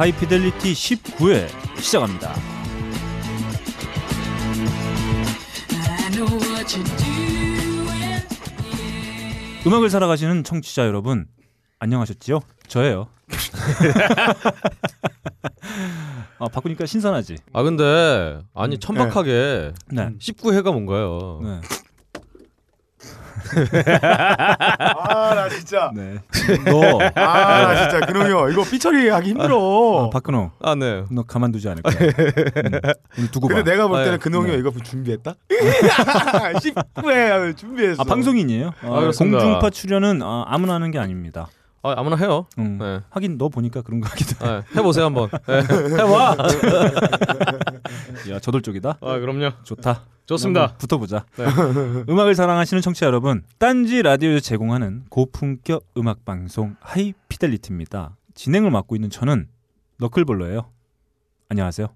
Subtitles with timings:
[0.00, 1.46] 하이피델리티 19회
[1.78, 2.34] 시작합니다.
[9.66, 11.26] 음악을 살아가시는 청취자 여러분
[11.80, 12.40] 안녕하셨지요?
[12.66, 13.08] 저예요.
[16.38, 17.36] 아, 바꾸니까 신선하지.
[17.52, 18.80] 아 근데 아니 음.
[18.80, 20.10] 천박하게 네.
[20.18, 21.40] 19회가 뭔가요?
[21.42, 21.60] 네.
[24.96, 26.18] 아 나 진짜 네.
[26.64, 28.00] 너 아 나 진짜
[28.30, 31.04] 형 이거 삐처리 하기 힘들어 어, 박근홍 아 네.
[31.10, 31.94] 너 가만두지 않을 거야.
[33.18, 33.54] 음, 오늘 두고 봐.
[33.54, 34.52] 근데 내가 볼 때는 아, 근홍이 네.
[34.52, 38.72] 형 이거 준비했다 19회 준비했어 아, 방송인이에요.
[38.82, 39.38] 어, 그렇습니다.
[39.38, 41.48] 공중파 출연은 어, 아무나 하는 게 아닙니다.
[41.82, 42.44] 아 아무나 해요.
[42.58, 42.76] 음.
[42.78, 43.00] 네.
[43.08, 44.46] 하긴 너 보니까 그런 거 같기도.
[44.46, 44.50] 해.
[44.56, 45.30] 네, 해보세요 한번.
[45.46, 45.62] 네.
[45.62, 46.36] 해봐.
[48.30, 48.98] 야 저돌적이다.
[49.00, 49.50] 아 그럼요.
[49.64, 50.04] 좋다.
[50.26, 50.74] 좋습니다.
[50.76, 51.24] 붙어보자.
[51.36, 51.44] 네.
[52.08, 58.16] 음악을 사랑하시는 청취자 여러분, 딴지 라디오에서 제공하는 고품격 음악 방송 하이 피델리티입니다.
[58.34, 59.48] 진행을 맡고 있는 저는
[59.98, 60.70] 너클볼러예요.
[61.48, 61.88] 안녕하세요.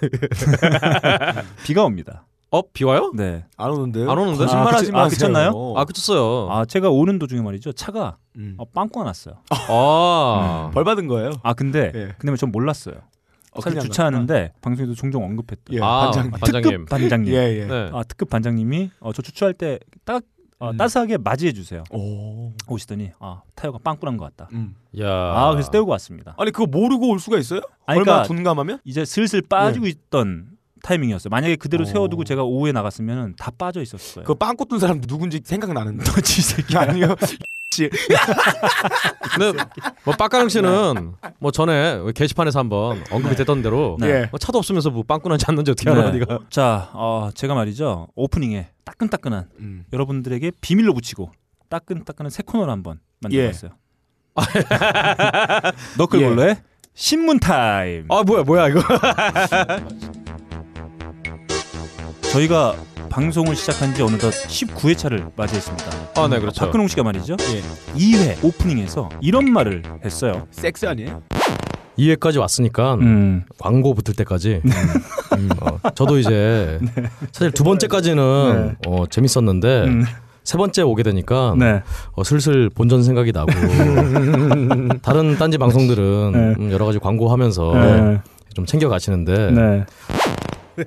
[1.64, 2.24] 비가 옵니다.
[2.50, 3.12] 어 비와요?
[3.16, 3.44] 네.
[3.56, 4.44] 안 오는데 안 오는데?
[4.44, 5.74] 아, 거짓말하지 그치- 마세요 아, 그쳤나요?
[5.76, 6.50] 아 그쳤어요.
[6.52, 8.54] 아 제가 오는 도중에 말이죠 차가 음.
[8.58, 9.36] 어, 빵꾸가 났어요.
[9.50, 10.70] 아.
[10.74, 12.14] 벌 받은 거예요 아 근데 예.
[12.18, 12.96] 근데 전 몰랐어요.
[13.52, 16.62] 어, 그냥 주차하는데 방송에도 종종 언급했던 예 아, 반장 반장님.
[16.62, 17.32] 특급 반장님.
[17.34, 17.90] 예 예 네.
[17.92, 20.22] 아 특급 반장님이 어, 저 주차할 때딱
[20.58, 20.76] 어, 음.
[20.76, 21.82] 따스하게 맞이해 주세요.
[21.90, 24.48] 오 오시더니 아 타이어가 빵꾸 난 것 같다.
[24.52, 24.74] 음.
[25.00, 25.08] 야.
[25.10, 26.34] 아 그래서 떼우고 왔습니다.
[26.38, 30.51] 아니 그거 모르고 올 수가 있어요 아니, 얼마나 그러니까- 둔감하면 이제 슬슬 빠지고 있던
[30.82, 31.30] 타이밍이었어요.
[31.30, 31.86] 만약에 그대로 어.
[31.86, 34.26] 세워두고 제가 오후에 나갔으면 다 빠져 있었을 거예요.
[34.26, 37.16] 그빵 꽂던 사람 누군지 생각나는데 너 지 새끼 아니요
[39.34, 39.64] 근데
[40.04, 44.08] 뭐 빡가능 씨는 뭐 전에 게시판에서 한번 언급이 됐던 대로 네.
[44.08, 46.18] 예뭐 차도 없으면서 뭐 빵꾸 난지 않는지 어떻게 알아 네.
[46.18, 46.40] 네가?
[46.50, 49.84] 자, 어, 제가 말이죠 오프닝에 따끈따끈한 음.
[49.90, 51.30] 여러분들에게 비밀로 붙이고
[51.70, 53.70] 따끈따끈한 새 코너를 한번 만들어봤어요.
[55.96, 56.56] 너클볼러의
[56.94, 58.06] 신문 타임.
[58.10, 58.82] 아 뭐야 뭐야 이거?
[62.32, 62.74] 저희가
[63.10, 65.84] 방송을 시작한 지 어느덧 19회차를 맞이했습니다.
[66.16, 66.64] 아 네 그렇죠.
[66.64, 67.36] 박근홍 씨가 말이죠.
[67.40, 70.46] 예 2회 오프닝에서 이런 말을 했어요.
[70.50, 71.22] 섹스 아니에요
[71.98, 73.44] 2회까지 왔으니까 음.
[73.58, 76.78] 광고 붙을 때까지 음, 어, 저도 이제
[77.32, 80.04] 사실 두 번째까지는 어, 재밌었는데 음.
[80.42, 81.82] 세 번째 오게 되니까 네.
[82.12, 83.52] 어, 슬슬 본전 생각이 나고
[85.02, 86.38] 다른 딴지 방송들은 네.
[86.58, 88.20] 음, 여러 가지 광고하면서 네.
[88.54, 89.84] 좀 챙겨 가시는데 네.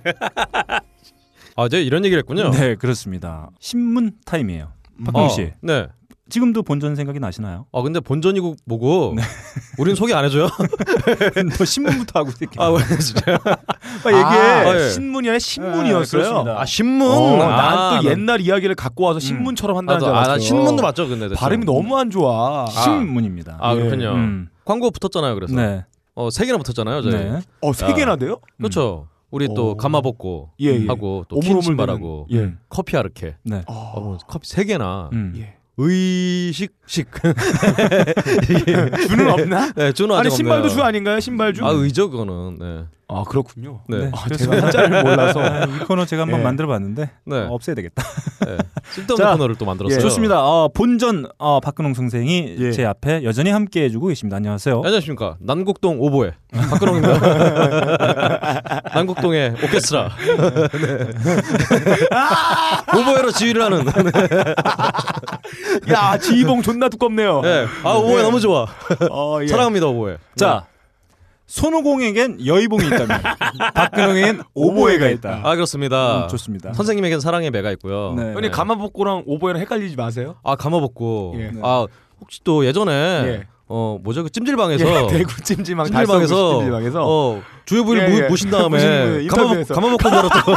[1.56, 2.52] 아 제가 이런 얘기를 했군요.
[2.52, 3.50] 네, 그렇습니다.
[3.60, 4.72] 신문 타임이에요.
[5.06, 5.52] 박근홍 어, 씨.
[5.62, 5.88] 네.
[6.28, 7.68] 지금도 본전 생각이 나시나요?
[7.72, 9.16] 아 근데 본전이고 뭐고
[9.78, 10.48] 우린 소개 안 해줘요?
[11.58, 12.48] 너 신문부터 하고 있게.
[12.58, 13.38] 아 왜, 진짜?
[14.04, 14.26] 빨리 얘기해.
[14.26, 14.90] 아, 예.
[14.90, 16.60] 신문이 아니라 신문이었어요 그렇습니다.
[16.62, 17.08] 아 신문.
[17.08, 20.32] 어, 아, 난또 난- 옛날 이야기를 갖고 와서 신문처럼 한다는 줄 아, 알았어요.
[20.34, 21.36] 난 신문도 맞죠 근데 대충.
[21.40, 22.66] 발음이 너무 안 좋아.
[22.68, 23.60] 신문입니다.
[23.62, 23.78] 아 예.
[23.78, 24.14] 그렇군요.
[24.16, 24.50] 음.
[24.66, 25.36] 광고 붙었잖아요.
[25.36, 25.86] 그래서 네.
[26.16, 27.04] 어세 개나 붙었잖아요.
[27.04, 27.14] 저희.
[27.14, 27.40] 네.
[27.62, 28.40] 어, 세 개나 돼요?
[28.58, 29.08] 그렇죠.
[29.36, 29.76] 우리 또 오.
[29.78, 30.88] 가마복고 예, 예.
[30.88, 32.54] 하고 또 되는- 예.
[32.70, 33.36] 커피 아르케.
[33.44, 33.64] 네.
[33.68, 35.34] 어, 어, 뭐 커피 세 개나 음.
[35.38, 35.56] 예.
[35.78, 37.10] 의식식.
[39.10, 39.74] 주는 없나?
[39.74, 40.70] 네, 주는 아니 아직 신발도.
[40.70, 41.20] 주 아닌가요?
[41.20, 41.66] 신발 주?
[41.66, 42.58] 아 의죠 그거는.
[42.60, 42.84] 네.
[43.08, 43.82] 아 그렇군요.
[43.88, 44.10] 네.
[44.14, 45.40] 아, 제가 한자를 몰라서.
[45.40, 46.44] 아, 이 코너 제가 한번 예.
[46.44, 47.36] 만들어봤는데 네.
[47.38, 48.04] 어, 없애야 되겠다.
[48.46, 48.58] 네.
[48.84, 49.98] 쓸데없는 자, 코너를 또 만들었어요.
[49.98, 50.02] 예.
[50.02, 50.44] 좋습니다.
[50.44, 52.72] 어, 본전 어, 박근홍 선생이 예.
[52.72, 54.38] 제 앞에 여전히 함께해주고 계십니다.
[54.38, 54.82] 안녕하세요.
[54.84, 55.38] 안녕하십니까.
[55.40, 57.20] 난곡동 오보에 박근홍입니다.
[58.96, 60.10] 난곡동의 오케스트라.
[60.82, 60.98] 네.
[63.02, 63.86] 오보에로 지휘를 하는.
[65.92, 67.42] 야 지휘봉 존나 두껍네요.
[67.42, 67.68] 네.
[67.84, 68.66] 아 오보에 너무 좋아.
[69.12, 69.48] 어, 예.
[69.48, 70.18] 사랑합니다 오보에.
[70.36, 70.66] 자,
[71.48, 73.08] 손오공에겐 여의봉이 있다면
[73.76, 75.42] 박근홍에겐 오보에가 있다.
[75.44, 76.24] 아 그렇습니다.
[76.24, 76.74] 음, 좋습니다.
[76.74, 78.14] 선생님에겐 사랑의 매가 있고요.
[78.18, 78.34] 네.
[78.34, 80.36] 형님 가마복고랑 오보에랑 헷갈리지 마세요.
[80.44, 81.36] 아 가마복고.
[81.38, 81.52] 예.
[81.62, 81.86] 아
[82.20, 83.48] 혹시 또 예전에 예.
[83.68, 88.28] 어 뭐죠 그 찜질방에서 예, 대구 찜질방 찜질방에서 찜질방에서 어 주요부를 예, 예.
[88.28, 89.74] 모신 다음에 분 가마복 인터뷰에서.
[89.74, 90.52] 가마복고 뭐라고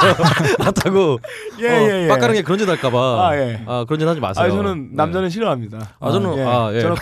[0.59, 1.19] 났다고
[1.61, 2.05] 예예예.
[2.07, 3.61] 어, 빡가는 게 그런 짓 할까봐 아, 예.
[3.67, 4.45] 아 그런 짓 하지 마세요.
[4.45, 4.97] 아 저는 네.
[4.97, 5.79] 남자는 싫어하니다.
[5.99, 6.81] 아, 저는- 아, 예.
[6.81, 6.97] 저는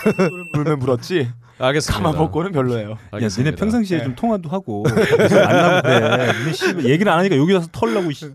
[0.53, 1.29] 불면 불었지.
[1.59, 2.03] 알겠습니다.
[2.03, 2.91] 가마복고는 별로예요.
[2.91, 3.49] 야, 알겠습니다.
[3.49, 4.03] 니네 평상시에 예.
[4.03, 4.85] 좀 통화도 하고.
[4.87, 8.11] 니네 씨, 얘기를 안 하니까 여기 와서 털려고.
[8.11, 8.27] 씨.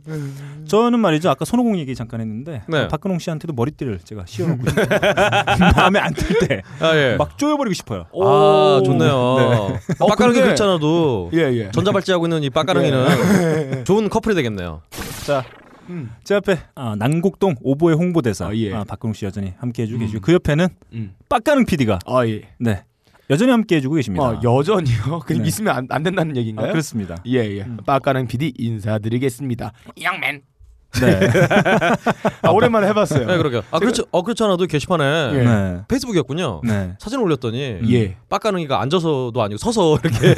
[0.66, 1.30] 저는 말이죠.
[1.30, 2.80] 아까 손오공 얘기 잠깐 했는데 네.
[2.80, 4.64] 어, 박근홍 씨한테도 머리띠를 제가 씌워놓고.
[5.76, 7.16] 마음에 안 들 때막 아 예.
[7.36, 8.06] 쪼여버리고 싶어요.
[8.12, 8.82] 아 오.
[8.84, 9.10] 좋네요.
[9.14, 11.61] 어, 빡가릉이 근데- 그렇잖아도 예 예.
[11.70, 14.82] 전자발찌하고 있는 이 빡가릉이는 좋은 커플이 되겠네요.
[15.26, 15.44] 자,
[15.88, 16.10] 음.
[16.24, 18.72] 제 앞에 아, 난곡동 오보의 홍보대사 아, 예.
[18.74, 20.00] 아, 박근홍 씨 여전히 함께 해주고 음.
[20.06, 21.14] 계시고 그 옆에는 음.
[21.28, 22.42] 빡가릉 PD가 아 예.
[22.58, 22.84] 네
[23.30, 24.24] 여전히 함께 해주고 계십니다.
[24.24, 25.20] 어, 여전히요.
[25.26, 25.48] 그냥 네.
[25.48, 26.72] 있으면 안, 안 된다는 아, 얘기인가요?
[26.72, 27.16] 그렇습니다.
[27.26, 27.66] 예 예.
[27.86, 29.72] 빡가는 PD 인사드리겠습니다.
[30.02, 30.42] 영맨.
[31.00, 31.30] 네.
[32.42, 33.26] 아, 오랜만에 해봤어요.
[33.26, 33.62] 네, 그러게요.
[33.70, 34.04] 아 그렇죠.
[34.10, 35.42] 어 그렇지 않아도 게시판에 예.
[35.42, 35.80] 네.
[35.88, 36.60] 페이스북이었군요.
[36.64, 36.92] 네.
[36.98, 38.16] 사진 을 올렸더니 예.
[38.28, 40.34] 빡가능이가 앉아서도 아니고 서서 이렇게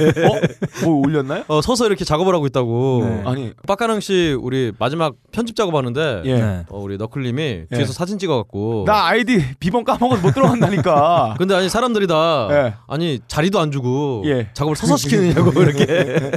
[0.85, 1.45] 뭐 올렸나요?
[1.49, 3.05] 어, 서서 이렇게 작업을 하고 있다고.
[3.05, 3.23] 네.
[3.27, 6.35] 아니, 빡가능 씨 우리 마지막 편집 작업하는데 예.
[6.35, 6.63] 네.
[6.69, 7.67] 어, 우리 너클님이 예.
[7.75, 8.85] 뒤에서 사진 찍어갖고.
[8.87, 11.35] 나 아이디 비번 까먹어서 못 들어간다니까.
[11.39, 12.75] 근데 아니 사람들이 다 예.
[12.87, 14.49] 아니 자리도 안 주고 예.
[14.55, 16.31] 작업을 서서 시키느냐고 이렇게.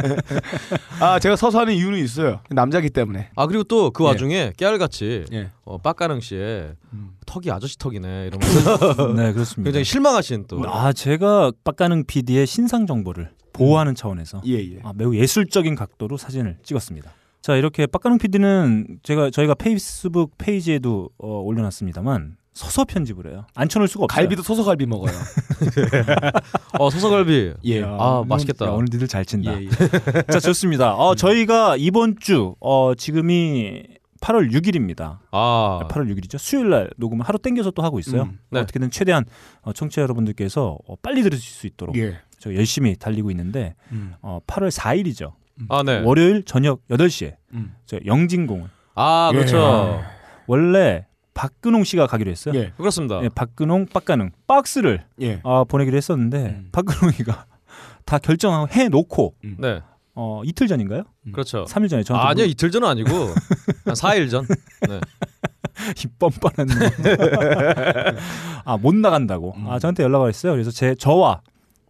[1.00, 2.40] 아, 제가 서서 하는 이유는 있어요.
[2.50, 3.30] 남자기 때문에.
[3.36, 4.07] 아 그리고 또그 예.
[4.08, 5.50] 와중에 깨알같이 예.
[5.64, 7.12] 어, 빡가능 씨의 음.
[7.26, 9.64] 턱이 아저씨 턱이네 이러면서 네, 그렇습니다.
[9.68, 10.62] 굉장히 실망하신 또.
[10.68, 14.80] 아, 제가 빡가능 PD의 신상 정보를 보호하는 차원에서 예, 예.
[14.84, 17.12] 아, 매우 예술적인 각도로 사진을 찍었습니다.
[17.42, 23.46] 자, 이렇게 빡가능 PD는 제가 저희가 페이스북 페이지에도 어, 올려놨습니다만 서서 편집을 해요.
[23.54, 24.16] 앉혀놓을 수가 없어요.
[24.16, 25.14] 갈비도 서서 갈비 먹어요.
[26.80, 27.54] 어 서서갈비.
[27.66, 27.84] 예.
[27.84, 28.66] 아, 맛있겠다.
[28.66, 29.54] 야, 오늘 니들 잘 친다.
[29.62, 29.70] 예, 예.
[30.32, 30.96] 자, 좋습니다.
[30.96, 33.84] 어, 저희가 이번 주 어, 지금이
[34.28, 35.20] 8월 6일입니다.
[35.32, 36.38] 아 8월 6일이죠.
[36.38, 38.24] 수요일 날 녹음을 하루 땡겨서 또 하고 있어요.
[38.24, 38.60] 음, 네.
[38.60, 39.24] 어떻게든 최대한
[39.62, 42.20] 어, 청취자 여러분들께서 어, 빨리 들으실 수 있도록 예.
[42.38, 44.16] 저 열심히 달리고 있는데 음.
[44.22, 45.34] 어, 8월 4일이죠.
[45.70, 46.02] 아 네.
[46.04, 47.74] 월요일 저녁 8시에 음.
[47.86, 50.02] 저 영진공원 아 그렇죠.
[50.46, 52.54] 원래 박근홍 씨가 가기로 했어요.
[52.56, 52.74] 예.
[52.76, 53.24] 그렇습니다.
[53.24, 55.40] 예, 박근홍, 빡가능 박스를 예.
[55.44, 56.70] 아, 보내기로 했었는데 음.
[56.74, 57.46] 박근홍이가
[58.06, 59.82] 다 결정하고 해 놓고 네.
[60.20, 61.04] 어, 이틀 전인가요?
[61.32, 61.66] 그렇죠.
[61.66, 63.12] 3일 전에 저한테 아, 아니요 이틀 전은 아니고
[63.86, 64.48] 한 4일 전.
[64.90, 65.00] 네.
[66.04, 66.68] 이 뻔뻔한
[68.66, 69.70] 아못 나간다고 음.
[69.70, 71.42] 아 저한테 연락을 했어요 그래서 제 저와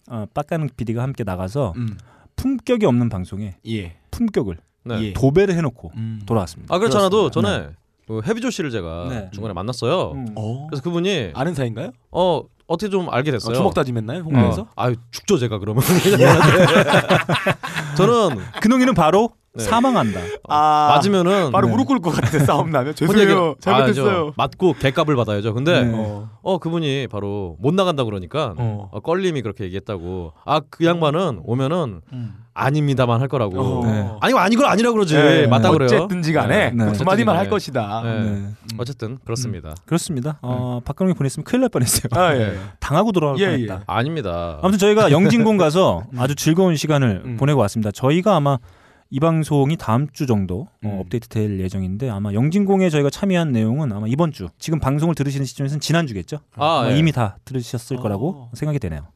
[0.10, 1.98] 어, 빡가능 PD가 함께 나가서 음.
[2.36, 3.96] 품격이 없는 방송에 예.
[4.12, 5.02] 품격을 네.
[5.02, 5.14] 예.
[5.14, 6.22] 도배를 해놓고 음.
[6.26, 7.30] 돌아왔습니다 아 그렇습니다.
[7.32, 7.70] 전에
[8.08, 9.30] 그 해비조 씨를 제가 네.
[9.34, 10.12] 중간에 만났어요.
[10.12, 10.28] 음.
[10.36, 10.68] 어.
[10.70, 11.92] 그래서 그분이 아는 사이인가요?
[12.12, 13.54] 어 어떻게 좀 알게 됐어요.
[13.54, 14.22] 어, 주먹 다짐했나요?
[14.22, 14.62] 홍대에서?
[14.62, 15.84] 어, 아유 죽죠 제가 그러면.
[17.98, 19.64] 저는 근홍이는 바로 네.
[19.64, 20.94] 사망한다 아.
[20.96, 21.74] 맞으면은 바로 네.
[21.74, 23.24] 무릎 꿇을 것 같은데 싸움 나면 죄송해요.
[23.52, 24.08] 이게- 잘못했어요.
[24.10, 25.54] 아, 저 맞고 개값을 받아야죠.
[25.54, 25.92] 근데 네.
[25.94, 26.30] 어.
[26.42, 28.90] 어 그분이 바로 못 나간다 그러니까 어.
[28.92, 30.34] 어, 껄림이 그렇게 얘기했다고.
[30.46, 32.36] 아 그 양반은 오면은 음.
[32.54, 33.60] 아닙니다만 할 거라고.
[33.62, 33.86] 어.
[33.86, 34.10] 네.
[34.20, 35.14] 아니 아니건 아니라 그러지.
[35.16, 35.48] 네.
[35.48, 35.86] 맞다 그래요.
[35.88, 36.92] 어쨌든지 간에 네.
[36.94, 38.02] 두 마디만 할 것이다.
[38.04, 38.20] 네.
[38.24, 38.48] 네.
[38.80, 39.76] 어쨌든 그렇습니다.
[39.86, 42.58] 그렇습니다 어, 박근홍이 보냈으면 큰일 날 뻔했어요 아, 예.
[42.80, 43.80] 당하고 돌아갈 예, 뻔했다 예.
[43.88, 44.58] 아닙니다.
[44.62, 47.38] 아무튼 저희가 영진공 가서 아주 즐거운 시간을 음.
[47.38, 47.92] 보내고 왔습니다.
[47.92, 48.58] 저희가 아마
[49.10, 51.00] 이 방송이 다음 주 정도 어, 음.
[51.00, 55.80] 업데이트 될 예정인데 아마 영진공에 저희가 참여한 내용은 아마 이번 주 지금 방송을 들으시는 시점에서는
[55.80, 56.40] 지난 주겠죠.
[56.56, 56.98] 아, 예.
[56.98, 58.02] 이미 다 들으셨을 어.
[58.02, 59.08] 거라고 생각이 되네요.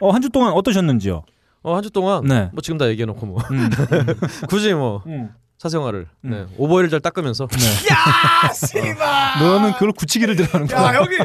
[0.00, 1.22] 어, 한 주 동안 어떠셨는지요?
[1.62, 2.50] 어, 한 주 동안 네.
[2.52, 3.70] 뭐 지금 다 얘기해 놓고 뭐 음.
[4.48, 5.30] 굳이 뭐 음.
[5.62, 6.30] 사생활을 음.
[6.30, 6.44] 네.
[6.58, 7.44] 오버일 잘 닦으면서
[7.92, 9.38] 야, 씨발.
[9.38, 10.82] 너는 그걸 굳히기를 들어가는 거야.
[10.88, 11.16] 야, 여기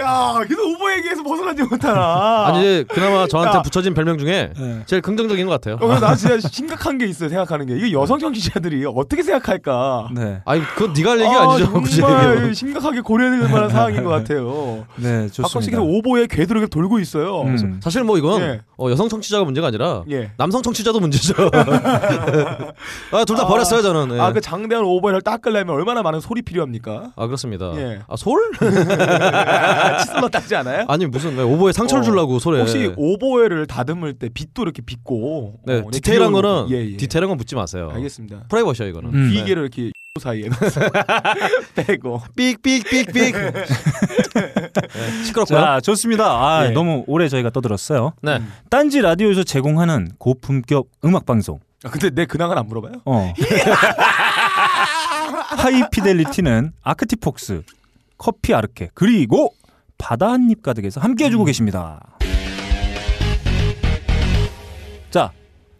[0.00, 2.46] 야, 계속 오버 얘기해서 벗어나지 못하나.
[2.46, 3.62] 아니 그나마 저한테 야.
[3.62, 4.82] 붙여진 별명 중에 네.
[4.86, 5.78] 제일 긍정적인 것 같아요.
[5.80, 7.28] 어, 나 진짜 심각한 게 있어요.
[7.28, 10.08] 생각하는 게 이게 여성 청취자들이 어떻게 생각할까?
[10.16, 10.40] 네.
[10.44, 11.72] 아니 그건 네가 할 얘기가 아니죠.
[11.72, 12.54] 굳이 정말.
[12.56, 14.84] 심각하게 고려해야 될 만한 상황인 것 같아요.
[14.96, 15.80] 네, 박광식이 좋습니다.
[15.82, 17.42] 오보에 궤도를 돌고 있어요.
[17.42, 17.80] 음.
[17.80, 18.60] 사실 뭐 이건 예.
[18.78, 20.32] 어, 여성 청취자가 문제가 아니라 예.
[20.38, 21.34] 남성 청취자도 문제죠.
[23.12, 23.46] 아, 둘다 아.
[23.46, 24.16] 버렸어요 저는.
[24.16, 24.20] 예.
[24.20, 27.12] 아, 그 장대한 오버를 닦으려면 얼마나 많은 솔이 필요합니까?
[27.16, 27.72] 아 그렇습니다.
[27.76, 28.00] 예.
[28.08, 28.38] 아 솔?
[30.00, 30.84] 칫솔로 닦지 않아요?
[30.88, 32.04] 아니 무슨 왜 오버에 상처를 어.
[32.04, 32.60] 주려고 솔에.
[32.60, 36.96] 혹시 오보에를 다듬을 때 빗도 이렇게 빗고 네 어, 디테일한 귀여운- 거는 예, 예.
[36.96, 37.90] 디테일한 건 묻지 마세요.
[37.94, 38.44] 알겠습니다.
[38.48, 39.10] 프라이버시야 이거는.
[39.14, 39.28] 음.
[39.30, 39.40] 네.
[39.40, 39.90] 비계를 이렇게
[40.20, 40.48] 사이에
[41.76, 43.34] 빼고 삑삑삑삑.
[43.34, 45.58] 네, 시끄럽고요.
[45.58, 46.24] 자, 좋습니다.
[46.26, 46.70] 아, 예.
[46.70, 48.12] 너무 오래 저희가 떠들었어요.
[48.22, 48.40] 네.
[48.70, 51.58] 딴지 라디오에서 제공하는 고품격 음악 방송.
[51.84, 53.02] 아, 근데 내 근황은 안 물어봐요?
[53.04, 53.32] 어.
[55.56, 57.62] 하이피델리티는 아크티폭스,
[58.18, 59.52] 커피 아르케, 그리고
[59.98, 61.46] 바다 한 입 가득에서 함께 해주고 음.
[61.46, 62.00] 계십니다.
[65.10, 65.32] 자,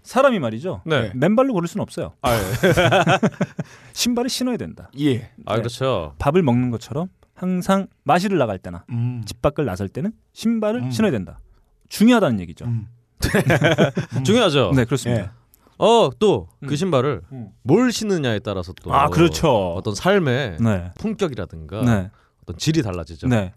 [0.03, 0.83] 사람이 말이죠.
[0.87, 1.11] 네.
[1.15, 2.13] 맨발로 걸을 수는 없어요.
[2.23, 2.41] 아, 예.
[3.93, 4.91] 신발을 신어야 된다.
[5.01, 5.31] 예.
[5.47, 6.15] 아 그렇죠.
[6.19, 9.23] 밥을 먹는 것처럼 항상 마시를 나갈 때나 음.
[9.27, 10.91] 집 밖을 나설 때는 신발을 음.
[10.91, 11.41] 신어야 된다.
[11.89, 12.65] 중요하다는 얘기죠.
[12.67, 12.87] 음.
[14.25, 14.73] 중요하죠.
[14.75, 15.33] 네, 그렇습니다.
[15.81, 15.85] 예.
[15.85, 16.77] 어또그 음.
[16.77, 17.49] 신발을 음.
[17.63, 19.75] 뭘 신느냐에 따라서 또 아, 그렇죠.
[19.75, 20.91] 어떤 삶의 네.
[20.99, 22.11] 품격이라든가 네.
[22.43, 23.29] 어떤 질이 달라지죠.
[23.29, 23.53] 네.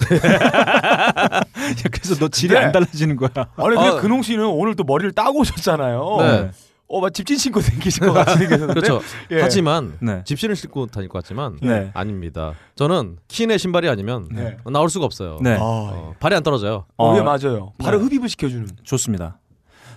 [0.00, 1.40] 야,
[1.92, 2.60] 그래서 너 질이 네.
[2.60, 3.30] 안 달라지는 거야.
[3.56, 3.96] 아니 근데 아.
[4.00, 6.16] 근홍 씨는 오늘 또 머리를 따고 오셨잖아요.
[6.20, 6.50] 네.
[6.90, 8.66] 어, 막 집진 신고 생기신 것 생겼는데.
[8.74, 9.00] 그렇죠.
[9.30, 9.40] 예.
[9.40, 10.22] 하지만 네.
[10.24, 11.92] 집신을 신고 다닐 것 같지만 네.
[11.94, 12.54] 아닙니다.
[12.74, 14.56] 저는 키네 신발이 아니면 네.
[14.72, 15.38] 나올 수가 없어요.
[15.40, 15.54] 네.
[15.54, 16.86] 아, 어, 발이 안 떨어져요.
[16.96, 17.72] 어, 예, 어, 맞아요.
[17.78, 18.04] 바로 네.
[18.04, 18.66] 흡입을 시켜주는.
[18.82, 19.38] 좋습니다.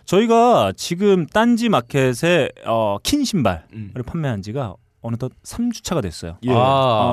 [0.05, 3.91] 저희가 지금 딴지 마켓에 어, 킨 신발을 음.
[4.05, 6.37] 판매한 지가 어느덧 3주차가 됐어요.
[6.43, 6.51] 예.
[6.51, 6.55] 아,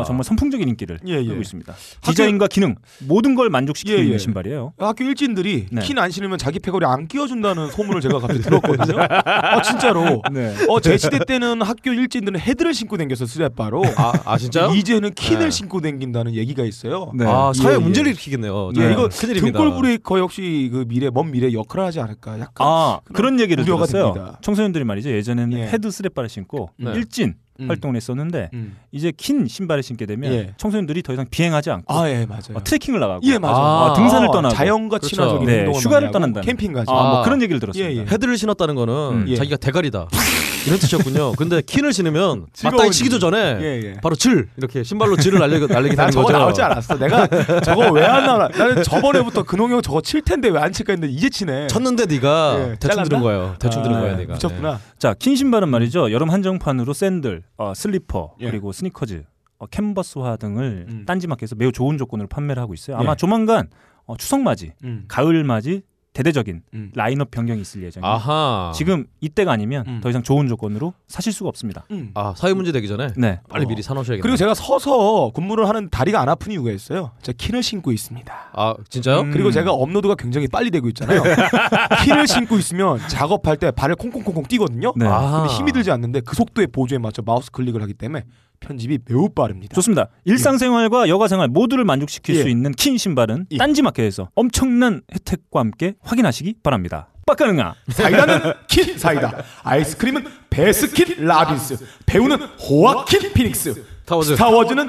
[0.00, 1.24] 어, 정말 선풍적인 인기를 예, 예.
[1.24, 1.74] 끌고 있습니다.
[2.02, 4.18] 디자인과 기능 모든 걸 만족시키고 예, 예.
[4.18, 4.72] 신발이에요.
[4.78, 5.82] 학교 일진들이 네.
[5.82, 8.96] 킨안 신으면 자기 패거리 안 끼워준다는 소문을 제가 갑자기 들었거든요.
[9.24, 10.22] 아 진짜로.
[10.32, 10.54] 네.
[10.68, 13.82] 어제 시대 때는 학교 일진들은 헤드를 신고 댕겼어 스레바로.
[13.96, 14.72] 아, 아 진짜요?
[14.74, 15.50] 이제는 킨을 네.
[15.50, 17.10] 신고 댕긴다는 얘기가 있어요.
[17.14, 17.24] 네.
[17.26, 18.10] 아 사회 예, 문제를 예.
[18.12, 18.70] 일으키겠네요.
[18.76, 18.92] 예, 네.
[18.92, 19.58] 이거 큰일입니다.
[19.58, 22.38] 등골 브레이커 역시 그 미래 먼 미래 역할을 하지 않을까.
[22.38, 24.14] 약간 아 그런 얘기를 우려가 들었어요.
[24.14, 24.38] 됩니다.
[24.42, 25.10] 청소년들이 말이죠.
[25.10, 25.62] 예전에는 예.
[25.66, 26.92] 헤드 쓰레빠를 신고 네.
[26.92, 27.68] 일진 음.
[27.68, 28.76] 활동을 했었는데 음.
[28.92, 30.54] 이제 킨 신발을 신게 되면 예.
[30.56, 32.40] 청소년들이 더 이상 비행하지 않고 아 예 맞아요.
[32.54, 33.56] 어, 트레킹을 나가고 예 맞아요.
[33.56, 34.54] 아, 등산을 떠나고.
[34.54, 35.08] 자연과 그렇죠.
[35.08, 36.46] 친화적인 네, 운동을 휴가를 떠난다는.
[36.46, 36.90] 캠핑 가죠.
[36.90, 37.22] 아, 뭐 아.
[37.22, 37.90] 그런 얘기를 들었습니다.
[37.92, 38.00] 예, 예.
[38.02, 39.24] 헤드를 신었다는 거는 음.
[39.28, 39.36] 예.
[39.36, 40.08] 자기가 대가리다
[40.66, 41.32] 이런 뜻이었군요.
[41.32, 43.94] 근데 킨을 신으면 맞다이 치기도 전에 예, 예.
[44.02, 46.38] 바로 질 이렇게 신발로 질을 날리게 날리게 나 되는 저거 거죠.
[46.38, 46.98] 나오지 않았어.
[46.98, 47.26] 내가
[47.60, 48.48] 저거 왜 안 나와?
[48.48, 51.68] 나는 저번에부터 근홍이 형 저거 칠 텐데 왜 안 칠까 했는데 이제 치네.
[51.68, 53.04] 쳤는데 네가 예, 대충 잘랐나?
[53.04, 53.54] 들은 거예요.
[53.58, 54.34] 대충 들은 아, 거야 예, 네가.
[54.34, 54.78] 미쳤구나.
[54.98, 56.12] 자, 킨 신발은 말이죠.
[56.12, 58.50] 여름 한정판으로 샌들, 어, 슬리퍼, 예.
[58.50, 59.22] 그리고 스니커즈,
[59.58, 61.04] 어, 캔버스화 등을 음.
[61.04, 62.96] 딴지마켓에서 매우 좋은 조건으로 판매를 하고 있어요.
[62.96, 63.16] 아마 예.
[63.16, 63.68] 조만간
[64.06, 65.04] 어, 추석 맞이, 음.
[65.08, 66.90] 가을 맞이 대대적인 음.
[66.94, 68.12] 라인업 변경이 있을 예정이에요.
[68.12, 68.72] 아하.
[68.74, 70.00] 지금 이때가 아니면 음.
[70.02, 71.84] 더 이상 좋은 조건으로 사실 수가 없습니다.
[71.92, 72.10] 음.
[72.14, 73.40] 아 사회 문제 되기 전에 네.
[73.48, 73.68] 빨리 어.
[73.68, 74.22] 미리 사놓으셔야겠네요.
[74.22, 77.12] 그리고 제가 서서 근무를 하는 다리가 안 아픈 이유가 있어요.
[77.22, 78.50] 제가 킨을 신고 있습니다.
[78.52, 79.20] 아 진짜요?
[79.20, 79.30] 음.
[79.30, 81.22] 그리고 제가 업로드가 굉장히 빨리 되고 있잖아요.
[82.04, 84.92] 킨을 신고 있으면 작업할 때 발을 콩콩콩콩 뛰거든요.
[84.96, 85.06] 네.
[85.06, 85.42] 아.
[85.42, 88.24] 근데 힘이 들지 않는데 그 속도의 보조에 맞춰 마우스 클릭을 하기 때문에
[88.60, 89.74] 편집이 매우 빠릅니다.
[89.74, 90.08] 좋습니다.
[90.24, 92.42] 일상생활과 여가생활 모두를 만족시킬 예.
[92.42, 93.56] 수 있는 킨 신발은 예.
[93.56, 97.08] 딴지마켓에서 엄청난 혜택과 함께 확인하시기 바랍니다.
[97.26, 97.74] 빡가능아.
[97.88, 99.42] 사이다는 킨 사이다.
[99.62, 101.78] 아이스크림은 베스킨 라빈스.
[102.06, 103.84] 배우는 호아킨 피닉스.
[104.02, 104.32] 스타워즈.
[104.34, 104.88] 스타워즈는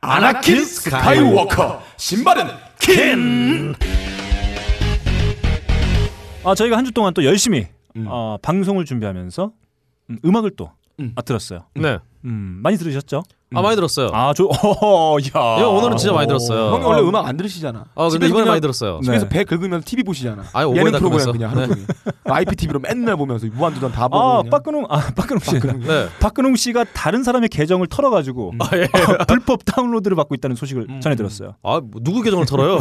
[0.00, 1.82] 아나킨 스카이워커.
[1.96, 2.46] 신발은
[2.80, 3.74] 킨.
[6.42, 8.06] 아, 저희가 한 주 동안 또 열심히 음.
[8.08, 9.52] 어, 방송을 준비하면서
[10.10, 11.12] 음, 음악을 또 음.
[11.16, 11.66] 아, 들었어요.
[11.74, 11.98] 네.
[12.24, 13.22] 음, 많이 들으셨죠?
[13.52, 14.10] 아 많이 들었어요.
[14.12, 15.56] 아, 저, 어허, 야.
[15.58, 16.72] 예, 오늘은 진짜 많이 들었어요.
[16.72, 17.84] 형이 원래 음악 안 들으시잖아.
[17.96, 19.00] 아 근데 집에서 이번에 그냥 많이 들었어요.
[19.02, 19.28] 집에서 네.
[19.28, 20.44] 배 긁으면서 TV 보시잖아.
[20.52, 21.32] 아예 예능 오버에다 프로그램.
[21.32, 21.66] 그냥 하루 네.
[21.66, 21.86] 종일.
[22.30, 24.22] IPTV로 맨날 보면서 무한도전 다 보고.
[24.22, 24.50] 아, 그냥.
[24.50, 25.50] 박근홍, 아, 박근홍 씨.
[25.50, 25.80] 박근홍.
[25.80, 26.08] 네.
[26.20, 28.58] 박근홍 씨가 다른 사람의 계정을 털어가지고 음.
[28.62, 28.86] 아 예.
[29.26, 31.00] 불법 다운로드를 받고 있다는 소식을 음.
[31.00, 31.56] 전해 들었어요.
[31.64, 32.78] 아 뭐, 누구 계정을 털어요?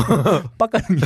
[0.59, 1.01] 빡가능이.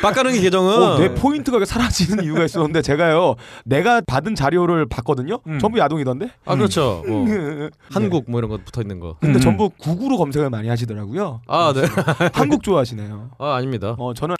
[0.00, 5.40] 빡가능이 계정은 어, 내 포인트가 사라지는 이유가 있었는데 제가요 내가 받은 자료를 봤거든요.
[5.48, 5.58] 음.
[5.58, 6.30] 전부 야동이던데.
[6.44, 7.02] 아 그렇죠.
[7.04, 7.29] 뭐, 네.
[7.90, 9.16] 한국 뭐 이런 거 붙어 있는 거.
[9.20, 9.40] 근데 음.
[9.40, 11.42] 전부 구구로 검색을 많이 하시더라고요.
[11.46, 11.82] 아 네.
[12.34, 13.30] 한국 좋아하시네요.
[13.38, 13.94] 아 아닙니다.
[13.98, 14.36] 어 저는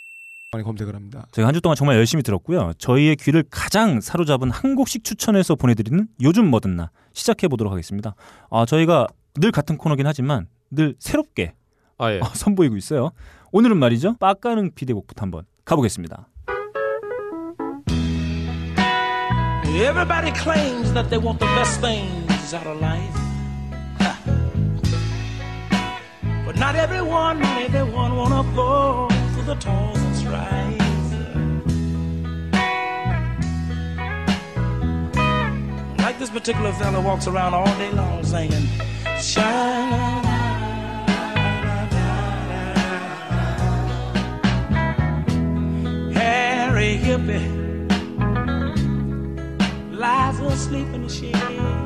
[0.53, 1.27] 많이 검색을 합니다.
[1.33, 2.73] 제가 한 주 동안 정말 열심히 들었고요.
[2.79, 8.15] 저희의 귀를 가장 사로잡은 한 곡씩 추천해서 보내드리는 요즘 뭐든 나 시작해 보도록 하겠습니다.
[8.51, 9.07] 아, 저희가
[9.37, 11.55] 늘 같은 코너긴 하지만 늘 새롭게
[11.99, 12.19] 아 예.
[12.19, 13.11] 어, 선보이고 있어요.
[13.53, 14.17] 오늘은 말이죠.
[14.19, 16.27] 빡가능 비대곡부터 한번 가보겠습니다.
[19.71, 21.81] Everybody claims that they want the best
[22.54, 23.14] out of life.
[26.45, 30.78] But not everyone, not everyone wanna go through the toils and strife.
[35.99, 38.66] Like this particular fella walks around all day long singing,
[39.21, 40.21] shine.
[47.11, 47.49] Hippie
[49.92, 51.80] lies asleep in the shade.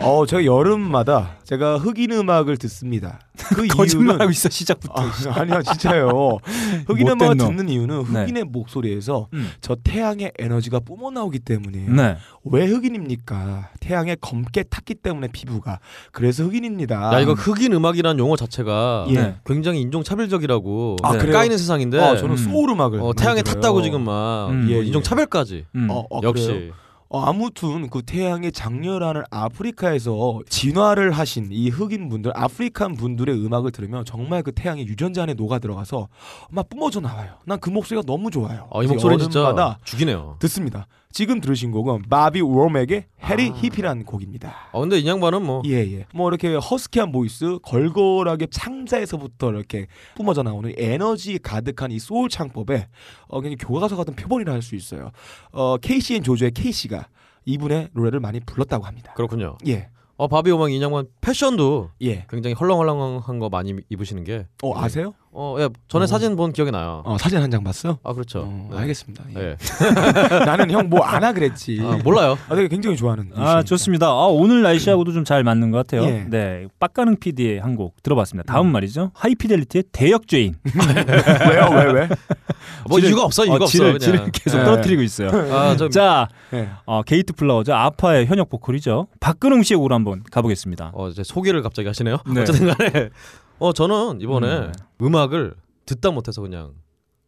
[0.00, 3.20] 어 제가 여름마다 제가 흑인 음악을 듣습니다.
[3.54, 4.94] 그 거짓말하고 있어 시작부터.
[5.02, 5.10] 아,
[5.40, 6.38] 아니요 진짜요.
[6.86, 7.48] 흑인 음악을 놈.
[7.56, 8.20] 듣는 이유는 네.
[8.22, 9.50] 흑인의 목소리에서 음.
[9.60, 11.92] 저 태양의 에너지가 뿜어 나오기 때문이에요.
[11.92, 12.16] 네.
[12.44, 13.70] 왜 흑인입니까?
[13.80, 15.78] 태양에 검게 탔기 때문에 피부가
[16.10, 17.12] 그래서 흑인입니다.
[17.14, 19.14] 야 이거 흑인 음악이라는 용어 자체가 예.
[19.14, 19.34] 네.
[19.44, 21.30] 굉장히 인종 차별적이라고 아, 네.
[21.30, 22.36] 까이는 세상인데 어, 저는 음.
[22.36, 23.54] 소울 음악을 어, 태양에 들어요.
[23.54, 24.64] 탔다고 지금 막 음.
[24.66, 24.84] 뭐 예, 예.
[24.84, 25.88] 인종 차별까지 음.
[25.90, 26.72] 어, 어, 역시 그래요?
[27.14, 34.06] 어, 아무튼 그 태양이 작렬하는 아프리카에서 진화를 하신 이 흑인 분들, African 분들의 음악을 들으면
[34.06, 36.08] 정말 그 태양의 유전자 안에 녹아 들어가서
[36.50, 37.34] 막 뿜어져 나와요.
[37.44, 38.66] 난 그 목소리가 너무 좋아요.
[38.70, 39.40] 어, 이 목소리 진짜
[39.84, 40.36] 죽이네요.
[40.38, 40.86] 듣습니다.
[41.12, 43.54] 지금 들으신 곡은 바비 워맥의 Harry 아.
[43.54, 44.54] Hippie라는 곡입니다.
[44.72, 46.06] 아 근데 이 양반은 뭐 예, 예.
[46.14, 52.88] 뭐 이렇게 허스키한 voice, 걸걸하게 창자에서부터 이렇게 뿜어져 나오는 에너지 가득한 이 소울 창법에
[53.28, 55.10] 어, 그냥 교과서 같은 표본이라 할 수 있어요.
[55.52, 55.76] 어,
[56.10, 57.08] 앤 조조의 케이시가
[57.44, 59.12] 이분의 노래를 많이 불렀다고 합니다.
[59.14, 59.58] 그렇군요.
[59.66, 62.24] 예, 어 바비 워맥 이 양반 패션도 예.
[62.30, 65.14] 굉장히 헐렁헐렁한 거 많이 입으시는 게 어, 아세요?
[65.34, 67.02] 어, 예, 전에 사진 본 기억이 나요.
[67.06, 67.98] 어, 사진 한 장 봤어?
[68.04, 68.40] 아 그렇죠.
[68.40, 68.78] 어, 네.
[68.80, 69.24] 알겠습니다.
[69.36, 69.40] 예.
[69.40, 69.56] 예.
[70.44, 71.80] 나는 형 뭐 안 하 그랬지.
[71.82, 72.36] 아, 몰라요.
[72.50, 73.30] 아, 내가 굉장히 좋아하는.
[73.34, 73.62] 아.
[73.62, 74.08] 좋습니다.
[74.08, 76.02] 아, 오늘 날씨하고도 좀 잘 맞는 것 같아요.
[76.08, 76.26] 예.
[76.28, 78.52] 네, 빡가능 PD의 한 곡 들어봤습니다.
[78.52, 79.10] 다음 말이죠.
[79.14, 80.56] High Fidelity의 대역죄인.
[81.48, 81.68] 왜요?
[81.72, 82.08] 왜 왜?
[82.88, 83.44] 뭐 지를- 이유가 없어.
[83.44, 83.98] 이유가 없어.
[83.98, 84.64] 지를, 계속 예.
[84.64, 85.30] 떨어뜨리고 있어요.
[85.52, 86.68] 아, 저, 자, 예.
[86.84, 87.72] 어, 게이트 플라워즈.
[87.74, 89.06] 아파의 현역 보컬이죠.
[89.20, 90.90] 박근홍 씨의 곡으로 한번 가보겠습니다.
[90.94, 92.18] 어, 이제 소개를 갑자기 하시네요.
[92.34, 92.42] 네.
[92.42, 93.08] 어쨌든 간에
[93.62, 94.72] 어 저는 이번에 음.
[95.00, 95.14] 음.
[95.14, 95.54] 악을
[95.86, 96.72] 듣다 못해서 그냥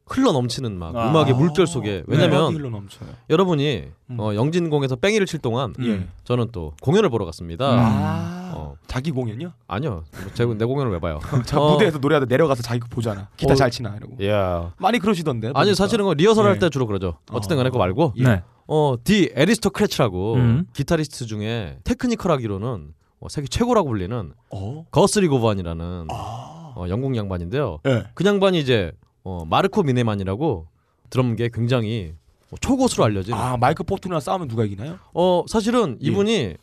[0.07, 1.09] 흘러 넘치는 막 아.
[1.09, 3.09] 음악의 물결 속에 왜냐면 흘러 넘쳐요.
[3.31, 4.21] 여러분이 음.
[4.21, 6.09] 어, 영진공에서 뺑이를 칠 동안 예.
[6.25, 7.73] 저는 또 공연을 보러 갔습니다.
[7.73, 7.79] 음.
[7.79, 8.75] 아, 어.
[8.89, 9.53] 자기 공연이요?
[9.69, 11.21] 아니요, 뭐 제, 내 공연을 왜 봐요?
[11.47, 11.73] 자, 어.
[11.73, 13.29] 무대에서 노래하다 내려가서 자기 거 보잖아.
[13.37, 13.57] 기타 어.
[13.57, 14.27] 잘 치나 이러고.
[14.27, 15.49] 야, 많이 그러시던데.
[15.49, 15.75] 아니 보니까.
[15.75, 16.49] 사실은 그 리허설 예.
[16.51, 17.17] 할때 주로 그러죠.
[17.31, 18.25] 어쨌든 간에 그거 말고 예.
[18.25, 18.43] 네.
[18.67, 20.67] 어, The Aristocrats라고 음.
[20.75, 22.93] 기타리스트 중에 technical하기로는
[23.25, 24.87] 어, 세계 최고라고 불리는 어?
[24.91, 26.73] 거스리 고반이라는 아.
[26.77, 27.79] 어, 영국 양반인데요.
[27.87, 28.05] 예.
[28.13, 30.67] 그 양반이 이제 어, 마르코 미네만이라고
[31.09, 32.13] 드럼계 굉장히
[32.51, 34.99] 뭐 초고수로 알려진 아 마이크 포트노이랑 싸우면 누가 이기나요?
[35.15, 36.07] 어 사실은 예.
[36.07, 36.55] 이분이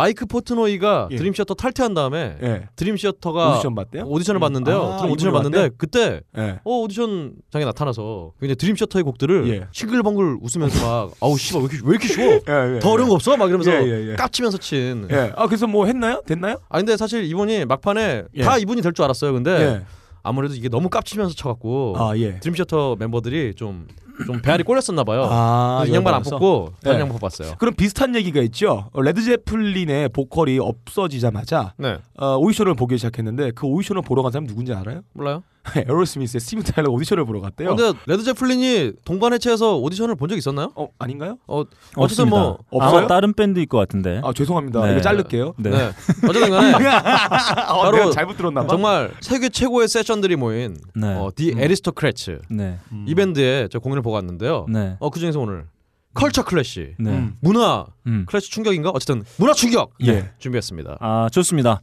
[0.00, 1.16] 마이크 포트노이가 예.
[1.16, 2.68] Dream Theater 탈퇴한 다음에 예.
[2.74, 4.04] Dream Theater가 오디션 봤대요?
[4.06, 4.40] 오디션을 음.
[4.40, 4.82] 봤는데요.
[4.82, 5.74] 아, 오디션을 봤는데 왔대?
[5.76, 6.58] 그때 예.
[6.64, 9.66] 어 오디션장에 나타나서 굉장히 Dream Theater의 곡들을 예.
[9.72, 12.32] 싱글벙글 웃으면서 막 아우 씨발 왜 이렇게 왜 이렇게 쉬워?
[12.48, 13.36] 예, 예, 더 어려운 거 없어?
[13.36, 14.16] 막 이러면서 예, 예, 예.
[14.16, 15.06] 깝치면서 친.
[15.10, 15.32] 예.
[15.36, 16.22] 아 그래서 뭐 했나요?
[16.26, 16.56] 됐나요?
[16.70, 18.42] 아 근데 사실 이분이 막판에 예.
[18.42, 19.34] 다 이분이 될 줄 알았어요.
[19.34, 19.82] 근데 예.
[20.22, 22.40] 아무래도 이게 너무 깝치면서 쳐갖고 아 예.
[22.40, 23.86] Dream Theater 멤버들이 좀
[24.26, 25.26] 좀 배알이 꼴렸었나 봐요.
[25.30, 26.38] 아 이 양반 안 열받아서?
[26.38, 27.00] 뽑고 다른 네.
[27.02, 27.54] 양반 뽑았어요.
[27.58, 28.88] 그럼 비슷한 얘기가 있죠.
[28.92, 34.46] 어, Led Zeppelin의 보컬이 없어지자마자 네, 어, 오디션을 보기 시작했는데 그 오디션을 보러 간 사람
[34.46, 35.00] 누군지 알아요?
[35.12, 35.42] 몰라요.
[35.76, 37.70] Aerosmith의 스티븐 타일러 오디션을 보러 갔대요.
[37.72, 40.72] 어, 근데 Led Zeppelin이 동반 해체해서 오디션을 본 적 있었나요?
[40.74, 41.36] 어 아닌가요?
[41.46, 41.64] 어,
[41.96, 42.28] 어쨌든.
[42.30, 42.98] 뭐 없어요?
[43.00, 44.20] 아마 다른 밴드일 것 같은데.
[44.24, 44.86] 아 죄송합니다.
[44.86, 44.92] 네.
[44.92, 45.52] 이거 자를게요.
[45.58, 45.70] 네.
[45.70, 45.90] 네.
[46.28, 46.72] 어쨌든 간에
[47.68, 48.68] 어, 바로 잘못 들었나 봐.
[48.68, 51.14] 정말 세계 최고의 세션들이 모인 네.
[51.14, 51.60] 어, The 음.
[51.60, 52.78] Aristocrats 네.
[52.92, 53.04] 음.
[53.06, 54.66] 이 밴드에 저 공연을 보고 왔는데요.
[54.68, 54.96] 네.
[55.00, 55.66] 어, 그 중에서 오늘
[56.14, 57.10] Culture Clash, 네.
[57.10, 57.36] 음.
[57.40, 58.24] 문화 음.
[58.28, 58.90] clash 충격인가?
[58.90, 60.30] 어쨌든 문화 충격 예.
[60.38, 60.98] 준비했습니다.
[61.00, 61.80] 아, 좋습니다.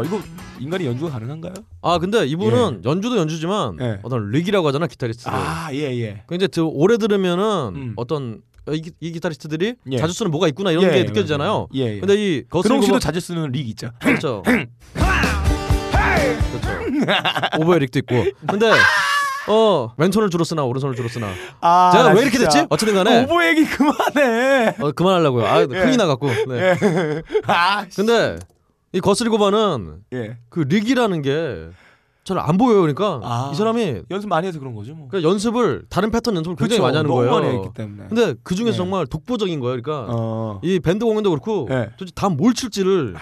[0.00, 0.20] 어 이거
[0.58, 1.52] 인간이 연주가 가능한가요?
[1.82, 3.98] 아 근데 이분은 연주도 연주지만 예.
[4.02, 5.32] 어떤 릭이라고 하잖아 기타리스트들.
[5.32, 6.22] 아예 예.
[6.26, 7.92] 근데 그 오래 들으면은 음.
[7.96, 8.40] 어떤
[8.72, 9.96] 이, 기- 이 기타리스트들이 예.
[9.98, 11.68] 자주 쓰는 뭐가 있구나 이런 예, 게 느껴지잖아요.
[11.74, 11.96] 예.
[11.96, 12.00] 예.
[12.00, 13.90] 근데 이 근홍 씨도 자주 쓰는 릭 있죠.
[14.00, 14.42] 그렇죠.
[14.46, 14.62] 그렇죠.
[17.58, 18.24] 오버의 릭도 있고.
[18.46, 18.70] 근데
[19.48, 21.28] 어 왼손을 주로 쓰나 오른손을 주로 쓰나.
[21.60, 22.50] 아, 제가 나 왜 이렇게 진짜.
[22.52, 22.66] 됐지?
[22.70, 24.76] 어쨌든 간에 오보 얘기 그만해.
[24.78, 25.46] 어, 그만하려고요.
[25.46, 26.28] 아 흥이 나갖고.
[26.48, 26.74] 네.
[27.46, 27.96] 아, 씨.
[27.96, 28.36] 근데
[28.92, 30.38] 이 거스리 고반은 예.
[30.48, 31.70] 그 릭이라는 게
[32.22, 32.82] 잘 안 보여요.
[32.82, 33.50] 그러니까 아.
[33.52, 35.08] 이 사람이 연습 많이 해서 그런 거죠, 뭐.
[35.08, 37.32] 그 연습을 다른 패턴 연습을 굉장히 그쵸, 많이 하는 거예요.
[37.32, 38.08] 많이 했기 때문에.
[38.08, 38.76] 근데 그 중에서 네.
[38.76, 39.80] 정말 독보적인 거예요.
[39.80, 40.60] 그러니까 어.
[40.62, 41.88] 이 밴드 공연도 그렇고 네.
[41.96, 43.14] 도대체 다 뭘 칠지를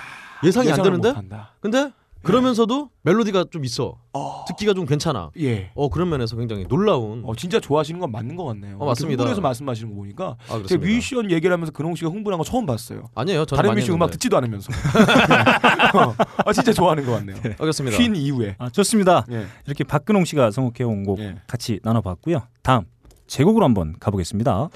[0.44, 1.14] 예상이 안 되는데.
[1.60, 1.92] 근데
[2.28, 4.44] 그러면서도 멜로디가 좀 있어 어.
[4.46, 5.70] 듣기가 좀 괜찮아 예.
[5.74, 8.76] 어 그런 면에서 굉장히 놀라운 어 진짜 좋아하시는 건 맞는 것 같네요.
[8.78, 9.22] 어, 맞습니다.
[9.22, 12.66] 흥분해서 말씀하시는 거 보니까 아 제가 그렇습니다 뮤지션 얘기를 하면서 근홍 씨가 흥분한 거 처음
[12.66, 13.04] 봤어요.
[13.14, 14.10] 아니에요 저는 다른 뮤지션 음악.
[14.10, 14.70] 듣지도 않으면서.
[15.96, 16.14] 어,
[16.44, 17.36] 아 진짜 좋아하는 것 같네요.
[17.36, 18.56] 아, 그렇습니다 쉰 이후에.
[18.58, 19.24] 아, 좋습니다.
[19.30, 19.46] 예.
[19.66, 21.36] 이렇게 박근홍 씨가 선곡해 온곡 예.
[21.46, 22.42] 같이 나눠봤고요.
[22.62, 22.84] 다음
[23.26, 24.68] 제곡으로 한번 가보겠습니다.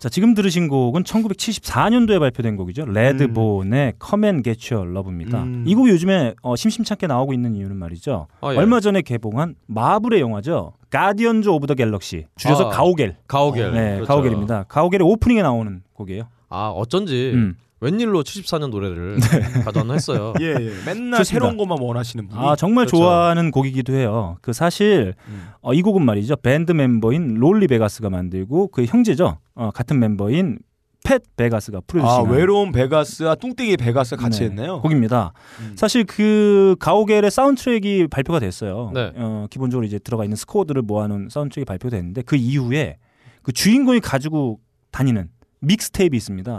[0.00, 2.86] 자, 지금 들으신 곡은 1974년도에 발표된 곡이죠.
[2.86, 5.42] Redbone의 Come and Get Your Love입니다.
[5.42, 5.64] 음.
[5.66, 8.26] 이 곡이 요즘에 어, 심심찮게 나오고 있는 이유는 말이죠.
[8.40, 8.56] 아, 예.
[8.56, 10.72] 얼마 전에 개봉한 Marvel의 영화죠.
[10.88, 12.24] Guardians of the Galaxy.
[12.36, 13.16] 줄여서 아, 가오갤.
[13.28, 14.06] 가오갤 네, 그렇죠.
[14.06, 14.64] 가오갤입니다.
[14.68, 16.28] 가오갤의 오프닝에 나오는 곡이에요.
[16.48, 17.56] 아 어쩐지 음.
[17.80, 19.18] 웬일로 74년 노래를
[19.64, 20.34] 가져왔나 했어요.
[20.40, 20.70] 예, 예.
[20.84, 21.24] 맨날 좋습니다.
[21.24, 22.40] 새로운 것만 원하시는 분이.
[22.40, 22.98] 아 정말 그렇죠.
[23.04, 24.36] 좋아하는 곡이기도 해요.
[24.42, 25.48] 그 사실 음.
[25.62, 26.36] 어, 이 곡은 말이죠.
[26.36, 29.38] 밴드 멤버인 롤리 베가스가 만들고 그 형제죠.
[29.54, 30.58] 어, 같은 멤버인
[31.02, 34.82] 팻 베가스가 아, producing한 외로운 베가스와 뚱땡이 베가스가 같이 네, 했네요.
[34.82, 35.32] 곡입니다.
[35.60, 35.72] 음.
[35.74, 38.90] 사실 그 가오갤의 사운드트랙이 발표가 됐어요.
[38.92, 39.10] 네.
[39.16, 42.98] 어, 기본적으로 이제 들어가 있는 스코어들을 모아놓은 사운드트랙이 발표됐는데 그 이후에
[43.42, 45.30] 그 주인공이 가지고 다니는
[45.60, 46.52] 믹스테이프 있습니다.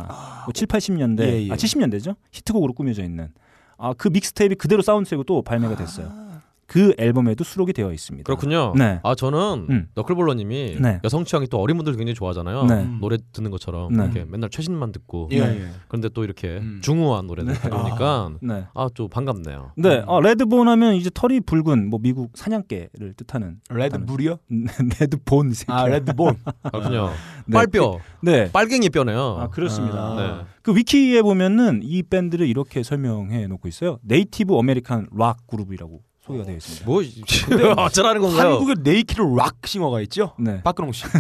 [0.46, 1.52] 뭐 7, 80년대, 예, 예.
[1.52, 2.16] 아 70년대죠.
[2.32, 3.30] 히트곡으로 꾸며져 있는
[3.78, 6.31] 아 그 믹스테이프 그대로 사운드트랙으로 또 발매가 됐어요.
[6.72, 8.26] 그 앨범에도 수록이 되어 있습니다.
[8.26, 8.74] 그렇군요.
[8.78, 9.02] 네.
[9.04, 9.88] 아 저는 음.
[9.94, 11.02] 너클볼러님이 네.
[11.04, 12.64] 여성 취향이 또 어린 분들 굉장히 좋아하잖아요.
[12.64, 12.76] 네.
[12.76, 13.00] 음.
[13.02, 14.06] 노래 듣는 것처럼 네.
[14.06, 15.64] 이렇게 맨날 최신만 듣고 예, 네.
[15.64, 15.70] 예.
[15.90, 16.80] 그런데 또 이렇게 음.
[16.82, 18.68] 중후한 노래들 들으니까 네.
[18.74, 19.74] 아좀 반갑네요.
[19.76, 24.38] 네, 어, Redbone 하면 이제 털이 붉은 뭐 미국 사냥개를 뜻하는 Red Bull이요?
[25.02, 25.74] Redbone 새끼.
[25.74, 26.38] 아, Redbone.
[26.72, 27.10] 그렇군요.
[27.48, 28.50] 네, 빨뼈, 네.
[28.50, 29.40] 빨갱이 뼈네요.
[29.42, 29.98] 아 그렇습니다.
[29.98, 30.16] 아.
[30.16, 30.46] 네.
[30.62, 34.00] 그 위키에 보면은 이 밴드를 이렇게 설명해 놓고 있어요.
[34.04, 36.02] Native American rock 그룹이라고
[36.32, 36.86] 소개가 되어 있습니다.
[36.86, 37.02] 뭐
[37.86, 38.52] 어쩌라는 건가요?
[38.54, 40.34] 한국에 naked rock singer가 있죠?
[40.40, 40.62] 네.
[40.64, 41.06] 박근홍 씨.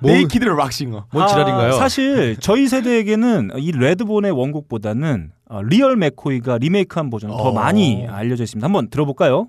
[0.00, 1.06] 뭐- naked rock singer.
[1.12, 1.68] 뭔 지랄인가요?
[1.74, 7.52] 아, 사실 저희 세대에게는 이 Redbone의 원곡보다는 어, Real McCoy가 리메이크한 버전이 더 어.
[7.52, 8.64] 많이 알려져 있습니다.
[8.64, 9.48] 한번 들어볼까요?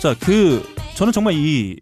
[0.00, 0.62] 자, 그
[0.96, 1.76] 저는 정말 이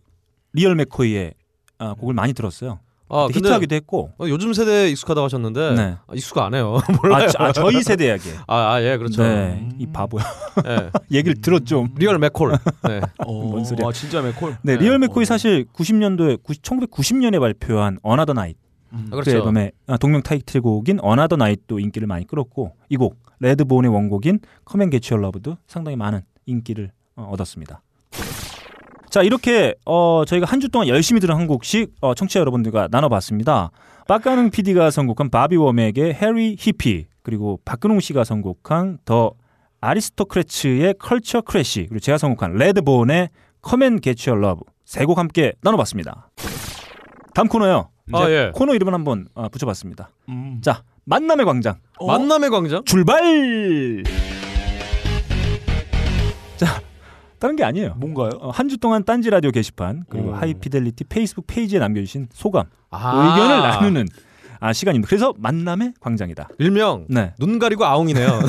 [0.53, 1.35] Real McCoy의
[1.79, 2.81] 아, 곡을 많이 들었어요.
[3.11, 4.11] 아, 근데 히트하기도 했고.
[4.19, 5.97] 어, 요즘 세대에 익숙하다고 하셨는데 네.
[6.07, 6.79] 아, 익숙 안 해요.
[7.15, 8.31] 아, 저- 아, 저희 세대에게.
[8.49, 9.23] 아, 아, 예, 그렇죠.
[9.23, 10.25] 네, 이 바보야.
[10.67, 10.91] 예.
[11.17, 11.89] 얘기를 들었 좀.
[11.97, 12.51] Real 맥콜.
[12.89, 13.01] 네.
[13.25, 13.87] 어, 뭔 소리야.
[13.89, 14.57] 아, 진짜 맥콜.
[14.63, 15.25] 네, 네, Real McCoy 어.
[15.25, 18.59] 사실 90년도에 90년에 발표한 Another Night
[18.93, 18.99] 음.
[18.99, 19.31] 아, 그 그렇죠.
[19.31, 24.91] 앨범의 아, 동명 타이틀곡인 Another Night도 인기를 많이 끌었고 이 곡 Redbone의 원곡인 Come and
[24.91, 27.81] Get Your Love도 상당히 많은 인기를 어, 얻었습니다.
[29.11, 33.71] 자 이렇게 어, 저희가 한 주 동안 열심히 들은 한 곡씩 어, 청취자 여러분들과 나눠봤습니다.
[34.07, 39.33] 빡가능 PD가 선곡한 바비 워맥의 Harry Hippie 그리고 박근홍 씨가 선곡한 The
[39.81, 43.29] Aristocrats의 Culture Clash 그리고 제가 선곡한 Redbone의
[43.63, 46.31] Come and Get Your Love 세 곡 함께 나눠봤습니다.
[47.35, 47.91] 다음 코너요.
[48.13, 48.51] 아, 이제 예.
[48.55, 50.09] 코너 이름을 한번 어, 붙여봤습니다.
[50.31, 50.61] 음.
[50.63, 52.07] 자, 만남의 광장 어?
[52.07, 52.83] 만남의 광장?
[52.85, 54.03] 출발.
[56.57, 56.81] 자,
[57.39, 57.95] 다른 게 아니에요.
[57.97, 58.31] 뭔가요?
[58.41, 60.35] 어, 한주 동안 딴지 라디오 게시판 그리고 오.
[60.35, 63.25] 하이피델리티 페이스북 페이지에 남겨주신 소감, 아.
[63.37, 64.07] 의견을 나누는
[64.61, 65.09] 아, 시간입니다.
[65.09, 66.49] 그래서 만남의 광장이다.
[66.59, 68.29] 일명 네, 눈 가리고 아웅이네요.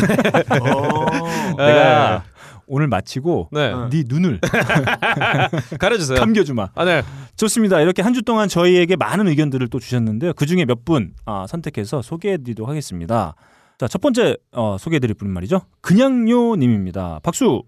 [0.62, 1.56] 어.
[1.58, 2.24] 내가
[2.72, 3.74] 오늘 마치고 네.
[3.92, 4.40] 네 눈을
[5.80, 6.20] 가려주세요.
[6.20, 6.70] 감겨주마.
[6.76, 7.02] 아, 네.
[7.36, 7.80] 좋습니다.
[7.82, 10.34] 이렇게 한 주 동안 저희에게 많은 의견들을 또 주셨는데요.
[10.34, 13.36] 그 중에 몇 분 아, 선택해서 소개해드리도록 하겠습니다.
[13.78, 15.62] 자, 첫 번째 어, 소개해드릴 분은 말이죠.
[15.82, 17.20] 그냥요 님입니다.
[17.24, 17.62] 박수.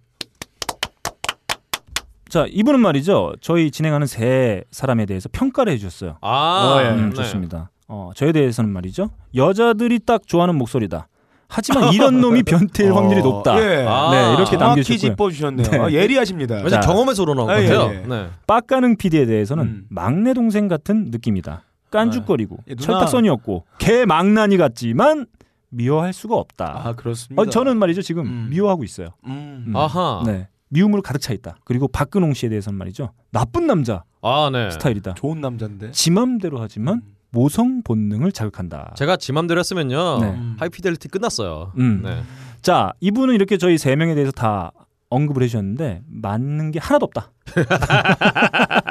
[2.32, 3.34] 자, 이분은 말이죠.
[3.42, 6.16] 저희 진행하는 세 사람에 대해서 평가를 해주셨어요.
[6.22, 6.90] 아, 어, 예.
[6.92, 7.16] 음, 네.
[7.16, 7.72] 좋습니다.
[7.90, 9.10] 어, 저에 대해서는 말이죠.
[9.36, 11.10] 여자들이 딱 좋아하는 목소리다.
[11.50, 13.62] 하지만 이런 놈이 변태일 확률이 어, 높다.
[13.62, 13.86] 예.
[13.86, 15.12] 아, 네, 이렇게 남겨주셨고요.
[15.12, 15.70] 짚어주셨네요.
[15.72, 15.78] 네.
[15.78, 16.70] 아, 예리하십니다.
[16.70, 16.80] 자.
[16.80, 17.94] 경험에서 우러나온 것 아, 예, 같아요.
[17.94, 18.08] 예.
[18.08, 18.28] 네.
[18.48, 19.86] 빡가능 PD에 대해서는 음.
[19.90, 21.64] 막내 동생 같은 느낌이다.
[21.90, 22.82] 깐죽거리고 예, 누나.
[22.86, 25.26] 철딱선이 없고 개 망나니 같지만
[25.68, 26.82] 미워할 수가 없다.
[26.86, 27.42] 아 그렇습니다.
[27.42, 28.48] 어, 저는 말이죠 지금 음.
[28.50, 29.10] 미워하고 있어요.
[29.26, 29.66] 음.
[29.68, 29.76] 음.
[29.76, 30.24] 아하.
[30.26, 31.58] 네, 미움으로 가득 차 있다.
[31.64, 34.72] 그리고 박근홍 씨에 대해서는 말이죠 나쁜 남자 아, 네.
[34.72, 35.14] 스타일이다.
[35.16, 35.92] 좋은 남자인데.
[35.92, 37.02] 지 맘대로 하지만 음.
[37.32, 38.94] 모성 본능을 자극한다.
[38.98, 40.20] 제가 지 맘대로 했으면요.
[40.20, 40.28] 네.
[40.32, 40.56] 음.
[40.60, 41.72] 하이피델리티 끝났어요.
[41.78, 42.02] 음.
[42.04, 42.22] 네.
[42.62, 44.72] 자 이분은 이렇게 저희 세 명에 대해서 다
[45.10, 47.32] 언급을 해주셨는데 맞는 게 하나도 없다.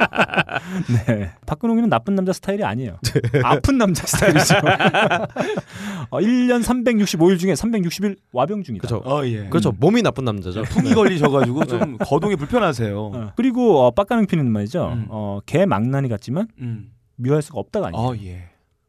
[1.07, 2.99] 네, 박근홍이는 나쁜 남자 스타일이 아니에요.
[3.45, 4.55] 아픈 남자 스타일이죠.
[6.11, 8.87] 어, 1년 365일 중에 360일 와병 중이다.
[8.87, 9.03] 그렇죠.
[9.09, 9.49] 어 예.
[9.49, 9.73] 그렇죠.
[9.73, 10.63] 몸이 나쁜 남자죠.
[10.65, 12.99] 풍이 걸리셔가지고 좀 거동이 불편하세요.
[13.01, 14.93] 어, 그리고 어, 빡가능 피는 말이죠.
[14.93, 15.07] 음.
[15.09, 16.91] 어, 개 망나니 같지만 음.
[17.17, 18.07] 미워할 수가 없다가 아니에요.
[18.07, 18.45] 어 예.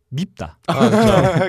[0.10, 0.58] 밉다.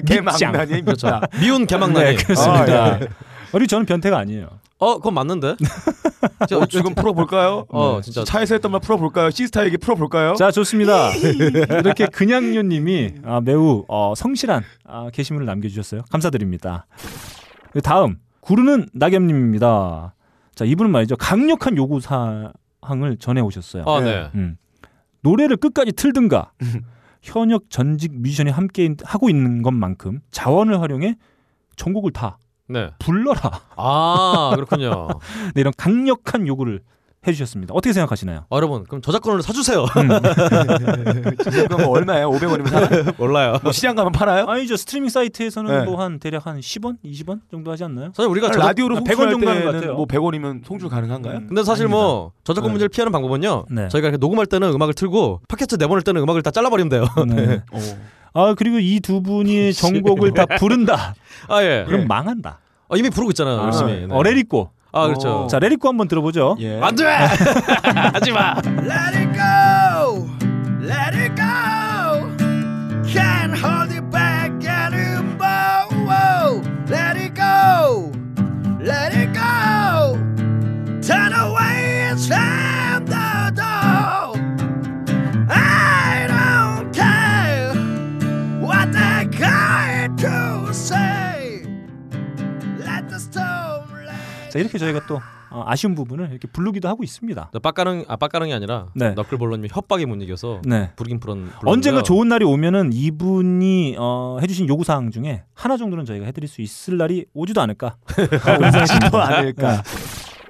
[0.07, 0.53] 개 밉장.
[0.53, 1.21] 망나니 그렇죠.
[1.41, 2.17] 미운 개망나니.
[2.17, 2.85] 네, 그렇습니다.
[2.85, 3.09] 아, 예.
[3.51, 4.49] 그리고 저는 변태가 아니에요.
[4.83, 5.55] 어, 그건 맞는데.
[6.49, 7.67] 저, 어, 지금 풀어볼까요?
[7.69, 8.03] 어, 네.
[8.03, 8.25] 진짜.
[8.25, 9.31] 차에서 했던 말 풀어볼까요?
[9.31, 10.35] 시스타에게 풀어볼까요?
[10.35, 11.11] 자, 좋습니다.
[11.15, 16.03] 이렇게 그냥요님이 아, 매우 어, 성실한 아, 게시물을 남겨주셨어요.
[16.11, 16.87] 감사드립니다.
[17.71, 20.15] 그리고 다음 구르는 낙엽님입니다.
[20.57, 21.17] 자, 이분은 말이죠.
[21.17, 23.85] 강력한 요구 사항을 전해 오셨어요.
[23.87, 24.13] 아, 네.
[24.23, 24.31] 네.
[24.35, 24.57] 음.
[25.23, 26.51] 노래를 끝까지 틀든가
[27.23, 31.15] 현역 전직 뮤지션이 함께 있- 하고 있는 것만큼 자원을 활용해
[31.77, 32.39] 전곡을 다
[32.73, 32.91] 네.
[32.99, 33.61] 불러라.
[33.77, 35.09] 아 그렇군요.
[35.55, 36.81] 네, 이런 강력한 요구를
[37.25, 37.73] 해주셨습니다.
[37.73, 38.47] 어떻게 생각하시나요?
[38.51, 39.85] 아, 여러분 그럼 저작권을 사주세요.
[41.69, 42.31] 그럼 얼마예요?
[42.31, 42.89] 500원이면 사나?
[43.19, 43.59] 몰라요.
[43.63, 44.47] 뭐 시장 가면 팔아요?
[44.47, 44.77] 아니죠.
[44.77, 45.85] 스트리밍 사이트에서는 네.
[45.85, 48.11] 뭐한 대략 한 10원, 20원 정도 하지 않나요?
[48.15, 48.67] 사실 우리가 저작...
[48.67, 49.95] 라디오로 아, 100원 송출할 정도 하는 것 같아요.
[49.95, 51.37] 뭐 100원이면 송출 가능한가요?
[51.39, 51.47] 음.
[51.49, 52.73] 근데 사실 뭐 저작권 네.
[52.73, 53.67] 문제를 피하는 방법은요.
[53.71, 53.89] 네.
[53.89, 57.05] 저희가 이렇게 녹음할 때는 음악을 틀고 팟캐스트 내보낼 때는 음악을 다 잘라버리면 돼요.
[57.29, 57.63] 네.
[57.71, 57.79] 어.
[58.35, 61.15] 아 그리고 이 두 분이 전곡을 다 부른다.
[61.49, 61.85] 아 예.
[61.87, 62.59] 그럼 망한다.
[62.93, 63.59] 아, 이미 부르고 있잖아요.
[63.61, 64.07] 아, 열심히.
[64.07, 64.15] 네.
[64.15, 64.71] 어, 레리꼬.
[64.95, 65.45] 아 그렇죠.
[65.45, 65.47] 어.
[65.47, 66.57] 자, 레리꼬 한번 들어보죠.
[66.61, 66.79] 예.
[66.79, 67.05] 안 돼.
[67.07, 68.57] 하지 마.
[68.67, 70.29] Let it go,
[70.83, 72.29] let it go.
[73.09, 75.89] Can't hold it back anymore.
[76.05, 76.61] Whoa.
[76.91, 78.13] Let it go,
[78.79, 80.19] let it go.
[81.01, 84.37] Turn away and slam the door.
[85.49, 87.73] I don't care
[88.61, 91.12] what they're going to say.
[94.53, 95.19] 자, 이렇게 저희가 또
[95.51, 97.51] 어, 아쉬운 부분을 이렇게 부르기도 하고 있습니다.
[97.63, 99.11] 빡가릉 아 빡가릉이 아니라 네.
[99.13, 100.91] 너클볼러님이 협박이 못 이겨서 네.
[100.97, 101.51] 부르긴 부른.
[101.65, 106.61] 언젠가 좋은 날이 오면은 이분이 어, 해주신 요구 사항 중에 하나 정도는 저희가 해드릴 수
[106.61, 107.97] 있을 날이 오지도 않을까.
[108.13, 109.83] 오지도 않을까.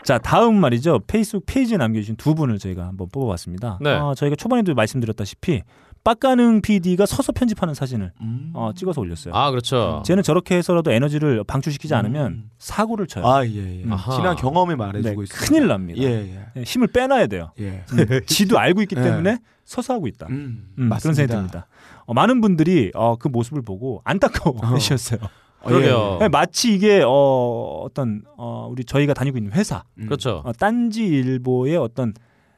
[0.05, 3.79] 자 다음 말이죠 페이스북 페이지에 남겨주신 두 분을 저희가 한번 뽑아봤습니다.
[3.81, 3.95] 네.
[3.95, 5.63] 어, 저희가 초반에도 말씀드렸다시피
[6.05, 8.51] 빡가능 PD가 서서 편집하는 사진을 음.
[8.55, 9.35] 어, 찍어서 올렸어요.
[9.35, 10.03] 아 그렇죠.
[10.05, 12.51] 쟤는 저렇게 해서라도 에너지를 방출시키지 않으면 음.
[12.59, 13.25] 사고를 쳐요.
[13.27, 13.85] 아, 예, 예.
[13.91, 14.17] 아하.
[14.17, 15.39] 지난 경험이 네, 말해주고 있어요.
[15.41, 16.03] 큰일 납니다.
[16.03, 16.47] 예, 예.
[16.57, 17.53] 예, 힘을 빼놔야 돼요.
[17.61, 17.85] 예.
[18.27, 19.03] 지도 알고 있기 예.
[19.03, 20.27] 때문에 서서 하고 있다.
[20.29, 21.67] 음, 음, 그런 생각이 듭니다.
[22.05, 25.21] 어, 많은 분들이 어, 그 모습을 보고 안타까워하셨어요.
[25.61, 26.17] 어, 그러게요.
[26.21, 30.07] 네, 마치 이게 어, 어떤 어, 우리 저희가 다니고 있는 회사 음.
[30.07, 30.43] 그렇죠.
[30.45, 32.13] 어, 딴지일보의 어떤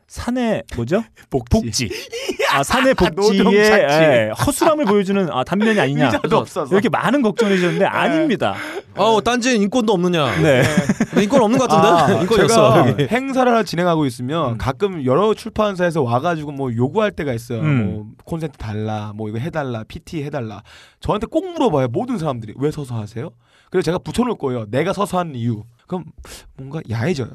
[0.06, 1.02] 사내 뭐죠?
[1.30, 1.60] 복지.
[1.60, 1.88] 복지.
[2.52, 3.82] 아 사내 복지의 노동자치.
[3.82, 6.10] 예, 허술함을 보여주는 아, 단면이 아니냐.
[6.70, 8.54] 이렇게 많은 걱정을 해주셨는데 아닙니다.
[8.96, 10.40] 아우 딴지엔 인권도 없느냐.
[10.40, 10.62] 네.
[11.10, 11.88] 근데 인권 없는 것 같은데.
[12.14, 12.74] 아, 인권이었어.
[12.74, 13.06] 제가 여기.
[13.12, 14.58] 행사를 하나 진행하고 있으면 음.
[14.58, 17.60] 가끔 여러 출판사에서 와가지고 뭐 요구할 때가 있어요.
[17.60, 17.84] 음.
[17.86, 20.62] 뭐 콘센트 달라, 뭐 이거 해달라, PT 해달라.
[21.00, 21.88] 저한테 꼭 물어봐요.
[21.88, 23.30] 모든 사람들이 왜 서서 하세요?
[23.70, 24.66] 그래서 제가 붙여놓을 거예요.
[24.70, 25.64] 내가 서서 하는 이유.
[25.88, 26.04] 그럼
[26.56, 27.30] 뭔가 야해져요.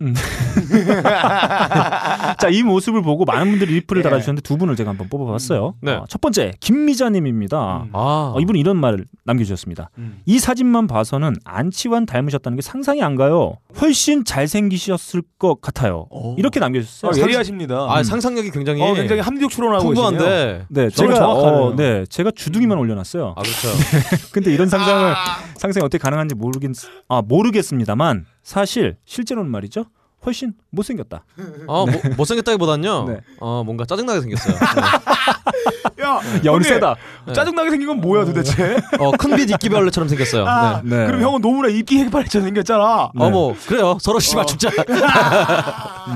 [2.38, 4.02] 자, 이 모습을 보고 많은 분들이 리플을 예.
[4.02, 5.74] 달아주셨는데 두 분을 제가 한번 뽑아봤어요.
[5.82, 5.92] 네.
[5.92, 7.82] 어, 첫 번째 김미자님입니다.
[7.84, 7.90] 음.
[7.92, 8.32] 아.
[8.34, 9.90] 어, 이분은 이런 말을 남겨주셨습니다.
[9.98, 10.20] 음.
[10.24, 13.56] 이 사진만 봐서는 안치환 닮으셨다는 게 상상이 안 가요.
[13.80, 16.06] 훨씬 잘생기셨을 것 같아요.
[16.10, 16.34] 어.
[16.38, 17.12] 이렇게 남겨주셨어요.
[17.12, 17.86] 아, 예리하십니다.
[17.88, 18.82] 아 상상력이 굉장히.
[18.82, 20.64] 어, 굉장히 합리적 추론하고 계시네요.
[20.68, 21.62] 네, 제가 정확하네요.
[21.62, 23.34] 어, 네, 제가 주둥이만 올려놨어요.
[23.36, 23.68] 아 그렇죠.
[24.32, 25.14] 근데 이런 상상을
[25.56, 26.70] 상상이 어떻게 가능한지 모르겠
[27.08, 29.86] 아 모르겠습니다만 사실 실제로는 말이죠.
[30.26, 31.24] 훨씬 못생겼다.
[31.66, 33.08] 어 뭐, 못생겼다기보단요.
[33.08, 33.20] 네.
[33.40, 34.54] 어 뭔가 짜증나게 생겼어요.
[36.02, 36.96] 야, 연세다.
[37.26, 37.32] 네.
[37.32, 38.76] 짜증나게 생긴 건 뭐야 도대체?
[38.98, 40.46] 어 큰빛 이끼벌레처럼 생겼어요.
[40.46, 40.98] 아, 네.
[40.98, 41.06] 네.
[41.06, 43.12] 그럼 형은 너무나 입기 해발처럼 생겼잖아.
[43.14, 43.24] 네.
[43.24, 43.96] 어뭐 그래요.
[44.00, 44.70] 서로 씨발 죽자.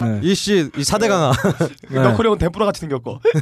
[0.02, 0.20] 네.
[0.22, 1.32] 이씨 이 사대 강아.
[1.88, 2.02] 네.
[2.02, 3.20] 너클 형은 덴뿌라 같이 생겼고.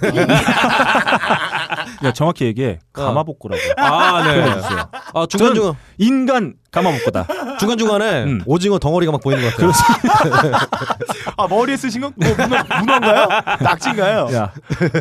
[2.04, 3.60] 야, 정확히 얘기해 가마복구라고.
[3.76, 4.34] 아 네.
[4.42, 4.88] 표현해주세요.
[5.14, 7.26] 아 중간 중간 인간 가마복구다.
[7.58, 8.42] 중간 중간에 음.
[8.46, 9.72] 오징어 덩어리가 막 보이는 것 같아요.
[11.36, 13.28] 아 머리에 쓰신 건 뭐, 문어, 문어인가요?
[13.60, 14.28] 낙지인가요?
[14.34, 14.52] 야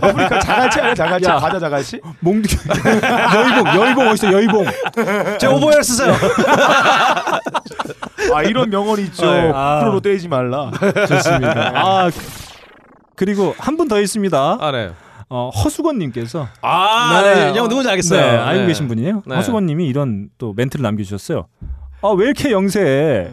[0.02, 1.30] 아프리카 자갈치 아니야 자갈치?
[1.30, 1.36] 야.
[1.38, 2.02] 과자 자갈치?
[2.20, 2.62] 몽둥이
[3.36, 4.66] 여의봉 여의봉 어디서 여의봉.
[5.40, 6.14] 제 오버웨어 쓰세요.
[8.34, 9.26] 아 이런 명언이 있죠.
[9.32, 9.52] 네.
[9.54, 9.80] 아.
[9.80, 10.72] 프로로 떼지 말라.
[11.08, 11.72] 좋습니다.
[11.76, 12.10] 아
[13.16, 14.58] 그리고 한 분 더 있습니다.
[14.60, 14.92] 아 네.
[15.34, 17.54] 어, 허수건님께서 아, 네.
[17.58, 18.20] 형 누군지 알겠어요.
[18.20, 18.68] 네, 알고 네.
[18.68, 19.24] 계신 분이에요.
[19.26, 19.36] 네.
[19.38, 21.48] 허수건님이 이런 또 멘트를 남겨주셨어요.
[22.04, 23.30] 아 왜 이렇게 영세해?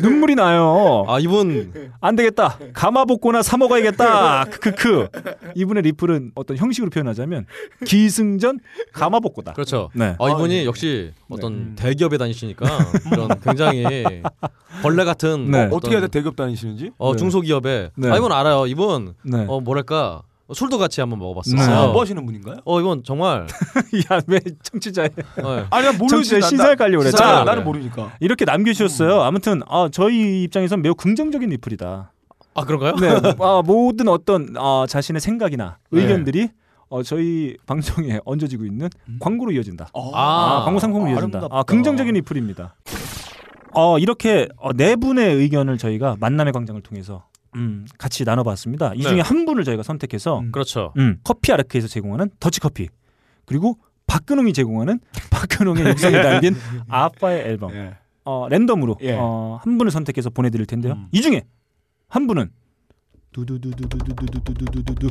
[0.00, 1.04] 눈물이 나요.
[1.08, 2.56] 아 이분 안 되겠다.
[2.72, 4.44] 가마복고나 사 먹어야겠다.
[4.44, 5.08] 크크크.
[5.56, 7.46] 이분의 리플은 어떤 형식으로 표현하자면
[7.84, 8.60] 기승전
[8.92, 9.52] 가마복고다.
[9.54, 9.90] 그렇죠.
[9.94, 10.14] 네.
[10.20, 10.64] 아 이분이 네.
[10.66, 11.76] 역시 어떤 음.
[11.76, 12.64] 대기업에 다니시니까
[13.12, 13.92] 이런 굉장히
[14.82, 15.64] 벌레 같은 네.
[15.64, 16.92] 어떤, 어떻게 해야 돼 대기업 다니시는지?
[16.98, 17.18] 어 네.
[17.18, 18.10] 중소기업에 네.
[18.10, 18.66] 아 이분 알아요.
[18.68, 19.44] 이분 네.
[19.48, 20.22] 어 뭐랄까
[20.54, 21.56] 술도 같이 한번 먹어봤어요.
[21.56, 21.62] 네.
[21.62, 22.56] 아, 뭐 하시는 분인가요?
[22.64, 23.46] 어 이건 정말
[24.10, 25.10] 야왜 청취자의
[25.42, 26.08] 어, 아니 난 모르지.
[26.30, 27.10] 청취자 나- 시사를 깔려고 그래.
[27.10, 27.44] 시사를 자 깔려.
[27.44, 28.12] 나는 모르니까.
[28.20, 29.20] 이렇게 남겨주셨어요.
[29.22, 32.12] 아무튼 아, 저희 입장에선 매우 긍정적인 리플이다.
[32.54, 32.96] 아 그런가요?
[32.96, 33.08] 네,
[33.40, 36.02] 아, 모든 어떤 아, 자신의 생각이나 네.
[36.02, 36.48] 의견들이
[36.90, 39.88] 어, 저희 방송에 얹어지고 있는 광고로 이어진다.
[39.94, 41.38] 아, 아, 광고 상품으로 아, 이어진다.
[41.38, 41.58] 아름답다.
[41.58, 42.74] 아, 긍정적인 리플입니다.
[43.74, 48.94] 어, 이렇게 어, 네 분의 의견을 저희가 만남의 광장을 통해서 음, 같이 나눠봤습니다.
[48.94, 49.08] 이 네.
[49.08, 50.52] 중에 한 분을 저희가 선택해서 음.
[50.52, 50.92] 그렇죠.
[50.96, 52.88] 음, 커피 아르크에서 제공하는 더치 커피
[53.44, 56.56] 그리고 박근홍이 제공하는 박근홍의 육성이 담긴
[56.88, 57.96] 아빠의 앨범 예.
[58.24, 59.16] 어, 랜덤으로 예.
[59.18, 60.94] 어, 한 분을 선택해서 보내드릴 텐데요.
[60.94, 61.08] 음.
[61.12, 61.42] 이 중에
[62.08, 62.50] 한 분은
[63.32, 65.10] 두두두두두두두두두두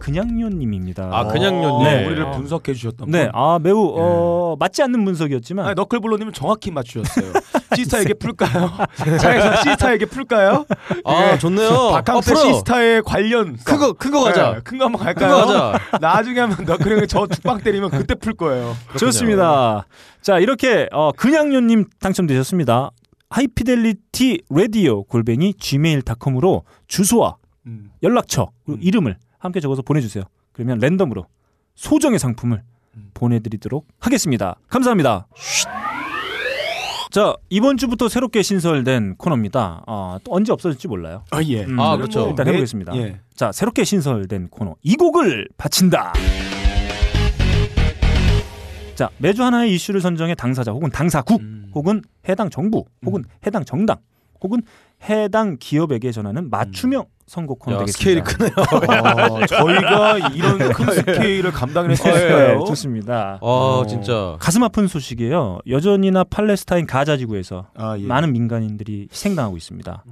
[0.00, 1.10] 그냥요님입니다.
[1.12, 1.84] 아, 그냥요님.
[1.84, 2.06] 네.
[2.06, 3.30] 우리를 분석해 주셨던 네, 분.
[3.34, 7.32] 아 매우 어, 맞지 않는 분석이었지만 아니, 너클블로님은 정확히 맞추셨어요.
[7.76, 8.70] 시스타에게 풀까요?
[9.20, 10.66] 차에서 시스타에게 풀까요?
[11.04, 11.38] 아 예.
[11.38, 11.90] 좋네요.
[11.92, 12.52] 바캉스 어, 풀어.
[12.52, 14.52] 시스타의 관련 큰거 큰거 가자.
[14.54, 15.46] 네, 큰거 한번 큰 갈까요?
[15.46, 15.98] 거 가자.
[16.00, 18.76] 나중에 하면 너클이 저 죽방 때리면 그때 풀 거예요.
[18.98, 19.86] 좋습니다.
[20.22, 22.90] 자 이렇게 어, 그냥요님 당첨되셨습니다.
[23.30, 27.90] High Fidelity Radio 골뱅이 gmail.com으로 주소와 음.
[28.02, 28.82] 연락처 그리고 음.
[28.82, 30.24] 이름을 함께 적어서 보내주세요.
[30.52, 31.26] 그러면 랜덤으로
[31.76, 32.62] 소정의 상품을
[32.96, 33.10] 음.
[33.14, 34.56] 보내드리도록 하겠습니다.
[34.68, 35.26] 감사합니다.
[37.10, 39.82] 자 이번 주부터 새롭게 신설된 코너입니다.
[39.86, 41.24] 아, 또 언제 없어질지 몰라요.
[41.30, 41.64] 아 예.
[41.64, 42.28] 음, 아, 그렇죠.
[42.28, 42.96] 일단 네, 해보겠습니다.
[42.96, 43.18] 예.
[43.34, 46.12] 자 새롭게 신설된 코너 이 곡을 바친다.
[48.94, 51.70] 자 매주 하나의 이슈를 선정해 당사자 혹은 당사국 음.
[51.74, 53.96] 혹은 해당 정부 혹은 해당 정당
[54.40, 54.62] 혹은
[55.08, 57.96] 해당 기업에게 전하는 맞춤형 선곡 코너 야, 되겠습니다.
[57.96, 58.52] 스케일이 크네요.
[59.40, 62.64] 어, 저희가 이런 큰 스케일을 감당을 네, 했을까요?
[62.64, 63.38] 좋습니다.
[63.40, 64.36] 아 진짜.
[64.40, 65.60] 가슴 아픈 소식이에요.
[65.68, 68.02] 여전히나 팔레스타인 가자 지구에서 아, 예.
[68.04, 70.04] 많은 민간인들이 희생당하고 있습니다.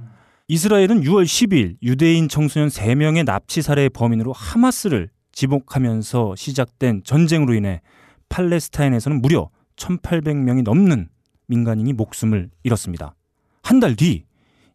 [0.47, 7.81] 이스라엘은 6월 10일 유대인 청소년 3명의 납치 살해의 범인으로 하마스를 지목하면서 시작된 전쟁으로 인해
[8.29, 11.09] 팔레스타인에서는 무려 1,800명이 넘는
[11.47, 13.13] 민간인이 목숨을 잃었습니다.
[13.61, 14.23] 한 달 뒤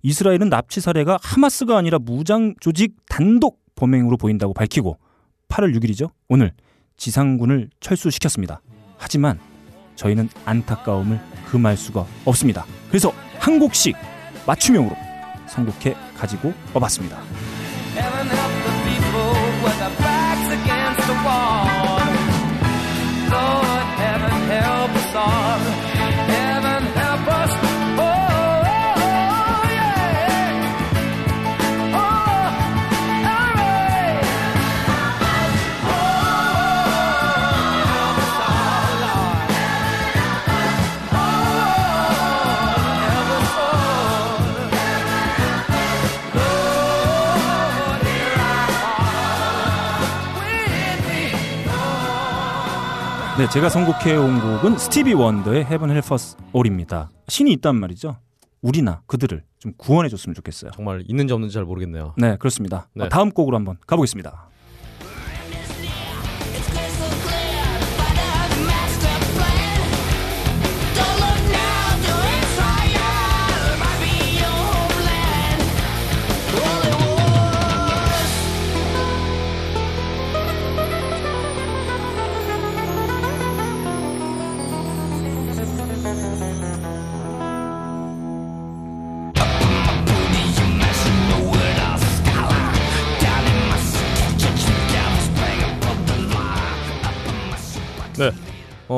[0.05, 4.99] 이스라엘은 납치 살해가 하마스가 아니라 무장 조직 단독 범행으로 보인다고 밝히고
[5.49, 6.11] 8월 6일이죠.
[6.29, 6.53] 오늘
[6.99, 8.61] 지상군을 철수시켰습니다.
[8.99, 9.41] 하지만
[9.97, 12.67] 저희는 안타까움을 금할 수가 없습니다.
[12.89, 13.97] 그래서 한 곡씩
[14.47, 14.95] 맞춤형으로
[15.47, 17.19] 선곡해 가지고 와봤습니다.
[53.37, 57.11] 네, 제가 선곡해 온 곡은 스티비 원더의 Heaven Help Us All입니다.
[57.27, 58.17] 신이 있단 말이죠.
[58.63, 60.71] 우리나 그들을 좀 구원해 줬으면 좋겠어요.
[60.71, 62.15] 정말 있는지 없는지 잘 모르겠네요.
[62.17, 62.89] 네, 그렇습니다.
[62.95, 63.07] 네.
[63.07, 64.51] 어, 다음 곡으로 한번 가보겠습니다.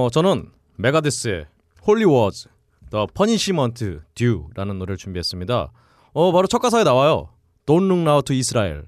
[0.07, 1.47] 어 저는 메가데스의
[1.85, 2.49] Holy Wars,
[2.93, 5.73] The Punishment Due라는 노래를 준비했습니다.
[6.13, 7.31] 어 바로 첫 가사에 나와요.
[7.67, 8.85] Don't look now to Israel.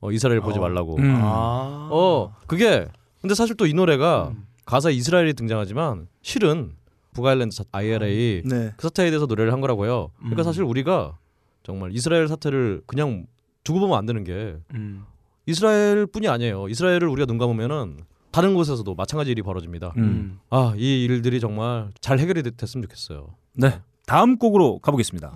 [0.00, 0.96] 어 이스라엘 보지 말라고.
[0.96, 1.16] 음.
[1.20, 1.88] 아.
[1.92, 2.88] 어 그게
[3.20, 4.46] 근데 사실 또 이 노래가 음.
[4.64, 6.72] 가사에 이스라엘이 등장하지만 실은
[7.12, 8.72] 북아일랜드 사- IRA 네.
[8.78, 10.08] 그 사태에 대해서 노래를 한 거라고요.
[10.20, 10.44] 그러니까 음.
[10.44, 11.18] 사실 우리가
[11.64, 13.26] 정말 이스라엘 사태를 그냥
[13.62, 15.04] 두고 보면 안 되는 게 음.
[15.44, 16.66] 이스라엘뿐이 아니에요.
[16.70, 17.98] 이스라엘을 우리가 눈 감으면은
[18.32, 19.92] 다른 곳에서도 마찬가지 일이 벌어집니다.
[19.98, 20.38] 음.
[20.50, 23.28] 아 이 일들이 정말 잘 해결이 됐- 됐으면 좋겠어요.
[23.54, 23.80] 네.
[24.06, 25.34] 다음 곡으로 가보겠습니다.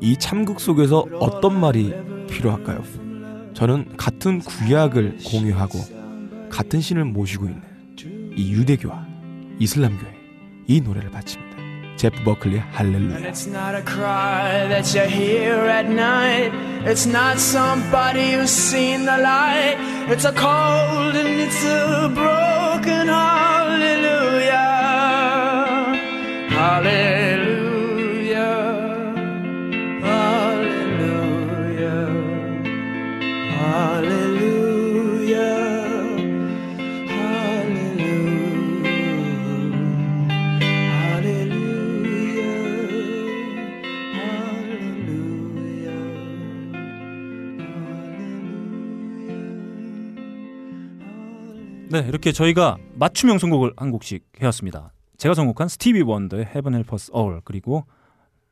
[0.00, 1.92] 이 참극 속에서 어떤 말이
[2.28, 2.82] 필요할까요?
[3.54, 5.78] 저는 같은 구약을 공유하고
[6.48, 7.62] 같은 신을 모시고 있는
[8.36, 9.06] 이 유대교와
[9.58, 10.14] 이슬람교회
[10.68, 11.49] 이 노래를 바칩니다.
[12.08, 13.16] Buckley, Hallelujah.
[13.16, 16.50] And it's not a cry that you hear at night.
[16.86, 19.76] It's not somebody who's seen the light.
[20.08, 24.56] It's a cold and it's a broken hallelujah.
[26.48, 27.19] Hallelujah.
[51.90, 54.92] 네, 이렇게 저희가 맞춤형 선곡을 한 곡씩 해왔습니다.
[55.16, 57.84] 제가 선곡한 스티비 원더의 Heaven Help Us All 그리고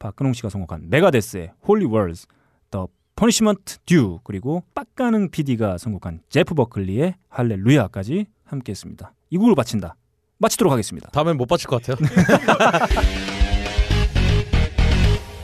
[0.00, 2.26] 박근홍 씨가 선곡한 메가데스의 Holy Words,
[2.72, 9.12] The Punishment Due 그리고 빡가능 PD가 선곡한 제프 버클리의 할렐루야까지 함께했습니다.
[9.30, 9.94] 이 곡을 바친다.
[10.38, 11.08] 마치도록 하겠습니다.
[11.10, 11.96] 다음엔 못 바칠 것 같아요.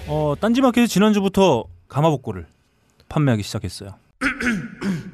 [0.08, 2.48] 어, 딴지마켓에서 지난주부터 가마복고를
[3.08, 3.94] 판매하기 시작했어요.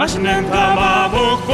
[0.00, 1.52] 맛있는 가마복고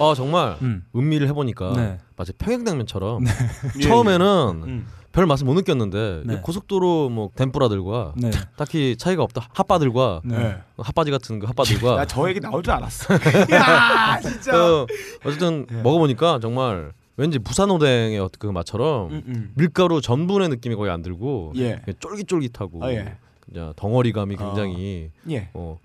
[0.00, 0.82] 아 정말 음.
[0.96, 1.98] 음미를 해보니까 네.
[2.16, 3.24] 마치 평양냉면처럼
[3.78, 4.86] 예, 처음에는 음.
[5.12, 6.40] 별 맛을 못 느꼈는데 네.
[6.42, 8.32] 고속도로 뭐 덴뿌라들과 네.
[8.56, 9.48] 딱히 차이가 없다.
[9.54, 10.56] 핫바들과 네.
[10.78, 13.14] 핫바지 같은 그 핫바들과 나저 얘기 나올 줄 알았어.
[13.54, 14.52] 야 진짜.
[14.52, 14.86] 어,
[15.24, 19.52] 어쨌든 먹어보니까 정말 왠지 부산 오뎅의 그 맛처럼 음, 음.
[19.54, 21.80] 밀가루 전분의 느낌이 거의 안 들고 예.
[22.00, 23.16] 쫄깃쫄깃하고 아, 예.
[23.40, 25.50] 그냥 덩어리감이 굉장히 예.
[25.54, 25.78] 어,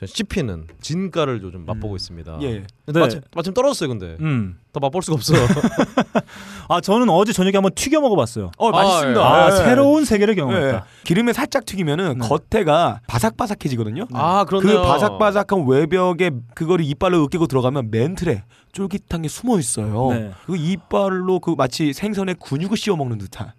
[0.00, 2.38] 전 씹히는 진가를 요즘 맛보고 있습니다.
[2.40, 2.64] 예.
[2.86, 3.00] 네.
[3.00, 4.58] 마침, 마침 떨어졌어요, 근데 음.
[4.72, 5.34] 더 맛볼 수가 없어.
[6.70, 8.50] 아 저는 어제 저녁에 한번 튀겨 먹어봤어요.
[8.56, 9.20] 어 맛있습니다.
[9.20, 9.56] 아 예.
[9.56, 10.40] 새로운 세계를 예.
[10.40, 10.86] 경험했다.
[11.04, 12.26] 기름에 살짝 튀기면은 네.
[12.26, 14.06] 겉에가 바삭바삭해지거든요.
[14.14, 14.82] 아그 그렇네요.
[14.84, 20.12] 바삭바삭한 외벽에 그거를 이빨로 으깨고 들어가면 멘틀에 쫄깃한 게 숨어 있어요.
[20.12, 20.30] 네.
[20.46, 23.52] 그 이빨로 그 마치 생선의 근육을 씌워 먹는 듯한.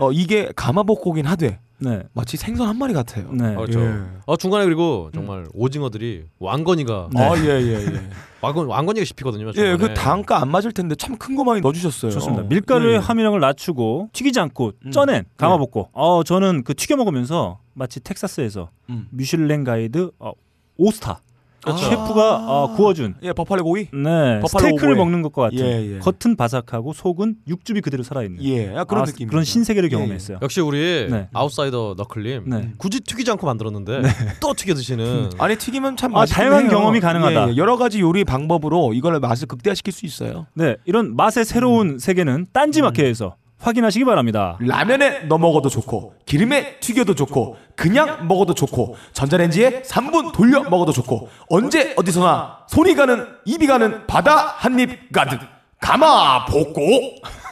[0.00, 2.02] 어 이게 가마복고긴 하되 네.
[2.12, 3.30] 마치 생선 한 마리 같아요.
[3.32, 3.54] 네.
[3.54, 3.80] 그렇죠.
[3.80, 4.02] 예.
[4.26, 7.22] 어, 중간에 그리고 정말 오징어들이 왕건이가 네.
[7.22, 8.02] 아, 예, 예, 예.
[8.42, 9.48] 왕건 왕건이가 씹히거든요.
[9.48, 9.76] 예, 중간에.
[9.76, 12.10] 그 단가 안 맞을 텐데 참 큰 거 많이 넣어주셨어요.
[12.12, 12.42] 좋습니다.
[12.44, 12.98] 밀가루의 예, 예.
[12.98, 14.90] 함유량을 낮추고 튀기지 않고 음.
[14.90, 15.90] 쪄낸 가마복고.
[15.92, 19.08] 어 저는 그 튀겨 먹으면서 마치 텍사스에서 음.
[19.10, 20.32] 미슐랭 가이드 어,
[20.76, 21.20] 오스타
[21.62, 21.84] 그렇죠.
[21.84, 23.88] 셰프가 어, 구워준 예, 버팔로 고기.
[23.92, 25.04] 네 버팔로 스테이크를 오보에.
[25.04, 25.98] 먹는 것과 같은 예, 예.
[25.98, 29.28] 겉은 바삭하고 속은 육즙이 그대로 살아있는 예, 아, 그런 아, 느낌.
[29.28, 29.96] 그런 신세계를 예, 예.
[29.96, 30.38] 경험했어요.
[30.42, 31.28] 역시 우리 네.
[31.32, 32.72] 아웃사이더 너클님 네.
[32.78, 34.02] 굳이 튀기지 않고 만들었는데
[34.40, 36.70] 또 튀겨 드시는 안에 튀기면 참 아, 다양한 해요.
[36.70, 37.48] 경험이 가능하다.
[37.48, 37.56] 예, 예.
[37.56, 40.46] 여러 가지 요리 방법으로 이걸 맛을 극대화시킬 수 있어요.
[40.54, 44.56] 네 이런 맛의 새로운 세계는 딴지 마켓에서 확인하시기 바랍니다.
[44.60, 51.28] 라면에 넣어 먹어도 좋고 기름에 튀겨도 좋고 그냥 먹어도 좋고 전자레인지에 3분 돌려 먹어도 좋고
[51.48, 55.40] 언제 어디서나 손이 가는 입이 가는 바다 한 입 가득
[55.80, 56.80] 가마 볶고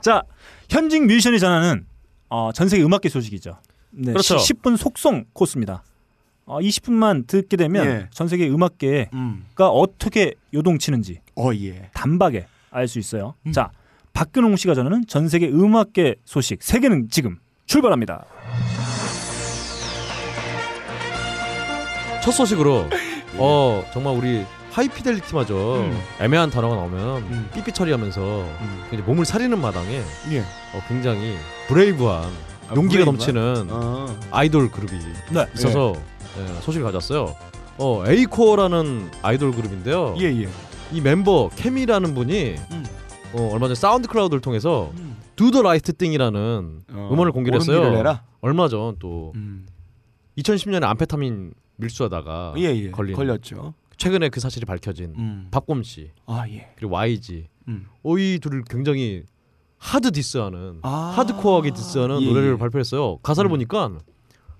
[0.00, 0.22] 자
[0.68, 1.86] 현직 뮤지션이 전하는
[2.28, 3.56] 어, 전 세계 음악계 소식이죠.
[3.90, 4.36] 네, 그렇죠.
[4.36, 5.82] 10분 속성 코스입니다.
[6.46, 8.06] 어, 20분만 듣게 되면 예.
[8.10, 9.44] 전 세계 음악계가 음.
[9.58, 13.34] 어떻게 요동치는지 어 예 단박에 알 수 있어요.
[13.52, 13.70] 자
[14.12, 18.24] 박근홍 씨가 전하는 전 세계 음악계 소식 세계는 지금 출발합니다.
[22.22, 22.86] 첫 소식으로
[23.38, 26.00] 어 정말 우리 하이피델리티 마저 음.
[26.20, 27.50] 애매한 단어가 나오면 음.
[27.54, 28.84] 삐삐 처리하면서 음.
[28.92, 30.00] 이제 몸을 사리는 마당에
[30.30, 30.40] 예.
[30.40, 31.36] 어, 굉장히
[31.68, 32.24] 브레이브한
[32.68, 33.04] 아, 용기가 브레이브한?
[33.04, 34.16] 넘치는 어.
[34.30, 34.98] 아이돌 그룹이
[35.30, 35.46] 네.
[35.54, 35.92] 있어서
[36.38, 37.34] 예, 소식을 가졌어요.
[37.78, 40.14] 어 에이코어라는 아이돌 그룹인데요.
[40.20, 40.48] 예 예.
[40.92, 42.84] 이 멤버 케미라는 분이 음.
[43.34, 45.16] 어, 얼마 전에 사운드 클라우드를 통해서 음.
[45.36, 47.80] Do the Right Thing이라는 어, 음원을 공개를 했어요.
[48.40, 49.66] 얼마 전 또 음.
[50.38, 52.90] 2010년에 암페타민 밀수하다가 예 예.
[52.90, 53.74] 걸린 걸렸죠.
[53.96, 55.48] 최근에 그 사실이 밝혀진 음.
[55.50, 56.68] 박봄 씨 아 예.
[56.76, 57.86] 그리고 YG 음.
[58.02, 59.22] 어, 이 둘을 굉장히
[59.78, 61.14] hard diss하는 아.
[61.16, 62.56] 하드코어하게 diss하는 예, 노래를 예.
[62.58, 63.18] 발표했어요.
[63.18, 63.50] 가사를 음.
[63.52, 63.92] 보니까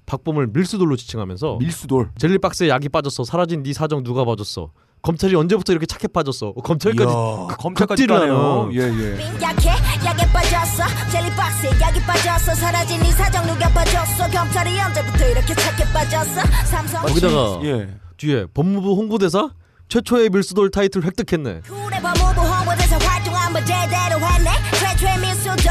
[0.07, 2.11] 박봄을 밀수돌로 지칭하면서 밀수돌.
[2.18, 4.72] 젤리박스에 약이 빠졌어 사라진 네 사정 누가 봐줬어
[5.03, 8.70] 검찰이 언제부터 이렇게 착해 빠졌어 어, 검찰까지 이야, 검찰까지 극딜을 가네요.
[8.72, 9.18] 예 예.
[9.42, 9.70] 약해
[10.05, 16.40] 약에 빠졌어 젤리박스에 약이 빠졌어 사라진 네 사정 누가 봐줬어 검찰이 언제부터 이렇게 착해 빠졌어
[16.66, 17.88] 삼성 거기다가 예.
[18.16, 19.50] 뒤에 법무부 홍보대사
[19.88, 21.62] 최초의 밀수돌 타이틀 획득했네.
[21.66, 25.68] 그래 법무부 홍보대사 활동 한번 제대로 했네 최초의 밀수도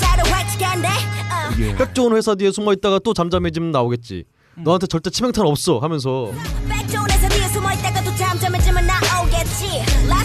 [0.00, 1.54] 자료 획득했네 어.
[1.60, 1.76] 예.
[1.76, 4.24] 백 좋은 회사 뒤에 숨어 있다가 또 잠잠해지면 나오겠지.
[4.56, 6.30] 너한테 절대 치명타는 없어 하면서
[6.68, 6.86] 백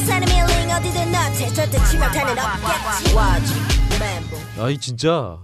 [0.07, 3.53] 사는 밀링 어디든 너한테 절대 치명타는 없겠지 와지
[3.99, 5.37] 멘붕 아이 진짜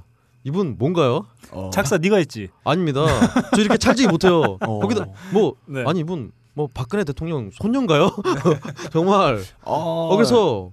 [0.46, 1.26] 이분 뭔가요?
[1.52, 1.70] 어.
[1.72, 2.50] 작사 네가 했지.
[2.64, 3.06] 아닙니다.
[3.56, 4.58] 저 이렇게 찰지게 못해요.
[4.60, 4.80] 어.
[4.80, 5.84] 거기다 뭐 네.
[5.88, 8.10] 아니 이분 뭐 박근혜 대통령 손녀인가요?
[8.92, 10.10] 정말 어.
[10.12, 10.72] 거기서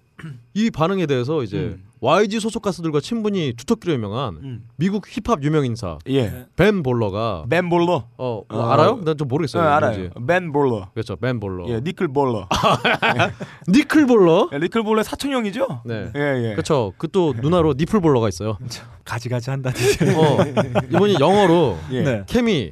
[0.55, 1.85] 이 반응에 대해서 이제 음.
[2.03, 4.65] YG 소속 가수들과 친분이 두텁기로 유명한 음.
[4.77, 6.47] 미국 힙합 유명 인사 예.
[6.57, 8.05] 벤 볼러가 벤 볼러.
[8.17, 8.71] 어, 뭐 어.
[8.71, 9.01] 알아요?
[9.05, 9.63] 난 좀 모르겠어요.
[9.63, 10.11] 네, 알아요.
[10.27, 10.89] 벤 볼러.
[10.95, 11.17] 그렇죠.
[11.17, 11.69] 벤 볼러.
[11.69, 12.49] 예, 니클 볼러.
[13.69, 14.49] 니클 볼러.
[14.53, 15.83] 예, 니클 볼러의 사촌 형이죠?
[15.85, 16.11] 네.
[16.17, 16.21] 예,
[16.51, 16.53] 예.
[16.55, 16.93] 그렇죠.
[16.97, 18.57] 그 또 누나로 니플 볼러가 있어요.
[19.05, 19.71] 가지가지 한다.
[19.71, 20.39] 어,
[20.93, 22.03] 이분이 영어로 예.
[22.03, 22.23] 네.
[22.27, 22.71] 케미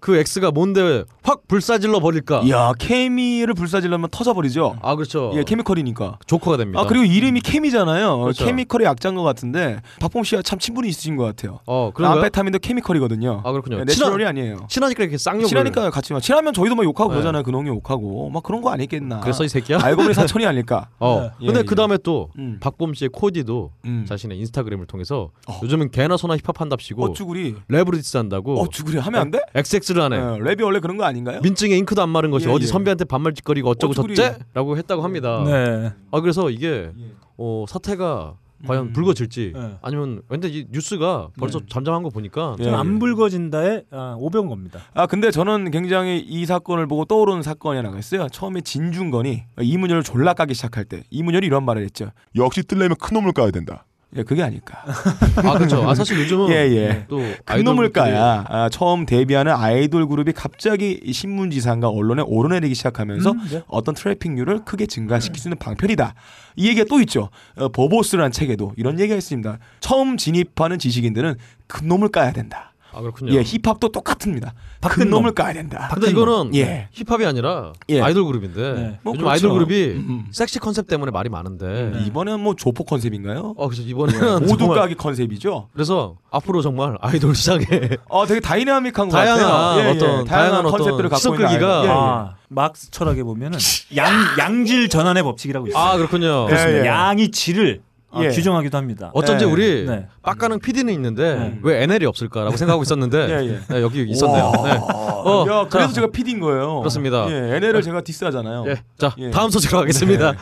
[0.00, 2.40] 그 X가 뭔데 확 불사질러 버릴까?
[2.44, 4.78] 이야, 케미를 불사질러면 터져버리죠.
[4.80, 5.30] 아 그렇죠.
[5.34, 6.18] 예, chemical이니까.
[6.26, 6.80] 조커가 됩니다.
[6.80, 8.18] 아 그리고 이름이 케미잖아요.
[8.20, 8.46] 그렇죠.
[8.46, 11.60] chemical의 약자인 것 같은데 박봄 씨와 참 친분이 있으신 것 같아요.
[11.66, 12.20] 어 그런가요?
[12.20, 13.42] 암페타민도 chemical이거든요.
[13.44, 13.80] 아 그렇군요.
[13.80, 14.66] 예, natural이 아니에요.
[14.70, 15.46] 친하니까 이렇게 쌍욕을.
[15.48, 17.16] 친하니까 같이 막 친하면 저희도 막 욕하고 네.
[17.16, 17.42] 그러잖아요.
[17.42, 19.20] 근홍이 욕하고 막 그런 거 아니겠나.
[19.20, 19.80] 그래서 이 새끼야.
[19.82, 20.88] 알고 보니 사촌이 아닐까.
[20.98, 21.30] 어.
[21.42, 21.62] 예, 근데 예.
[21.64, 22.56] 그 다음에 또 음.
[22.60, 24.06] 박봄 씨의 코디도 음.
[24.08, 25.60] 자신의 인스타그램을 통해서 어.
[25.62, 27.54] 요즘은 개나 소나 힙합 한답시고 어쭈구리.
[27.70, 29.40] 랩으로 diss한다고 어쭈구리 하면 안 돼?
[29.54, 30.16] XX를 하네.
[30.16, 31.40] 어, 랩이 원래 그런 거 아닌가요?
[31.42, 32.66] 민증에 잉크도 안 마른 것이 예, 어디 예.
[32.68, 33.94] 선배한테 반말짓거리가 어쩌고.
[33.94, 35.42] 저쩌라고 했다고 합니다.
[35.44, 35.92] 네.
[36.10, 36.90] 아 그래서 이게
[37.36, 38.34] 어, 사태가
[38.66, 38.92] 과연 음.
[38.92, 39.78] 불거질지 네.
[39.82, 42.76] 아니면 근데 이 뉴스가 벌써 잠잠한 거 보니까 예, 좀 예.
[42.76, 44.80] 안 불거진다에 아, 500원 겁니다.
[44.94, 48.28] 아 근데 저는 굉장히 이 사건을 보고 떠오르는 사건이 하나가 있어요.
[48.28, 52.10] 처음에 진중건이 이문열을 졸라 까기 시작할 때 이문열이 이런 말을 했죠.
[52.34, 53.84] 역시 뜰려면 큰 놈을 까야 된다.
[54.16, 54.82] 예, 그게 아닐까.
[55.36, 55.86] 아 그렇죠.
[55.88, 57.04] 아 사실 요즘은 예, 예.
[57.08, 63.30] 또큰 놈을 아이돌들이- 까야 아, 처음 데뷔하는 아이돌 그룹이 갑자기 이 신문지상과 언론에 오르내리기 시작하면서
[63.32, 63.62] 음, 네.
[63.68, 66.14] 어떤 트래픽률을 크게 증가시킬 수 있는 방편이다.
[66.56, 67.28] 이 얘기가 또 있죠.
[67.56, 69.58] 어, 버보스라는 책에도 이런 얘기가 있습니다.
[69.80, 71.36] 처음 진입하는 지식인들은
[71.66, 72.72] 큰 놈을 까야 된다.
[72.92, 73.32] 아 그렇군요.
[73.34, 74.50] 예, 힙합도 똑같습니다.
[74.52, 75.34] 큰 박근 놈을 놈.
[75.34, 75.90] 까야 된다.
[75.92, 76.88] 근데 이거는 예.
[76.92, 78.00] 힙합이 아니라 예.
[78.00, 78.98] 아이돌 그룹인데 네.
[79.02, 79.30] 뭐 요즘 그렇죠.
[79.30, 80.26] 아이돌 그룹이 음.
[80.30, 83.54] 섹시 컨셉 때문에 말이 많은데 이번엔 뭐 조폭 컨셉인가요?
[83.56, 85.68] 어 그래서 이번에는 모두 정말- 까기 컨셉이죠.
[85.72, 87.64] 그래서 앞으로 정말 아이돌 시장에
[88.08, 89.80] 어, 되게 다이나믹한 것 다양한 같아요.
[89.80, 89.90] 예, 예.
[89.90, 91.68] 어떤 다양한 컨셉들을 갖고 있는 아이돌.
[91.68, 91.88] 예, 예.
[91.90, 93.58] 아, 막스 철학에 보면은
[93.96, 95.82] 양 양질 전환의 법칙이라고 있어요.
[95.82, 96.48] 아 그렇군요.
[96.50, 96.86] 예, 예.
[96.86, 98.30] 양이 질을 아, 예.
[98.30, 99.10] 규정하기도 합니다.
[99.12, 99.48] 어쩐지 예.
[99.50, 100.06] 우리 네.
[100.22, 101.58] 빡가는 PD는 있는데 네.
[101.62, 103.60] 왜 NL이 없을까라고 생각하고 있었는데 예, 예.
[103.68, 104.44] 네, 여기 있었네요.
[104.44, 104.52] 와.
[104.62, 104.78] 네.
[104.80, 106.78] 어, 야, 그래서 자, 제가 PD인 거예요.
[106.80, 107.26] 그렇습니다.
[107.30, 108.64] 예, NL을 제가 diss하잖아요.
[108.68, 108.82] 예.
[108.96, 109.30] 자 예.
[109.30, 110.34] 다음 소식으로 가겠습니다.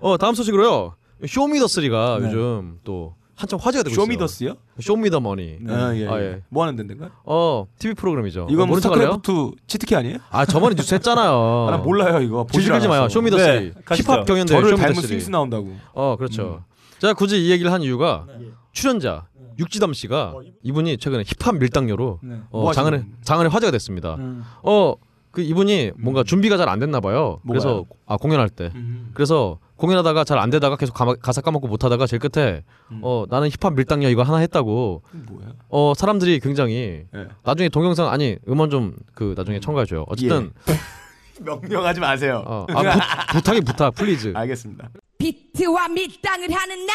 [0.00, 0.94] 어 다음 소식으로요.
[1.26, 2.26] 쇼미더스리가 네.
[2.26, 4.04] 요즘 또 한참 화제가 되고 있어요.
[4.04, 4.54] 쇼미더스요?
[4.80, 5.58] 쇼미더머니.
[5.60, 5.72] 네.
[5.74, 6.24] 아, 예, 아, 예.
[6.24, 6.42] 예.
[6.48, 7.10] 뭐 하는 데인가?
[7.24, 8.48] 어 TV 프로그램이죠.
[8.50, 9.12] 이건 어, 뭐 척할래요?
[9.22, 10.18] 스타크래프트 치트키 아니에요?
[10.30, 11.30] 아 저번에 뉴스 했잖아요.
[11.68, 12.42] 아, 나 몰라요 이거.
[12.44, 13.02] 보질 질질지 마요.
[13.02, 13.12] 않았어.
[13.12, 13.72] 쇼미더스리.
[13.74, 13.94] 네.
[13.96, 14.94] 힙합 경연대 저를 닮은.
[14.94, 15.72] 스윙스 나온다고.
[15.92, 16.64] 어 그렇죠.
[17.02, 18.46] 제가 굳이 이 얘기를 한 이유가 네.
[18.70, 19.26] 출연자
[19.58, 22.36] 육지담 씨가 이분이 최근에 힙합 밀당녀로 네.
[22.50, 24.14] 어, 뭐 장안에 장안에 화제가 됐습니다.
[24.20, 24.44] 음.
[24.62, 27.40] 어그 이분이 뭔가 준비가 잘 안 됐나 봐요.
[27.48, 27.86] 그래서?
[28.06, 28.70] 아 공연할 때
[29.14, 33.00] 그래서 공연하다가 잘 안 되다가 계속 가마, 가사 까먹고 못 하다가 제일 끝에 음.
[33.02, 35.48] 어 나는 힙합 밀당녀 이거 하나 했다고 뭐야?
[35.70, 37.26] 어 사람들이 굉장히 예.
[37.42, 40.04] 나중에 동영상 아니 음원 좀 그 나중에 첨가해 줘요.
[40.06, 40.52] 어쨌든
[41.42, 42.44] 명령하지 마세요.
[42.46, 44.32] 어, 아, 부, 부탁이 부탁 please.
[44.36, 44.90] 알겠습니다.
[45.22, 46.92] 비트와 밀당을 하는 나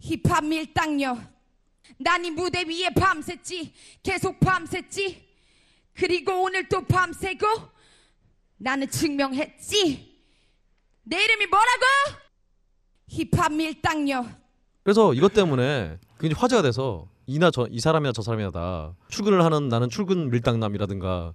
[0.00, 1.16] 힙합 밀당녀
[1.98, 3.72] 난 이 무대 위에 밤샜지
[4.02, 5.16] 계속 밤샜지
[5.94, 7.46] 그리고 오늘 또 밤새고
[8.58, 10.20] 나는 증명했지.
[11.02, 11.84] 내 이름이 뭐라고?
[13.08, 14.24] 힙합 밀당녀.
[14.82, 19.68] 그래서 이것 때문에 굉장히 화제가 돼서 이나 저 이 사람이나 저 사람이나 다 출근을 하는
[19.68, 21.32] 나는 출근 밀당남이라든가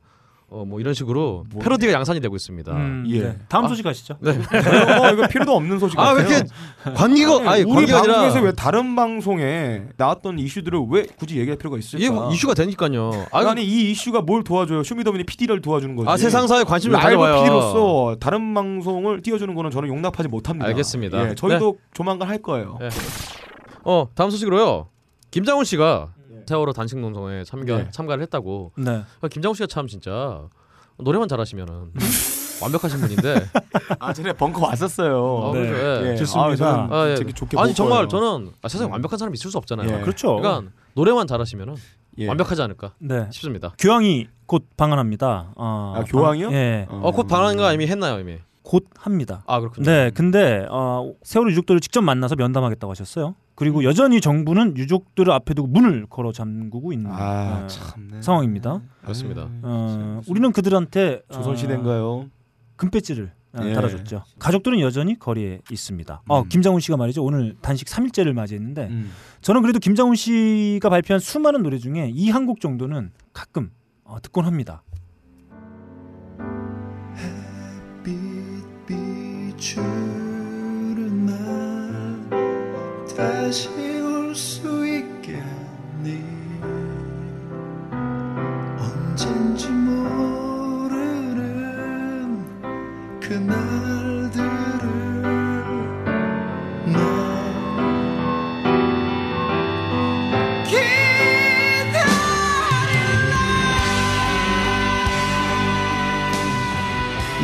[0.49, 2.71] 어 뭐 이런 식으로 패러디가 양산이 되고 있습니다.
[2.71, 3.19] 음, 예.
[3.21, 3.37] 네.
[3.49, 4.17] 다음 소식 가시죠.
[4.21, 4.31] 네.
[4.31, 6.27] 어, 이거 필요도 없는 소식 아 같아요.
[6.29, 6.49] 왜 이렇게
[6.93, 11.77] 관계가 아니 우리 관계가 아니라 방송에서 왜 다른 방송에 나왔던 이슈들을 왜 굳이 얘기할 필요가
[11.77, 12.13] 이게 있을까?
[12.13, 13.25] 뭐 이슈가 되니까요.
[13.31, 14.83] 아, 아니 이 이슈가 뭘 도와줘요?
[14.83, 16.09] 쇼미더머니 PD를 도와주는 거지.
[16.09, 17.35] 아 세상사에 관심을 가져와요.
[17.43, 20.67] PD로서 다른 방송을 띄워주는 거는 저는 용납하지 못합니다.
[20.67, 21.29] 알겠습니다.
[21.31, 22.77] 예, 저희도 조만간 할 거예요.
[22.79, 22.89] 네.
[23.83, 24.87] 어 다음 소식으로요.
[25.31, 26.09] 김장훈 씨가
[26.45, 27.87] 세월호 단식 농성에 참가 네.
[27.91, 28.71] 참가를 했다고.
[28.77, 29.03] 네.
[29.21, 30.47] 아, 김장훈 씨가 참 진짜
[30.97, 31.91] 노래만 잘하시면은
[32.61, 33.35] 완벽하신 분인데.
[33.99, 35.41] 아 전에 벙커 왔었어요.
[35.43, 35.67] 아, 네.
[35.67, 36.05] 그렇죠.
[36.05, 36.11] 예.
[36.11, 36.65] 예, 좋습니다.
[36.67, 37.15] 아, 아, 예.
[37.15, 38.07] 되게 좋게 아니 볼 정말 거예요.
[38.07, 39.97] 저는 아, 세상에 완벽한 사람이 있을 수 없잖아요.
[39.97, 40.01] 예.
[40.01, 40.35] 그렇죠.
[40.37, 41.75] 그러니까 노래만 잘하시면은
[42.19, 42.27] 예.
[42.27, 43.27] 완벽하지 않을까 네.
[43.31, 43.73] 싶습니다.
[43.77, 45.51] 교황이 곧 방한합니다.
[45.55, 46.47] 어, 아, 교황이요?
[46.47, 46.85] 방- 예.
[46.89, 47.01] 어.
[47.03, 48.37] 어, 곧거 이미 했나요 이미?
[48.63, 49.43] 곧 합니다.
[49.45, 49.85] 아 그렇군요.
[49.85, 53.35] 네, 근데 어, 세월호 유족들을 직접 만나서 면담하겠다고 하셨어요.
[53.55, 58.21] 그리고 여전히 정부는 유족들을 앞에 두고 문을 걸어 잠그고 있는 아 어, 참네.
[58.21, 58.81] 상황입니다.
[59.01, 59.47] 그렇습니다.
[59.63, 62.29] 어, 우리는 그들한테 어, 조선시대인가요?
[62.75, 63.73] 금배지를 어, 예.
[63.73, 64.23] 달아줬죠.
[64.39, 66.23] 가족들은 여전히 거리에 있습니다.
[66.27, 66.49] 어, 음.
[66.49, 67.23] 김장훈 씨가 말이죠.
[67.23, 69.11] 오늘 단식 3일째를 맞이했는데 음.
[69.39, 73.71] 저는 그래도 김장훈 씨가 발표한 수많은 노래 중에 이 한 곡 정도는 가끔
[74.03, 74.83] 어, 듣곤 합니다.
[78.87, 80.24] 비추는 날
[83.15, 83.69] 다시
[84.01, 86.23] 올 수 있겠니?
[88.77, 91.25] 언젠지 모르는
[93.21, 93.94] 그날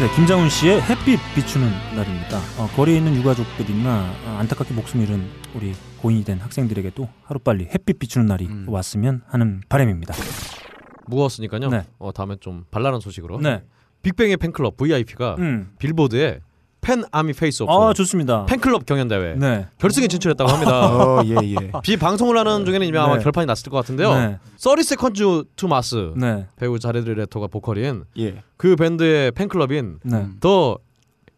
[0.01, 2.39] 네, 김장훈 씨의 햇빛 비추는 날입니다.
[2.57, 5.23] 어, 거리에 있는 유가족들이나 어, 안타깝게 목숨 잃은
[5.53, 8.65] 우리 고인이 된 학생들에게도 하루빨리 햇빛 비추는 날이 음.
[8.67, 10.15] 왔으면 하는 바람입니다.
[11.05, 11.69] 무거웠으니까요.
[11.69, 11.83] 네.
[11.99, 13.41] 어, 다음에 좀 발랄한 소식으로.
[13.41, 13.61] 네.
[14.01, 15.73] 빅뱅의 팬클럽 VIP가 음.
[15.77, 16.39] 빌보드에
[16.81, 18.45] Fan Army Face-Off 아, 좋습니다.
[18.47, 19.67] 팬클럽 경연 대회 네.
[19.77, 20.87] 결승에 진출했다고 합니다.
[20.87, 21.71] 어, 예, 예.
[21.83, 23.23] 이 방송을 하는 중에는 이미 아마 네.
[23.23, 24.13] 결판이 났을 것 같은데요.
[24.15, 24.39] 네.
[24.57, 26.47] Thirty Seconds to Mars 네.
[26.57, 28.41] 배우 자레드 레토가 보컬인 예.
[28.57, 30.27] 그 밴드의 팬클럽인 네.
[30.39, 30.77] The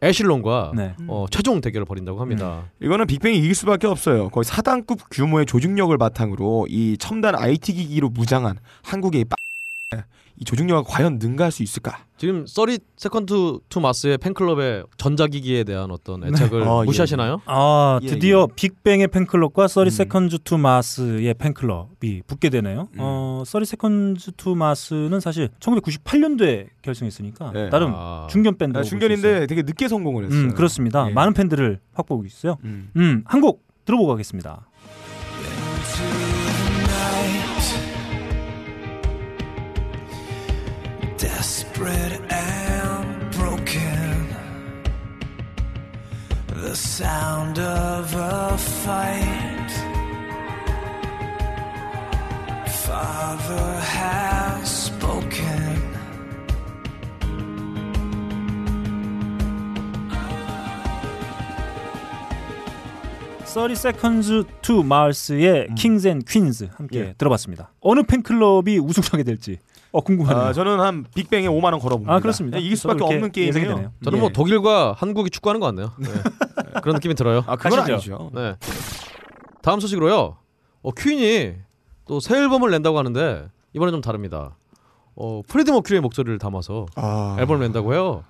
[0.02, 0.94] Echelon과 네.
[1.08, 2.64] 어, 최종 대결을 벌인다고 합니다.
[2.82, 4.28] 이거는 빅뱅이 이길 수밖에 없어요.
[4.30, 9.24] 거의 사단급 규모의 조직력을 바탕으로 이 첨단 IT 기기로 무장한 한국의
[10.36, 12.04] 이, 조직력을 과연 능가할 수 있을까?
[12.16, 16.84] 지금 Thirty Second to Mars의 팬클럽의 전자기기에 대한 어떤 애착을 어, 예.
[16.86, 17.42] 무시하시나요?
[17.46, 19.90] 아, 예, 드디어 빅뱅의 팬클럽과 Thirty 음.
[19.90, 22.88] Seconds to Mars의 팬클럽이 붙게 되네요.
[22.92, 22.98] 음.
[22.98, 27.70] 어, Thirty Seconds to Mars는 사실 1998년도에 결성했으니까 네.
[27.70, 28.26] 나름 아.
[28.30, 28.78] 중견 밴드.
[28.78, 30.40] 아, 중견인데 되게 늦게 성공을 했어요.
[30.40, 31.08] 음, 그렇습니다.
[31.08, 31.12] 예.
[31.12, 32.56] 많은 팬들을 확보하고 있어요.
[32.64, 32.90] 음.
[32.96, 34.66] 음, 한곡 들어보고 가겠습니다.
[41.18, 44.26] Desperate and broken.
[46.48, 49.70] The sound of a fight.
[52.68, 55.94] Father has spoken.
[63.44, 67.14] 써리 세컨즈 투 마을스의 킹스 앤 퀸즈 함께 예.
[67.16, 67.70] 들어봤습니다.
[67.80, 69.60] 어느 팬클럽이 우승하게 될지
[69.94, 70.46] 어 궁금하네요.
[70.46, 72.12] 아, 저는 한 빅뱅에 5만 원 걸어봅니다.
[72.12, 72.58] 아, 그렇습니다.
[72.58, 73.52] 이길 수밖에 없는 게임이에요.
[73.76, 73.92] 되네요.
[74.02, 74.20] 저는 예.
[74.20, 75.92] 뭐 독일과 한국이 축구하는 것 같네요.
[75.98, 76.08] 네.
[76.82, 77.44] 그런 느낌이 들어요.
[77.46, 77.78] 아, 그건.
[77.78, 78.30] 아니죠.
[78.34, 78.56] 네.
[79.62, 80.36] 다음 소식으로요.
[80.82, 81.54] 어, 퀸이
[82.06, 84.56] 또 새 앨범을 낸다고 하는데 이번엔 좀 다릅니다.
[85.14, 87.36] 어, 프레디 머큐리의 목소리를 담아서 아.
[87.38, 88.24] 앨범을 낸다고 해요.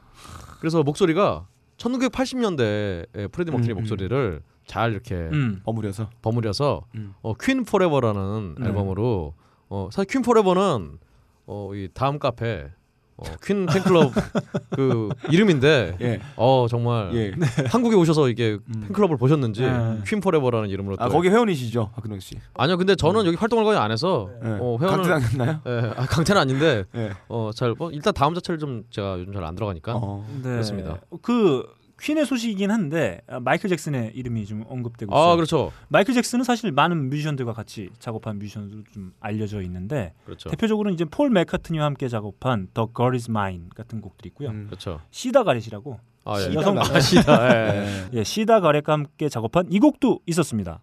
[0.61, 1.47] 그래서 목소리가
[1.79, 3.81] 1980년대의 프레디 머큐리 음, 음.
[3.81, 5.63] 목소리를 잘 이렇게 음.
[5.65, 6.11] 버무려서.
[6.21, 7.15] 버무려서 음.
[7.23, 8.67] 어, Queen Forever라는 네.
[8.69, 9.33] 앨범으로
[9.71, 10.99] 어, 사실 Queen Forever는
[11.47, 12.69] 어, 이 다음 카페
[13.17, 14.11] 어, 퀸 팬클럽
[14.75, 16.21] 그 이름인데 예.
[16.35, 17.33] 어 정말 예.
[17.69, 18.81] 한국에 오셔서 이게 음.
[18.89, 19.99] 팬클럽을 보셨는지 네.
[20.05, 22.35] Queen Forever라는 이름으로 아, 또 거기 회원이시죠, 박근홍 씨.
[22.55, 24.49] 아니요 근데 저는 여기 활동을 거의 안 해서 예.
[24.61, 25.61] 어, 회원을 당했나요?
[25.65, 27.13] 예, 아, 강퇴는 아닌데 예.
[27.29, 30.27] 어잘 뭐, 일단 다음 자체를 좀 제가 요즘 잘 안 들어가니까 어.
[30.43, 30.51] 네.
[30.51, 30.99] 그렇습니다.
[31.23, 31.65] 그
[32.05, 35.31] 퀸의 소식이긴 한데 아, 마이클 잭슨의 이름이 좀 언급되고 있어요.
[35.31, 40.93] 아 그렇죠 마이클 잭슨은 사실 많은 뮤지션들과 같이 작업한 뮤지션으로 좀 알려져 있는데 그렇죠 대표적으로는
[40.93, 44.51] 이제 폴 맥카트니와 함께 작업한 The Girl Is Mine 같은 곡들이 있고요.
[44.51, 44.67] 음.
[44.67, 46.53] 그렇죠 시다 가렛이라고 아 예.
[46.53, 47.87] 여성 아, 시다 예.
[47.87, 48.19] 예.
[48.19, 50.81] 예, 시다 가렛과 함께 작업한 이 곡도 있었습니다.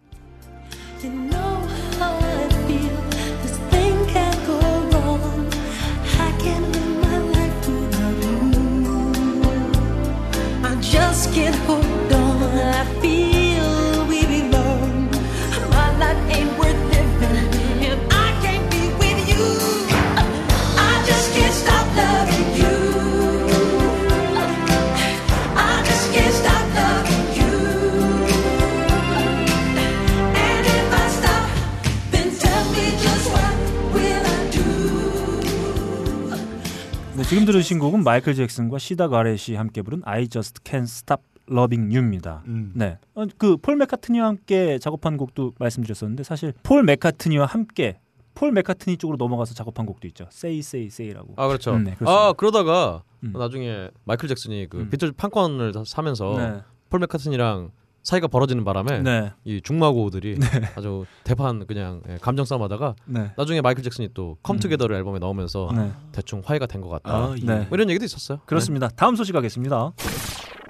[37.32, 42.44] 지금 들으신 곡은 마이클 잭슨과 시다 가렛이 함께 부른 I Just Can't Stop Loving You입니다.
[42.48, 42.74] 음.
[42.76, 48.02] 네, 어, 그폴 맥카트니와 함께 작업한 곡도 말씀드렸었는데 사실 폴 맥카트니와 함께
[48.34, 50.28] 폴 맥카트니 쪽으로 넘어가서 작업한 곡도 있죠.
[50.30, 51.36] Say Say Say라고.
[51.38, 51.96] 아 그렇죠 음, 네.
[52.02, 53.32] 아 그러다가 음.
[53.32, 54.90] 나중에 마이클 잭슨이 그 음.
[54.90, 57.72] 비틀즈 판권을 다 사면서 네, 폴 맥카트니랑
[58.04, 60.40] 사이가 벌어지는 바람에 네, 이 죽마고우들이
[60.76, 65.70] 아주 대판 그냥 예, 감정 싸움하다가 네, 나중에 마이클 잭슨이 또 Come Together를 앨범에 넣으면서
[65.76, 65.92] 네.
[66.12, 67.16] 대충 화해가 된 것 같다.
[67.16, 67.46] 아, 예.
[67.46, 67.56] 네.
[67.60, 68.40] 뭐 이런 얘기도 있었어요.
[68.46, 68.90] 그렇습니다.
[68.90, 69.94] 다음 소식 가겠습니다.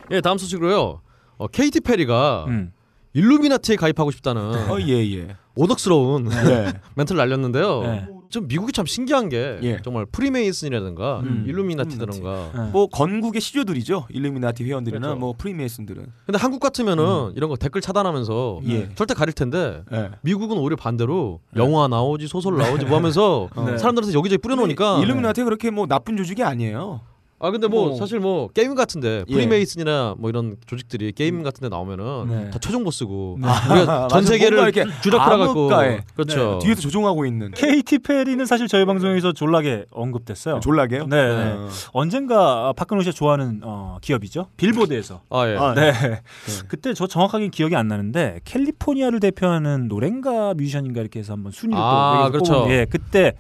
[0.10, 0.16] 네.
[0.18, 1.02] 예, 다음 소식으로요.
[1.38, 2.74] 어, 케이티 페리가 음.
[3.14, 5.36] 일루미나티에 가입하고 싶다는 어, 예, 예.
[5.56, 6.74] 오덕스러운 네.
[6.96, 8.21] 멘트를 날렸는데요.
[8.32, 8.40] 네.
[8.40, 9.82] 좀 미국이 참 신기한 게 예.
[9.84, 11.44] 정말 프리메이슨이라든가 음.
[11.48, 12.72] 일루미나티라든가 네.
[12.72, 14.08] 뭐 건국의 시조들이죠.
[14.10, 15.20] 일루미나티 회원들이나 그렇죠.
[15.20, 16.08] 뭐 프리메이슨들은.
[16.26, 18.70] 근데 한국 같으면은 이런 거 댓글 차단하면서 음.
[18.70, 18.90] 예.
[18.96, 20.12] 절대 가릴 텐데 예.
[20.22, 23.78] 미국은 오히려 반대로 영화 나오지 소설 나오지 뭐 하면서 네.
[23.78, 27.02] 사람들한테 여기저기 뿌려놓으니까 일루미나티 그렇게 뭐 나쁜 조직이 아니에요.
[27.42, 27.98] 아 근데 뭐 뭐.
[27.98, 29.34] 사실 뭐 게임 같은데 예.
[29.34, 32.50] 프리메이슨이나 뭐 이런 조직들이 게임 같은데 나오면은 네.
[32.52, 33.48] 다 최종보스고 네.
[33.72, 36.60] 우리가 전 세계를 이렇게 주력하라고 암흑가에 그렇죠.
[36.62, 37.52] 뒤에서 조종하고 있는.
[37.52, 40.60] 케이티 페리는 사실 저희 방송에서 졸라게 언급됐어요.
[40.60, 41.08] 졸라게요?
[41.08, 41.52] 네, 네.
[41.54, 41.70] 어.
[41.94, 44.48] 언젠가 박근홍 씨가 좋아하는 어, 기업이죠.
[44.58, 45.22] 빌보드에서.
[45.30, 45.58] 아 예.
[45.58, 45.92] 아, 네.
[46.68, 52.26] 그때 저 정확하게 기억이 안 나는데 캘리포니아를 대표하는 노랜가 뮤지션인가 이렇게 해서 한번 순위를 아,
[52.26, 52.66] 또 그렇죠.
[52.70, 53.34] 예, 그때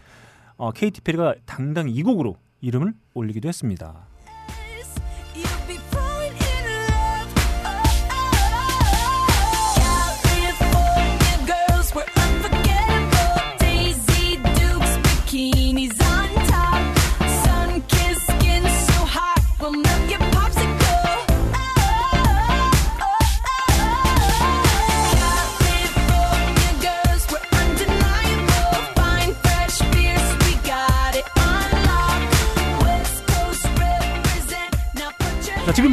[0.57, 4.10] 어, 케이티 페리가 당당히 이 곡으로 이름을 올리기도 했습니다.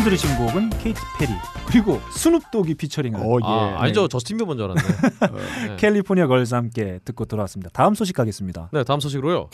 [0.09, 1.31] 들으신 곡은 케이티 페리
[1.67, 3.45] 그리고 스눕독이 피처링한 어, 예.
[3.45, 4.09] 아, 아니죠.
[4.09, 5.69] 저스틴 비버인 줄 알았네.
[5.69, 5.77] 네.
[5.77, 7.69] California Gurls 함께 듣고 돌아왔습니다.
[7.75, 8.71] 다음 소식 가겠습니다.
[8.73, 9.51] 네, 다음 소식으로요.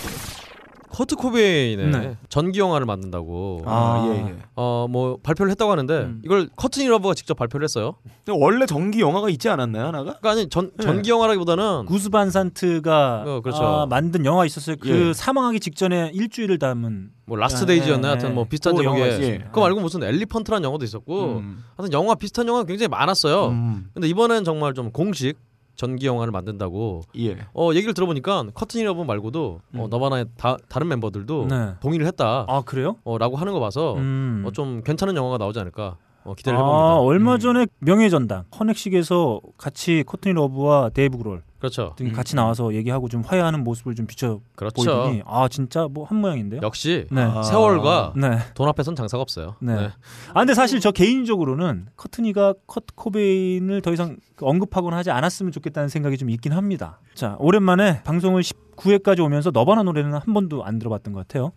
[0.95, 2.17] 커트 코베인의 네.
[2.29, 4.37] 전기 영화를 만든다고 아, 예, 예.
[4.55, 6.23] 어뭐 발표를 했다고 하는데 음.
[6.25, 7.97] 이걸 코트니 러브가 직접 발표를 했어요.
[8.25, 10.19] 근데 원래 전기 영화가 있지 않았나요, 하나가?
[10.21, 10.85] 그러니까 아니 전 네.
[10.85, 13.65] 전기 영화라기보다는 구스 반 산트가 어, 그렇죠.
[13.65, 14.77] 아, 만든 영화 있었어요.
[14.79, 15.13] 그 예.
[15.13, 18.33] 사망하기 직전에 일주일을 담은 뭐 Last 아, Days였나 예, 하여튼 예.
[18.33, 19.51] 뭐 비슷한 그 영화가 제목의 있었습니다.
[19.51, 21.65] 그거 말고 무슨 Elephant라는 영화도 있었고 음.
[21.77, 23.49] 하여튼 영화 비슷한 영화 굉장히 많았어요.
[23.49, 23.89] 음.
[23.95, 25.37] 근데 이번엔 정말 좀 공식
[25.77, 27.39] 전기 영화를 만든다고 예.
[27.55, 29.91] 어 얘기를 들어보니까 코트니 러브 말고도 어, 음.
[29.91, 31.75] 너바나의 다, 다른 멤버들도 네.
[31.81, 32.47] 동의를 했다.
[32.49, 32.97] 아 그래요?
[33.05, 34.45] 어, 라고 하는 거 봐서 음.
[34.47, 36.99] 어, 좀 괜찮은 영화가 나오지 않을까 어, 기대를 아, 해봅니다.
[37.01, 37.39] 얼마 음.
[37.39, 41.95] 전에 명예전당 헌액식에서 같이 코트니 러브와 데이브 그롤 그렇죠.
[41.97, 42.15] 등이 음.
[42.15, 44.75] 같이 나와서 얘기하고 좀 화해하는 모습을 좀 비춰 그렇죠.
[44.77, 46.61] 보이더니 아 진짜 뭐 한 모양인데요.
[46.63, 47.23] 역시 네.
[47.23, 47.43] 아.
[47.43, 48.39] 세월과 네.
[48.55, 49.57] 돈 앞에선 장사가 없어요.
[49.61, 49.89] 네.
[50.35, 56.19] 아 근데 사실 저 개인적으로는 커트니가 커트 코베인을 더 이상 언급하거나 하지 않았으면 좋겠다는 생각이
[56.19, 57.01] 좀 있긴 합니다.
[57.15, 61.53] 자 오랜만에 방송을 19회까지 오면서 너바나 노래는 한 번도 안 들어봤던 것 같아요.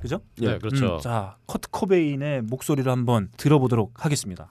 [0.00, 0.20] 그죠?
[0.40, 0.94] 네, 그렇죠.
[0.94, 4.50] 음, 자 커트 코베인의 목소리를 한번 들어보도록 하겠습니다.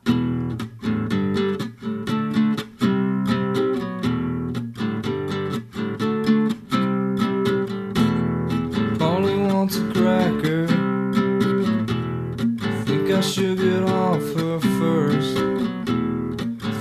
[13.21, 15.37] I should get off her first.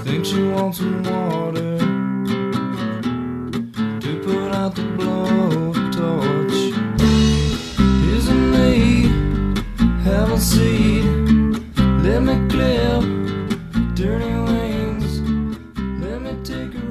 [0.04, 1.02] Think she wants some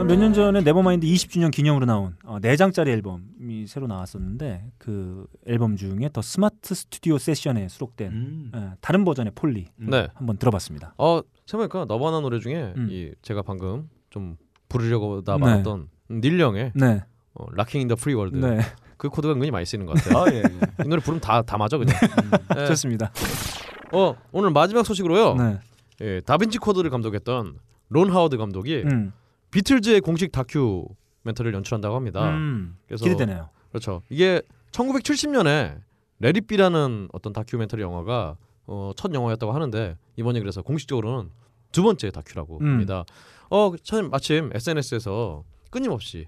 [0.09, 6.09] 몇 년 전에 Nevermind 20주년 기념으로 나온 어, 4장짜리 앨범이 새로 나왔었는데 그 앨범 중에
[6.11, 8.51] The Smart Studio Session에 수록된 음.
[8.55, 10.07] 예, 다른 버전의 Polly 네.
[10.15, 10.95] 한번 들어봤습니다.
[10.97, 12.87] 어 생각해보니까 너바나 노래 중에 음.
[12.89, 14.35] 이 제가 방금 좀
[14.67, 15.41] 부르려고 다 네.
[15.41, 17.03] 말했던 닐 영의 네,
[17.35, 18.61] 어, Rockin' in the Free World 네,
[18.97, 20.23] 그 코드가 은근히 많이 쓰이는 것 같아요.
[20.23, 20.37] 아, 예.
[20.37, 20.85] 예.
[20.85, 21.95] 이 노래 부르면 다, 다 맞아 그냥.
[22.55, 22.65] 네.
[22.65, 23.11] 좋습니다.
[23.93, 25.35] 어 오늘 마지막 소식으로요.
[25.35, 25.59] 네,
[26.01, 27.59] 예, 다빈치 코드를 감독했던
[27.91, 29.11] 론 하워드 감독이 음,
[29.51, 32.29] 비틀즈의 공식 다큐멘터리를 연출한다고 합니다.
[32.29, 33.49] 음, 그래서 기대되네요.
[33.69, 34.01] 그렇죠.
[34.09, 34.41] 이게
[34.71, 35.81] 1970년에
[36.19, 38.37] Let It Be라는 어떤 다큐멘터리 영화가
[38.67, 41.31] 어, 첫 영화였다고 하는데 이번에 그래서 공식적으로는
[41.71, 42.67] 두 번째 다큐라고 음.
[42.67, 43.05] 합니다.
[43.49, 46.27] 어, 참 마침 SNS에서 끊임없이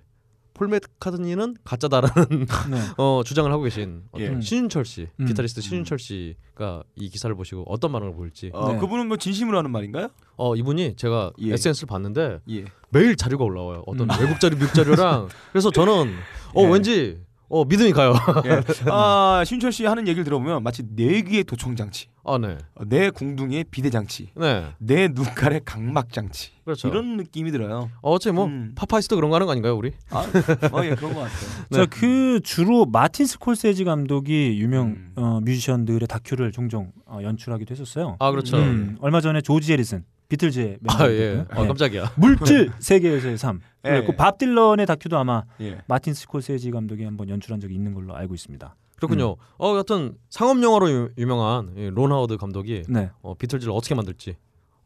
[0.61, 4.41] 폴 맥카트니는 가짜다라는 네, 어, 주장을 하고 계신 어떤 예.
[4.41, 5.25] 신윤철 씨, 음.
[5.25, 8.51] 기타리스트 신윤철 씨가 이 기사를 보시고 어떤 반응을 보일지.
[8.53, 8.77] 어, 네.
[8.77, 10.09] 그분은 뭐 진심으로 하는 말인가요?
[10.37, 11.53] 어, 이분이 제가 예.
[11.53, 12.65] SNS를 봤는데 예.
[12.91, 13.81] 매일 자료가 올라와요.
[13.87, 14.15] 어떤 음.
[14.21, 16.13] 외국 자료, 미국 자료랑 그래서 저는
[16.53, 16.71] 어 예.
[16.71, 17.17] 왠지
[17.49, 18.13] 어 믿음이 가요.
[18.45, 18.61] 예.
[18.91, 23.09] 아, 신윤철 씨 하는 얘기를 들어보면 마치 내 귀에 도청 장치, 아 네, 어, 내
[23.09, 26.51] 궁둥이의 비데 장치, 네, 내 눈깔의 각막 장치.
[26.63, 26.87] 그렇죠.
[26.87, 27.89] 이런 느낌이 들어요.
[28.01, 28.73] 어, 어째 뭐 음.
[28.75, 29.93] 파파이스도 그런 거 하는 거 아닌가요, 우리?
[30.11, 31.29] 아, 어, 예, 그런 것 같아요.
[31.71, 35.11] 자, 그 주로 마틴 스콜세지 감독이 유명 음.
[35.15, 38.17] 어, 뮤지션들의 다큐를 종종 어, 연출하기도 했었어요.
[38.19, 38.57] 아 그렇죠.
[38.57, 41.09] 음, 얼마 전에 조지 해리슨, 비틀즈의 아.
[41.09, 41.45] 예.
[41.49, 41.67] 아 네.
[41.67, 42.13] 깜짝이야.
[42.15, 43.61] 물질 세계에서의 삶.
[43.85, 44.15] 예, 그리고 예.
[44.15, 45.79] 밥 딜런의 다큐도 아마 예.
[45.87, 48.75] 마틴 스콜세지 감독이 한번 연출한 적이 있는 걸로 알고 있습니다.
[49.07, 49.35] 그렇군요.
[49.57, 54.35] 어, 여튼 상업 영화로 유, 유명한 이론 하워드 감독이 네, 어, 비틀즈를 어떻게 만들지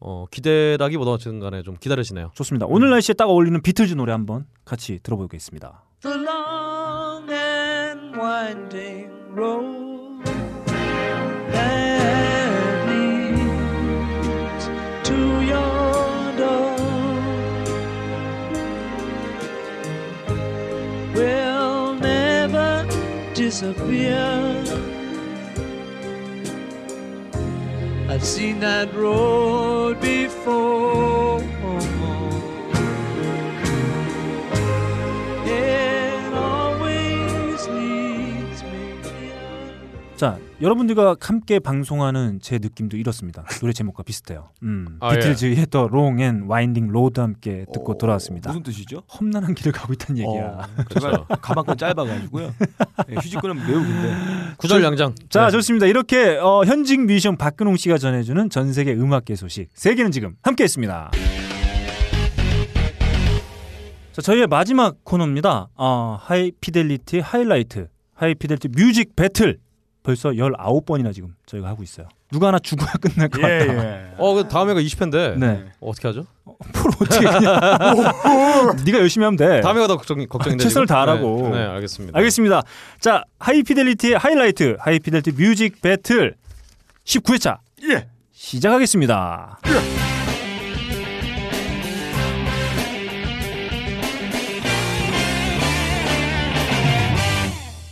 [0.00, 2.30] 어, 기대라기보다 어쨌든 간에 좀 기다리시네요.
[2.34, 2.66] 좋습니다.
[2.68, 5.82] 오늘 날씨에 딱 어울리는 비틀즈 노래 한번 같이 들어보겠습니다.
[6.02, 9.95] the long and winding road
[23.56, 24.62] disappear.
[28.10, 31.55] I've seen that road before.
[40.62, 43.44] 여러분들과 함께 방송하는 제 느낌도 이렇습니다.
[43.60, 44.50] 노래 제목과 비슷해요.
[44.62, 45.18] 음, 아, 예.
[45.18, 48.48] 비틀즈의 The Long and Winding Road 함께 듣고 어, 돌아왔습니다.
[48.48, 49.02] 무슨 뜻이죠?
[49.06, 50.44] 험난한 길을 가고 있다는 얘기야.
[50.46, 52.54] 어, 제가 가방끈 짧아가지고요.
[53.10, 54.14] 예, 휴지끈은 매우 긴데.
[54.56, 55.14] 구절양장.
[55.28, 55.50] 자, 네.
[55.50, 55.84] 좋습니다.
[55.86, 61.10] 이렇게 어, 현직 뮤지션 박근홍 씨가 전해주는 전 세계 음악계 소식 세계는 지금 함께했습니다.
[64.12, 65.68] 자, 저희의 마지막 코너입니다.
[65.74, 69.58] 어, High Fidelity 하이라이트, High Fidelity music battle.
[70.06, 72.06] 벌써 19번이나 지금 저희가 하고 있어요.
[72.30, 73.66] 누가 하나 죽어야 끝날 것 같다.
[73.66, 74.14] 예.
[74.18, 75.64] 어, 그 다음에가 20회인데 네.
[75.80, 76.26] 어, 어떻게 하죠?
[76.72, 77.42] 프로 어떻게 그냥
[78.86, 79.60] 네가 열심히 하면 돼.
[79.62, 80.62] 다음에가 더 걱정 걱정인데.
[80.62, 80.86] 최선을?
[80.86, 81.48] 다하라고.
[81.48, 82.16] 네, 네, 알겠습니다.
[82.16, 82.62] 알겠습니다.
[83.00, 86.36] 자, 하이피델리티의 하이라이트, 하이피델리티 뮤직 배틀
[87.04, 87.58] 19회차
[87.90, 88.06] 예.
[88.30, 89.58] 시작하겠습니다.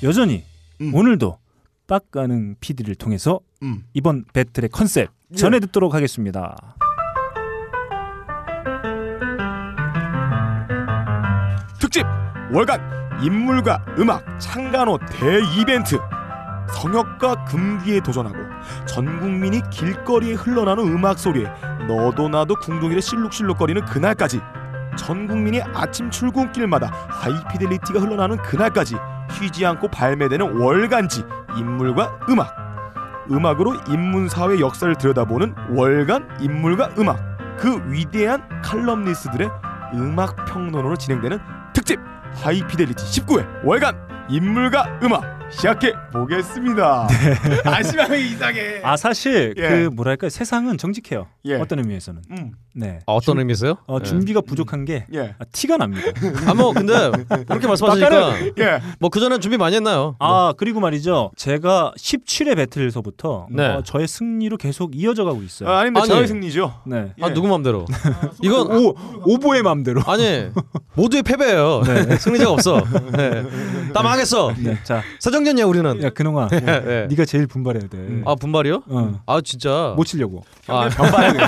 [0.04, 0.44] 여전히
[0.92, 1.38] 오늘도
[1.86, 3.84] 빡가능 PD를 통해서 음.
[3.92, 6.56] 이번 배틀의 컨셉 전해 듣도록 하겠습니다.
[11.78, 12.04] 특집
[12.52, 12.80] 월간
[13.22, 15.98] 인물과 음악 창간호 대이벤트
[16.72, 18.36] 성역과 금기에 도전하고
[18.86, 21.44] 전 국민이 길거리에 흘러나오는 음악 소리에
[21.86, 24.40] 너도 나도 궁둥이를 실룩실룩거리는 그날까지
[24.96, 28.96] 전 국민이 아침 출근길마다 하이피델리티가 흘러나오는 그날까지
[29.30, 31.24] 쉬지 않고 발매되는 월간지
[31.56, 32.64] 인물과 음악.
[33.30, 37.18] 음악으로 인문사회 역사를 들여다보는 월간 인물과 음악.
[37.58, 39.48] 그 위대한 칼럼니스트들의
[39.94, 41.38] 음악 평론으로 진행되는
[41.72, 42.00] 특집
[42.42, 43.96] 하이피델리티 19회 월간
[44.28, 47.08] 인물과 음악 시작해 보겠습니다.
[47.64, 48.80] 아시면 이상해.
[48.82, 49.68] 아 사실 예.
[49.68, 51.26] 그 뭐랄까 세상은 정직해요.
[51.46, 51.54] 예.
[51.54, 52.22] 어떤 의미에서는.
[52.32, 52.52] 음.
[52.74, 52.98] 네.
[53.06, 53.76] 아, 어떤 준- 의미세요?
[53.86, 54.04] 어, 예.
[54.04, 55.34] 준비가 부족한 게 예.
[55.38, 56.02] 아, 티가 납니다.
[56.50, 56.92] 아뭐 근데
[57.46, 58.80] 그렇게 말씀하시니까 예.
[58.98, 60.16] 뭐 그전엔 준비 많이 했나요?
[60.18, 61.30] 아 그리고 말이죠.
[61.36, 63.66] 제가 17회 배틀에서부터 네.
[63.68, 65.68] 어, 저의 승리로 계속 이어져 가고 있어요.
[65.70, 66.00] 아, 아닙니다.
[66.02, 66.08] 아니.
[66.08, 66.80] 저의 승리죠.
[66.86, 67.12] 네.
[67.22, 67.86] 아 누구 맘대로
[68.42, 68.94] 이건 오
[69.24, 70.02] 오보의 맘대로.
[70.06, 70.48] 아니
[70.94, 71.82] 모두의 패배예요.
[72.18, 72.82] 승리자가 없어.
[73.16, 73.44] 네.
[73.92, 74.52] 다 망했어.
[74.58, 74.76] 네.
[74.82, 76.02] 자, 세정 년이야 우리는.
[76.02, 77.06] 야 근홍아, 예.
[77.10, 78.22] 네가 제일 분발해야 돼.
[78.26, 78.82] 아 분발이요?
[78.86, 79.20] 어.
[79.26, 79.94] 아 진짜.
[79.96, 80.44] 못 치려고.
[80.66, 81.36] 아, 변발.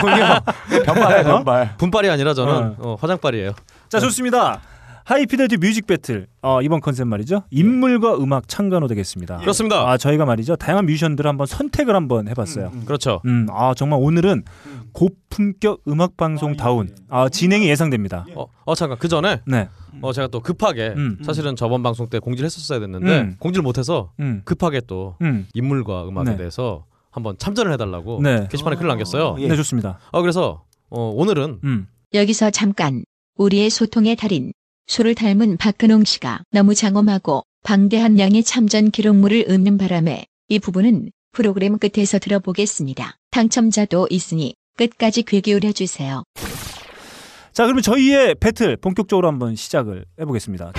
[0.00, 0.24] 형님
[0.84, 1.74] 변발해 변발.
[1.78, 2.74] 분발이 아니라 저는 어.
[2.78, 3.52] 어, 화장발이에요.
[3.88, 4.60] 자 좋습니다.
[5.06, 7.44] 하이피델티 뮤직 배틀 어, 이번 컨셉 말이죠.
[7.50, 9.36] 인물과 음악 창간호 되겠습니다.
[9.36, 9.88] 그렇습니다.
[9.88, 10.56] 아 저희가 말이죠.
[10.56, 12.72] 다양한 뮤지션들을 한번 선택을 한번 해봤어요.
[12.84, 13.20] 그렇죠.
[13.24, 14.42] 음, 아 정말 오늘은
[14.90, 18.26] 고품격 음악 방송 다운 아, 진행이 예상됩니다.
[18.34, 19.68] 어, 어 잠깐 그 전에 네,
[20.02, 21.18] 어 제가 또 급하게 음.
[21.22, 23.36] 사실은 저번 방송 때 공지를 했었어야 됐는데 음.
[23.38, 26.36] 공지를 못해서 음, 급하게 또 음, 인물과 음악에 네.
[26.36, 28.48] 대해서 한번 참전을 해달라고 네.
[28.50, 29.36] 게시판에 글을 남겼어요.
[29.38, 29.46] 예.
[29.46, 30.00] 네 좋습니다.
[30.10, 33.04] 어 그래서 어, 오늘은 음, 여기서 잠깐
[33.36, 34.52] 우리의 소통의 달인
[34.86, 41.78] 소를 닮은 박근홍 씨가 너무 장엄하고 방대한 양의 참전 기록물을 읊는 바람에 이 부분은 프로그램
[41.78, 43.16] 끝에서 들어보겠습니다.
[43.30, 46.22] 당첨자도 있으니 끝까지 귀 기울여 주세요.
[47.52, 50.72] 자 그러면 저희의 배틀 본격적으로 한번 시작을 해보겠습니다.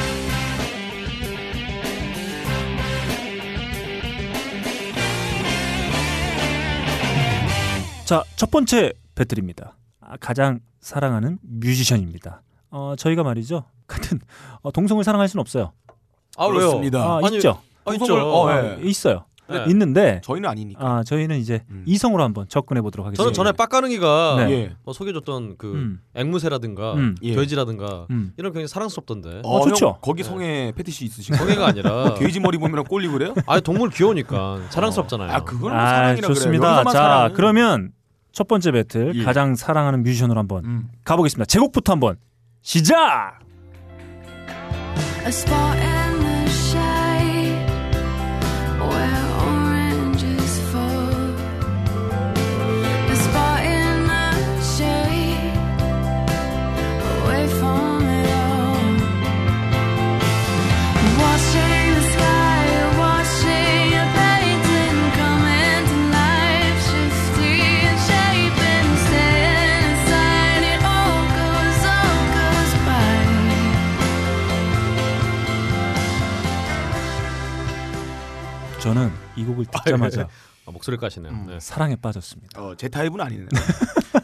[8.05, 9.75] 자 첫 번째 배틀입니다.
[9.99, 12.41] 아, 가장 사랑하는 뮤지션입니다.
[12.69, 14.19] 어, 저희가 말이죠 같은
[14.61, 15.71] 어, 동성을 사랑할 수는 없어요.
[16.38, 16.99] 아 그렇습니다.
[16.99, 17.59] 아, 아니, 있죠.
[17.85, 18.05] 아, 있죠.
[18.05, 18.79] 동성을- 어, 아, 예.
[18.83, 19.23] 있어요.
[19.49, 19.63] 네.
[19.69, 20.85] 있는데 저희는 아니니까.
[20.85, 21.81] 아 저희는 이제 음.
[21.85, 23.23] 이성으로 한번 접근해 보도록 하겠습니다.
[23.23, 24.51] 저는 전에 빡가능이가 네.
[24.51, 24.75] 예.
[24.83, 26.01] 어, 소개해줬던 그 음.
[26.15, 27.15] 앵무새라든가 음.
[27.23, 27.33] 예.
[27.33, 28.33] 돼지라든가 음.
[28.35, 29.85] 이런 굉장히 사랑스럽던데 어, 좋죠.
[29.88, 31.45] 형, 거기 성에 패티시 있으신가요?
[31.47, 33.33] 성애가 아니라 돼지 머리 보면 꼴리 그래요?
[33.45, 35.31] 아 동물 귀여우니까 자랑스럽잖아요.
[35.31, 36.83] 아 그건 뭐 아, 사랑이라 좋습니다.
[36.83, 37.33] 자, 사랑은.
[37.33, 37.91] 그러면
[38.33, 39.23] 첫 번째 배틀 예.
[39.23, 40.89] 가장 사랑하는 뮤지션으로 한번 음.
[41.05, 41.45] 가보겠습니다.
[41.45, 42.17] 제곡부터 한번
[42.61, 43.39] 시작.
[45.26, 45.78] A spot
[78.88, 80.27] 저는 이 곡을 듣자마자
[80.68, 81.32] 아, 목소리 까시네요.
[81.32, 81.45] 음.
[81.47, 81.59] 네.
[81.61, 82.61] 사랑에 빠졌습니다.
[82.61, 83.45] 어, 제 타입은 아니네.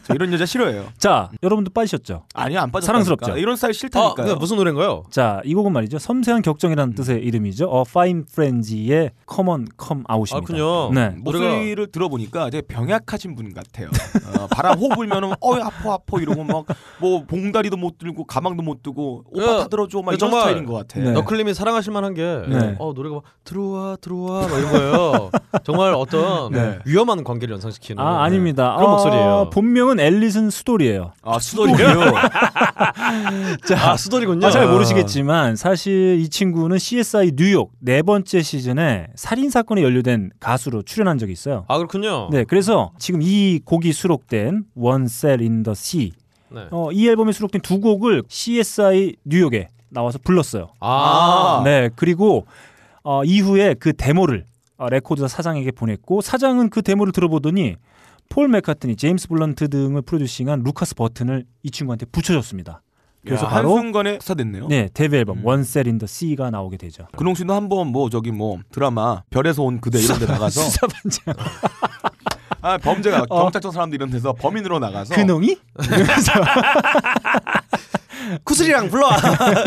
[0.02, 0.86] 저 이런 여자 싫어해요.
[0.98, 2.24] 자, 여러분도 빠지셨죠?
[2.34, 2.86] 아니요 안 빠졌다.
[2.86, 3.38] 사랑스럽죠?
[3.38, 4.14] 이런 스타일 아, 싫다니까요.
[4.14, 5.04] 근데 무슨 노래인가요?
[5.10, 5.98] 자, 이 곡은 말이죠.
[5.98, 7.70] 섬세한 격정이라는 뜻의 이름이죠.
[7.70, 10.36] 어, Fine Friends의 Come On Come Out입니다.
[10.36, 10.92] 아, 그렇군요.
[10.92, 11.16] 네.
[11.18, 13.88] 목소리를 들어보니까 되게 병약하신 분 같아요.
[14.38, 16.64] 어, 바람 호흡 불면은 어이 아파 아파 이러고 막
[17.00, 20.64] 뭐 봉다리도 못 들고 가방도 못 들고 오빠 야, 다 들어줘 막 야, 이런 스타일인
[20.64, 21.00] 것 같아.
[21.00, 21.10] 네.
[21.12, 22.76] 너클림이 사랑하실 만한 게 네.
[22.78, 25.30] 어, 노래가 막 들어와 들어와 막 이런 거예요.
[25.64, 26.78] 정말 어떤 네.
[26.84, 28.74] 위험한 관계를 연상시키는 아, 아닙니다.
[28.76, 29.50] 그런 어, 목소리예요.
[29.52, 31.12] 본명은 앨리슨 수돌이에요.
[31.22, 31.76] 아 수돌이요.
[33.66, 34.46] 자, 아, 수돌이군요.
[34.46, 40.82] 아, 잘 모르시겠지만 사실 이 친구는 CSI 뉴욕 네 번째 시즌에 살인 사건에 연루된 가수로
[40.82, 41.64] 출연한 적이 있어요.
[41.68, 42.28] 아 그렇군요.
[42.30, 46.12] 네, 그래서 지금 이 곡이 수록된 One Cell in the Sea
[46.50, 46.66] 네.
[46.70, 50.68] 어, 이 앨범에 수록된 두 곡을 CSI 뉴욕에 나와서 불렀어요.
[50.80, 52.46] 아, 네, 그리고
[53.02, 57.76] 어, 이후에 그 데모를 어, 레코드사 사장에게 보냈고 사장은 그 데모를 들어보더니
[58.28, 62.80] 폴 맥카트니, 제임스 블런트 등을 프로듀싱한 루카스 버튼을 이 친구한테 붙여줬습니다.
[63.24, 64.66] 그래서 야, 바로 한순간에 스타 됐네요.
[64.68, 65.48] 네 데뷔 앨범 음.
[65.48, 67.06] In the Sea가 나오게 되죠.
[67.16, 71.34] 근홍 씨도 한번 뭐 저기 뭐 드라마 별에서 온 그대 이런 데 나가서 수사 반장.
[72.60, 73.42] 아 범죄가 어.
[73.42, 75.56] 경찰청 사람들 이런 데서 범인으로 나가서 근홍이?
[78.44, 79.16] 쿠슬이랑 불러와.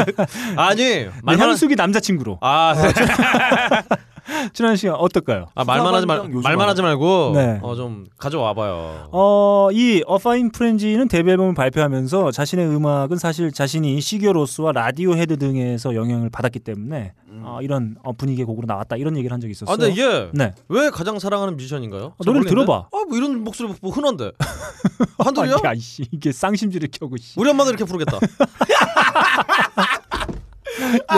[0.58, 2.74] 아니 네, 말만 향수기 남자친구로 아,
[4.54, 5.48] 출연 시간 어떨까요?
[5.56, 7.60] 아 말만 하지 말 말만 하지 말고 네.
[7.62, 9.08] 어좀 가져와 봐요.
[9.12, 15.96] 어, 이 어파인 프렌지는 데뷔 앨범을 발표하면서 자신의 음악은 사실 자신이 시기어로스와 라디오 헤드 등에서
[15.96, 19.74] 영향을 받았기 때문에 어, 이런 어, 분위기의 곡으로 나왔다 이런 얘기를 한 적이 있었어요.
[19.74, 20.54] 아 근데 이게 네.
[20.70, 22.06] 왜 가장 사랑하는 뮤지션인가요?
[22.06, 22.66] 어, 노래를 잘 모르겠는데?
[22.66, 22.88] 들어봐.
[22.92, 24.32] 아, 뭐 이런 목소리 뭐 흔한데.
[25.20, 25.58] 한둘이야?
[25.66, 27.34] 야, 이씨, 이게 쌍심지를 켜고 씨.
[27.40, 28.18] 우리 엄마도 이렇게 부르겠다.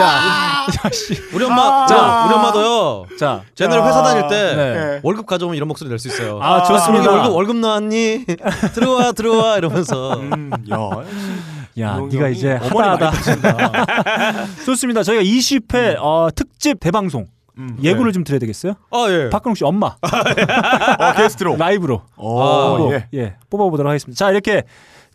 [0.00, 1.14] 야, 씨.
[1.34, 3.06] 우리 엄마, 자, 우리 엄마도요.
[3.18, 5.00] 자, 쟤네들 회사 다닐 때 네.
[5.02, 6.40] 월급 가져오면 이런 목소리 낼 수 있어요.
[6.42, 7.10] 아, 좋습니다.
[7.10, 8.24] 월급 월급 나왔니?
[8.74, 10.14] 들어와 들어와 이러면서.
[10.18, 10.76] 음, 야,
[11.78, 13.12] 야, 네가 이제 하다 하다.
[14.66, 15.02] 좋습니다.
[15.02, 17.26] 저희가 20회 어, 특집 대방송
[17.58, 18.74] 음, 예고를 좀 드려야 되겠어요?
[18.90, 19.28] 아 예.
[19.30, 21.56] 박근홍 씨 엄마 어, 게스트로.
[21.56, 23.06] 라이브로 오, 뽑아- 예.
[23.14, 24.18] 예, 뽑아보도록 하겠습니다.
[24.18, 24.62] 자, 이렇게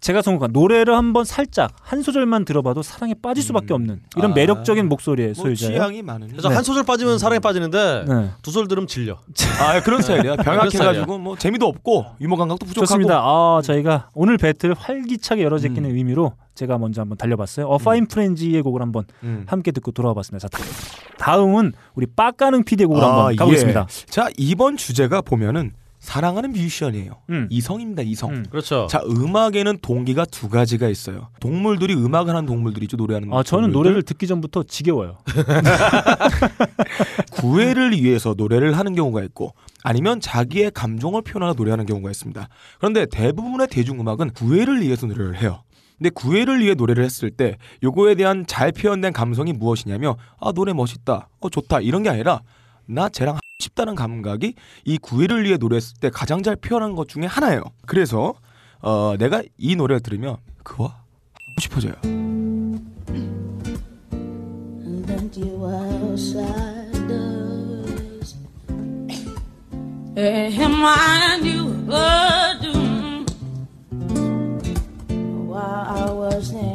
[0.05, 4.33] 제가 선곡한 노래를 한번 살짝 한 소절만 들어봐도 사랑에 빠질 수밖에 없는 이런 아.
[4.35, 5.73] 매력적인 목소리의 뭐 소유자예요.
[5.73, 6.27] 취향이 많은.
[6.27, 6.53] 그래서 네.
[6.53, 8.29] 한 소절 빠지면 사랑에 빠지는데 네.
[8.43, 9.17] 두 소절 들으면 질려.
[9.59, 10.35] 아 그런 스타일이야.
[10.45, 12.85] 병약해가지고 뭐 재미도 없고 유머 감각도 부족하고.
[12.85, 13.19] 좋습니다.
[13.19, 17.65] 아, 저희가 오늘 배틀 활기차게 열어제끼는 의미로 제가 먼저 한번 달려봤어요.
[17.65, 19.45] 어 파인 프렌지의 곡을 한번 음.
[19.47, 20.47] 함께 듣고 돌아와봤습니다.
[20.47, 20.63] 자, 다-
[21.17, 23.87] 다음은 우리 빠까능 PD의 곡을 아, 한번 가보겠습니다.
[23.89, 24.05] 예.
[24.11, 25.71] 자 이번 주제가 보면은
[26.05, 27.13] 사랑하는 뮤지션이에요.
[27.31, 27.47] 음.
[27.49, 28.03] 이성입니다.
[28.03, 28.31] 이성.
[28.31, 28.45] 음.
[28.49, 28.87] 그렇죠.
[28.89, 31.29] 자 음악에는 동기가 두 가지가 있어요.
[31.39, 32.95] 동물들이 음악을 하는 동물들이죠.
[32.95, 33.33] 노래하는.
[33.33, 33.73] 아, 저는 동물들.
[33.73, 35.17] 노래를 듣기 전부터 지겨워요.
[37.31, 39.53] 구애를 위해서 노래를 하는 경우가 있고
[39.83, 42.47] 아니면 자기의 감정을 표현하는 노래하는 경우가 있습니다.
[42.77, 45.63] 그런데 대부분의 대중음악은 구애를 위해서 노래를 해요.
[45.97, 51.29] 근데 구애를 위해 노래를 했을 때 요거에 대한 잘 표현된 감성이 무엇이냐면 아 노래 멋있다,
[51.39, 52.41] 어 좋다 이런 게 아니라
[52.87, 57.25] 나 쟤랑 하고 싶다는 감각이 이 구애를 위해 노래했을 때 가장 잘 표현한 것 중에
[57.25, 57.63] 하나예요.
[57.85, 58.33] 그래서
[58.81, 61.93] 어 내가 이 노래를 들으면 그와 하고 싶어져요.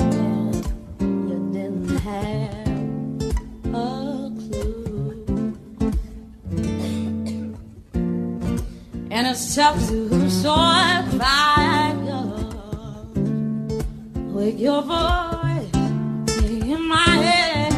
[9.13, 11.99] And it's tough to survive
[14.33, 15.75] with your voice
[16.63, 17.73] in my head.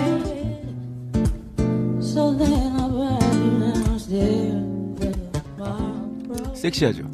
[2.02, 4.62] So then I ran downstairs
[5.00, 5.16] with
[5.60, 5.72] a.
[6.54, 7.02] 섹시하죠.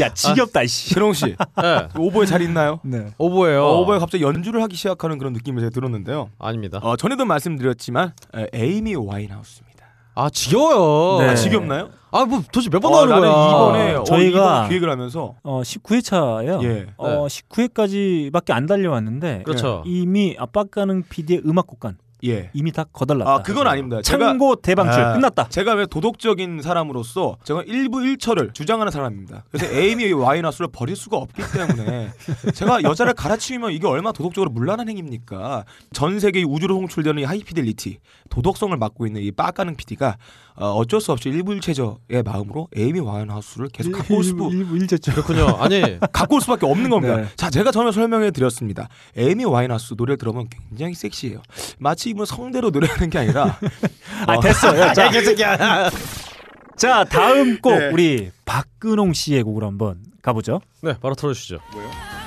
[0.00, 0.94] 야, 지겹다, 이씨.
[0.94, 1.88] 최롱 씨 네.
[1.98, 2.78] 오보에 잘 있나요?
[2.84, 3.06] 네.
[3.18, 3.64] 오보예요.
[3.64, 6.30] 어, 오보에 갑자기 연주를 하기 시작하는 그런 느낌을 제가 들었는데요.
[6.38, 6.78] 아닙니다.
[6.82, 9.67] 어, 전에도 말씀드렸지만 에, 에이미 와인하우스입니다.
[10.20, 11.20] 아 지겨워요.
[11.20, 11.28] 네.
[11.30, 11.90] 아, 지겹나요?
[12.10, 13.48] 아 뭐 도대체 몇번 어, 나오는 나는 거야?
[13.50, 16.62] 이번에 어, 저희가- 이번 기획을 하면서 어, 19회차예요.
[16.64, 16.86] 예.
[16.96, 19.82] 어, 19회까지밖에 안 달려왔는데 그렇죠.
[19.86, 22.50] 이미 압박가능 PD의 음악 곡간 예.
[22.52, 23.30] 이미 다 거덜났다.
[23.30, 24.02] 아 그건 아닙니다.
[24.02, 25.48] 제가 창고 대방출 아, 끝났다.
[25.48, 29.44] 제가 왜 도덕적인 사람으로서 제가 일부 일처를 주장하는 사람입니다.
[29.50, 32.10] 그래서 에이미 와인하우스를 버릴 수가 없기 때문에
[32.54, 35.64] 제가 여자를 갈아치우면 이게 얼마나 도덕적으로 문란한 행위입니까?
[35.92, 37.98] 전 세계 우주로 송출되는 이 하이피델리티
[38.30, 40.16] 도덕성을 맡고 있는 이 빠까는 PD가
[40.60, 45.12] 어, 어쩔 수 없이 일부 일체적의 마음으로 에이미 와인하우스를 계속 갖고 올 수, 일부 일제죠.
[45.12, 45.46] 그렇군요.
[45.58, 47.16] 아니 갖고 올 수밖에 없는 겁니다.
[47.16, 47.26] 네.
[47.36, 48.88] 자, 제가 전에 설명해 드렸습니다.
[49.16, 51.42] 에이미 와인하우스 노래를 들어보면 굉장히 섹시해요.
[51.78, 53.58] 마치 이분 성대로 노래하는 게 아니라
[54.26, 54.92] 아 됐어 요.
[54.94, 55.90] 자, 개새끼야.
[56.76, 57.90] 자 다음 곡 네.
[57.90, 60.60] 우리 박근홍 씨의 곡으로 한번 가보죠.
[60.82, 61.58] 네, 바로 틀어주시죠.
[61.72, 62.17] Just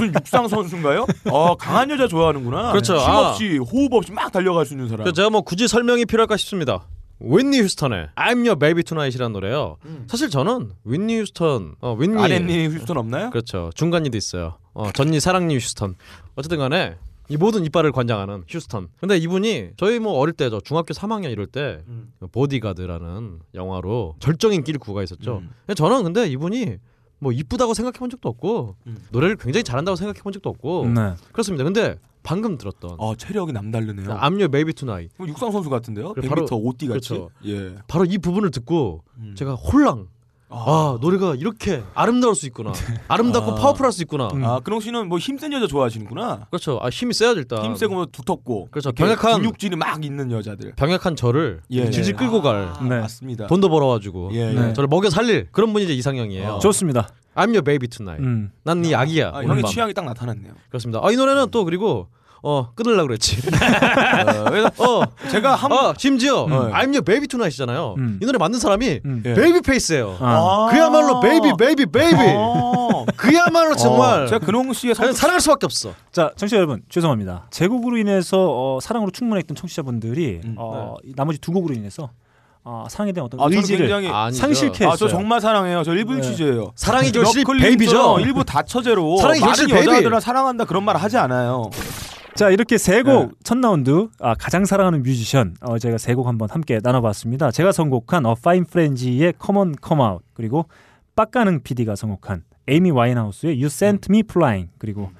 [0.00, 1.06] 무슨 육상 선수인가요?
[1.30, 2.72] 어, 강한 여자 좋아하는구나.
[2.72, 2.98] 그렇죠.
[2.98, 3.28] 쉼 아.
[3.30, 5.04] 없이 호흡 없이 막 달려갈 수 있는 사람.
[5.04, 6.86] 그 제가 뭐 굳이 설명이 필요할까 싶습니다.
[7.22, 9.76] 윈니 휴스턴의 I'm Your Baby Tonight이라는 노래요.
[10.06, 13.28] 사실 저는 윈니 휴스턴, 어, 윈니 아랫니 휴스턴 없나요?
[13.30, 13.70] 그렇죠.
[13.74, 14.54] 중간니도 있어요.
[14.72, 15.96] 어, 전니 사랑니 휴스턴.
[16.36, 16.96] 어쨌든 간에
[17.28, 18.88] 이 모든 이빨을 관장하는 휴스턴.
[19.00, 22.10] 근데 이분이 저희 뭐 어릴 때 저 중학교 3학년 이럴 때 음.
[22.32, 25.42] 보디가드라는 영화로 절정 인기를 구가 있었죠.
[25.42, 25.74] 음.
[25.76, 26.76] 저는 근데 이분이
[27.20, 28.96] 뭐 이쁘다고 생각해 본 적도 없고 음.
[29.12, 31.14] 노래를 굉장히 잘한다고 생각해 본 적도 없고 네.
[31.32, 31.62] 그렇습니다.
[31.64, 34.08] 근데 방금 들었던 어 체력이 남다르네요.
[34.08, 36.12] I'm Your Baby Tonight 뭐 육상 선수 같은데요?
[36.14, 37.08] 그래, 100m 바로- 5띠 같이.
[37.10, 37.30] 그렇죠.
[37.46, 37.76] 예.
[37.86, 39.34] 바로 이 부분을 듣고 음.
[39.36, 40.08] 제가 홀랑
[40.52, 42.72] 아, 노래가 이렇게 아름다울 수 있구나
[43.08, 43.54] 아름답고 아.
[43.54, 44.44] 파워풀할 수 있구나 음.
[44.44, 46.46] 아 근홍 씨는 뭐 힘센 여자 좋아하시는구나.
[46.50, 48.68] 그렇죠 아 힘이 세야죠 일단 힘 세고 뭐 두텁고.
[48.70, 48.90] 그렇죠.
[48.92, 50.72] 병약한- 근육질이 막 있는 여자들.
[50.76, 51.88] 병약한 저를 예.
[51.90, 53.00] 질질 끌고 갈 아, 네.
[53.00, 53.46] 맞습니다.
[53.46, 54.68] 돈도 벌어가지고 예, 네.
[54.68, 54.72] 예.
[54.72, 56.48] 저를 먹여 살릴 그런 분이 이제 이상형이에요.
[56.54, 56.58] 어.
[56.58, 57.08] 좋습니다.
[57.36, 58.22] I'm your baby tonight.
[58.24, 58.50] 음.
[58.64, 59.28] 난 네 아기야.
[59.32, 59.70] 아, 형의 밤.
[59.70, 60.52] 취향이 딱 나타났네요.
[60.68, 61.00] 그렇습니다.
[61.02, 62.08] 아, 이 노래는 또 그리고
[62.42, 63.38] 어 끊으려고 그랬지.
[63.46, 66.50] 어, 그래서 어 제가 한 아, 심지어 음.
[66.72, 67.94] I'm your baby tonight이잖아요.
[67.98, 68.18] 음.
[68.22, 69.22] 이 노래 만든 사람이 음.
[69.26, 69.34] 예.
[69.34, 70.16] Babyface예요.
[70.20, 70.68] 아.
[70.70, 72.16] 그야말로 baby baby baby.
[72.36, 73.04] 어.
[73.16, 75.92] 그야말로 정말 어, 제가 근홍 씨의 성 사랑할 수밖에 없어.
[76.12, 77.46] 자, 청취자 여러분 죄송합니다.
[77.50, 82.10] 제 곡으로 인해서 어, 사랑으로 충만했던 청취자분들이 음, 어, 이 나머지 두 곡으로 인해서
[82.62, 83.88] 어, 사랑에 대한 어떤 아, 의지를.
[84.32, 84.96] 상실케 아, 했어요.
[84.96, 85.82] 저 정말 사랑해요.
[85.82, 86.20] 저 일부 네.
[86.20, 86.72] 취재예요.
[86.74, 88.20] 사랑이 결실 baby죠.
[88.20, 89.88] 일부 다처제로 사랑이 결실 baby.
[89.88, 91.70] 여자들은 사랑한다 그런 말 하지 않아요.
[92.36, 93.34] 자 이렇게 세곡 네.
[93.42, 97.50] 첫 라운드 아, 가장 사랑하는 뮤지션 어, 제가 세 곡 한번 함께 나눠봤습니다.
[97.50, 100.66] 제가 선곡한 A Fine Frenzy의 Come Out 그리고
[101.16, 105.10] 빡가능 PD가 선곡한 에이미 와인하우스의 You Sent Me Flying 그리고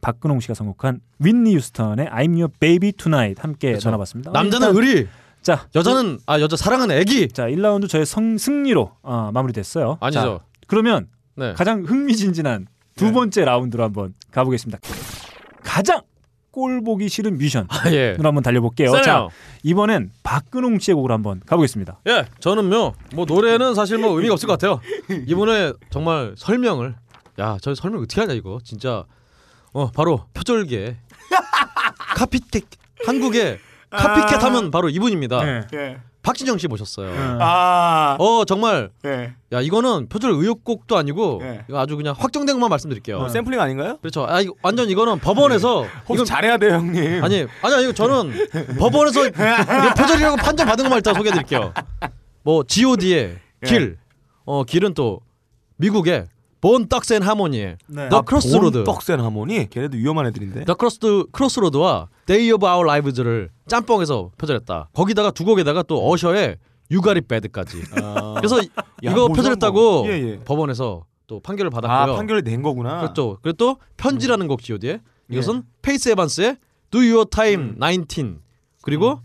[0.00, 3.88] 박근홍 씨가 선곡한 휘트니 휴스턴의 I'm Your Baby Tonight 함께 그렇죠.
[3.88, 4.30] 나눠봤습니다.
[4.30, 5.08] 어, 남자는 일단- 의리,
[5.42, 7.28] 자 여자는 아 여자 사랑은 애기.
[7.28, 9.98] 자 1라운드 저의 성, 승리로 어, 마무리됐어요.
[10.00, 10.20] 아니죠.
[10.20, 10.38] 자,
[10.68, 11.52] 그러면 네.
[11.54, 13.12] 가장 흥미진진한 두 네.
[13.12, 14.78] 번째 라운드로 한번 가보겠습니다.
[15.62, 16.00] 가장
[16.52, 18.14] 꼴 보기 싫은 뮤지션으로 아, 예.
[18.22, 18.92] 한번 달려볼게요.
[19.02, 19.26] 자.
[19.62, 22.00] 이번엔 박근홍 씨의 곡으로 한번 가보겠습니다.
[22.08, 22.92] 예, 저는요.
[23.14, 24.80] 뭐 노래는 사실 뭐 의미가 없을 것 같아요.
[25.26, 26.94] 이번에 정말 설명을
[27.40, 28.58] 야, 저 설명 어떻게 하냐 이거.
[28.62, 29.04] 진짜
[29.72, 30.98] 어, 바로 표절계.
[32.16, 32.64] 카피캣
[33.06, 33.58] 한국의
[33.90, 35.44] 카피캣 하면 바로 이분입니다.
[35.44, 35.60] 네.
[35.74, 35.98] 예.
[36.22, 37.10] 박진영 씨 모셨어요.
[37.40, 38.16] 아.
[38.18, 39.34] 어, 정말 예.
[39.52, 41.64] 야, 이거는 표절 의혹곡도 아니고 예.
[41.68, 43.18] 이거 아주 그냥 확정된 것만 말씀드릴게요.
[43.18, 43.98] 어, 샘플링 아닌가요?
[44.00, 44.24] 그렇죠.
[44.28, 47.24] 아, 이거 완전 이거는 법원에서 혹시 이건 잘해야 돼요, 형님.
[47.24, 48.32] 아니 아니야 이거 저는
[48.78, 51.74] 법원에서 이거 표절이라고 판정 받은 것만 일단 소개해드릴게요.
[52.44, 53.68] 뭐 G.O.D의 예.
[53.68, 53.98] 길,
[54.44, 55.20] 어 길은 또
[55.76, 56.26] 미국의
[56.62, 58.08] Bone Thugs-N-Harmony의 네.
[58.08, 60.64] Tha Crossroads, Thugs-N-Harmony 걔네도 위험한 애들인데.
[60.64, 64.90] Tha Cross Crossroads와 Day of Our Lives를 짬뽕에서 표절했다.
[64.94, 66.56] 거기다가 두 곡에다가 또 어셔의
[66.92, 67.82] U Got It Bad까지.
[68.00, 68.34] 아.
[68.36, 68.70] 그래서 이-
[69.04, 70.04] 야, 이거 뭐 표절했다고.
[70.06, 70.38] 예, 예.
[70.44, 72.16] 법원에서 또 판결을 아, 받았고요.
[72.16, 73.00] 판결을 낸 거구나.
[73.00, 73.38] 그렇죠.
[73.42, 75.00] 그리고 또 편지라는 곡 G.O.D의
[75.30, 76.58] 이것은 페이스 에반스의
[76.92, 78.38] Do Your Time 19
[78.82, 79.18] 그리고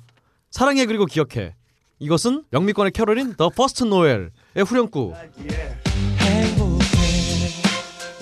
[0.49, 1.53] 사랑해 그리고 기억해
[1.99, 4.29] 이것은 영미권의 캐롤인 The First Noel의
[4.65, 5.77] 후렴구 행복해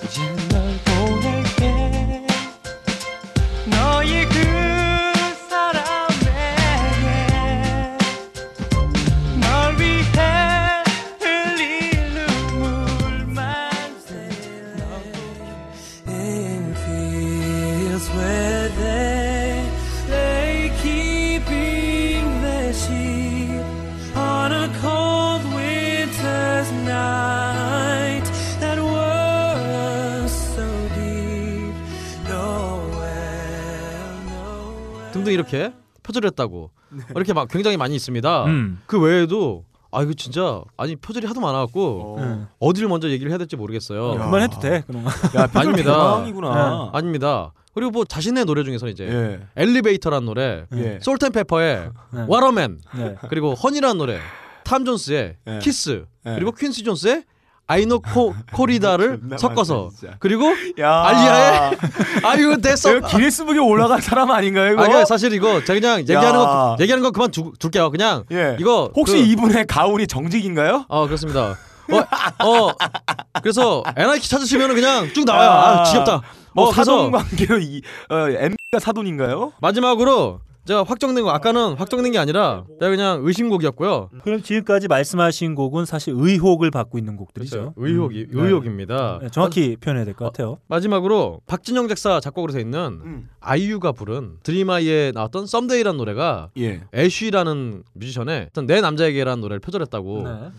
[0.06, 0.45] 이
[35.26, 35.72] 등등 이렇게
[36.02, 36.70] 표절했다고
[37.14, 38.44] 이렇게 막 굉장히 많이 있습니다.
[38.46, 38.80] 음.
[38.86, 42.40] 그 외에도 아 이거 진짜 아니 표절이 하도 많아갖고 네.
[42.58, 44.12] 어디를 먼저 얘기를 해야 될지 모르겠어요.
[44.12, 44.82] 그만 해도 돼.
[44.86, 45.10] 그런 거.
[45.38, 45.92] 야, 아닙니다.
[45.92, 46.90] 대박이구나.
[46.92, 47.52] 아닙니다.
[47.74, 49.40] 그리고 뭐 자신의 노래 중에서는 이제 예.
[49.54, 50.98] 엘리베이터라는 노래, 예.
[51.02, 52.24] Salt-N-Pepa의 네.
[52.26, 53.16] Whatta Man 네.
[53.28, 54.18] 그리고 Honey라는 노래,
[54.64, 55.58] 탐 존스의 예.
[55.58, 56.34] 키스, 예.
[56.36, 57.24] 그리고 퀸시 존스의
[57.68, 60.16] Ai No Co Corrida를 섞어서 많다.
[60.20, 61.02] 그리고 야.
[61.02, 61.76] 알리아의
[62.22, 62.96] 아유 됐어.
[62.96, 64.82] 이거 기네스북에 올라간 사람 아닌가요, 이거?
[64.84, 66.44] 아, 이거 사실 이거 제가 그냥 얘기하는 야.
[66.44, 67.90] 거 얘기하는 거 그만 두, 둘게요.
[67.90, 68.56] 그냥 예.
[68.60, 70.84] 이거 혹시 그- 이분의 가훈이 정직인가요?
[70.88, 71.56] 어 그렇습니다.
[71.88, 72.72] 어, 어
[73.42, 75.50] 그래서 NIK 찾으시면 그냥 쭉 나와요.
[75.50, 76.22] 아, 지겹다.
[76.52, 79.52] 뭐 어, 사돈 관계로 이 어, M가 사돈인가요?
[79.60, 84.10] 마지막으로 제가 확정된 거 아까는 확정된 게 아니라 제가 그냥 의심곡이었고요.
[84.24, 87.74] 그럼 지금까지 말씀하신 곡은 사실 의혹을 받고 있는 곡들이죠.
[87.76, 88.36] 의혹이 음.
[88.36, 88.42] 네.
[88.42, 89.18] 의혹입니다.
[89.22, 90.58] 네, 정확히 표현해야 될 것 같아요.
[90.66, 93.28] 마지막으로 박진영 작사 작곡으로 돼 있는 음.
[93.40, 96.82] 아이유가 부른 드림아이에 나왔던 썸데이라는 노래가 예.
[96.94, 100.22] 애쉬라는 뮤지션의 어떤 내 남자에게라는 노래를 표절했다고.
[100.24, 100.50] 네.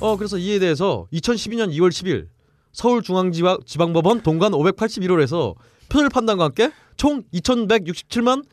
[0.00, 2.26] 어 그래서 이에 대해서 2012년 2월 10일
[2.72, 5.54] 서울중앙지방법원 동관 581호에서
[5.88, 8.44] 표절 판단과 함께 총 2,167만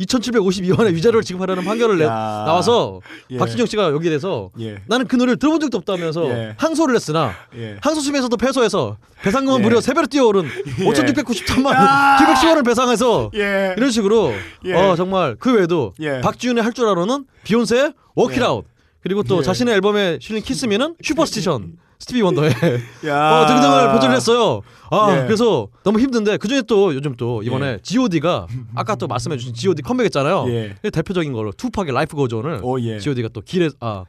[0.00, 2.08] 2,752원의 위자료를 지급하라는 판결을 내, 야.
[2.46, 3.00] 나와서
[3.30, 3.38] 예.
[3.38, 4.78] 박진영 씨가 여기에 대해서 예.
[4.88, 6.54] 나는 그 노래를 들어본 적도 없다면서 예.
[6.58, 7.76] 항소를 했으나 예.
[7.80, 9.62] 항소심에서도 패소해서 배상금은 예.
[9.62, 11.76] 무려 세 배로 뛰어오른 5,693만
[12.18, 13.74] 710원을 배상해서 예.
[13.76, 14.32] 이런 식으로
[14.64, 14.74] 예.
[14.74, 16.20] 어 정말 그 외에도 예.
[16.22, 18.64] 박지윤의 할 줄 알아는 비욘세의 워키라웃
[19.04, 19.42] 그리고 또 예.
[19.42, 22.50] 자신의 앨범에 실린 Kiss Me는 Superstition 스티비 원더의
[23.06, 23.32] 야.
[23.32, 24.62] 어, 등등을 표절했어요.
[24.90, 25.24] 아 예.
[25.26, 27.78] 그래서 너무 힘든데 그 중에 또 요즘 또 이번에 예.
[27.82, 30.46] G.O.D가 아까 또 말씀해주신 G.O.D 컴백했잖아요.
[30.48, 30.74] 예.
[30.82, 32.98] 그 대표적인 걸로 투팍의 Life Goes On을 오, 예.
[32.98, 34.04] G.O.D가 또 길에 아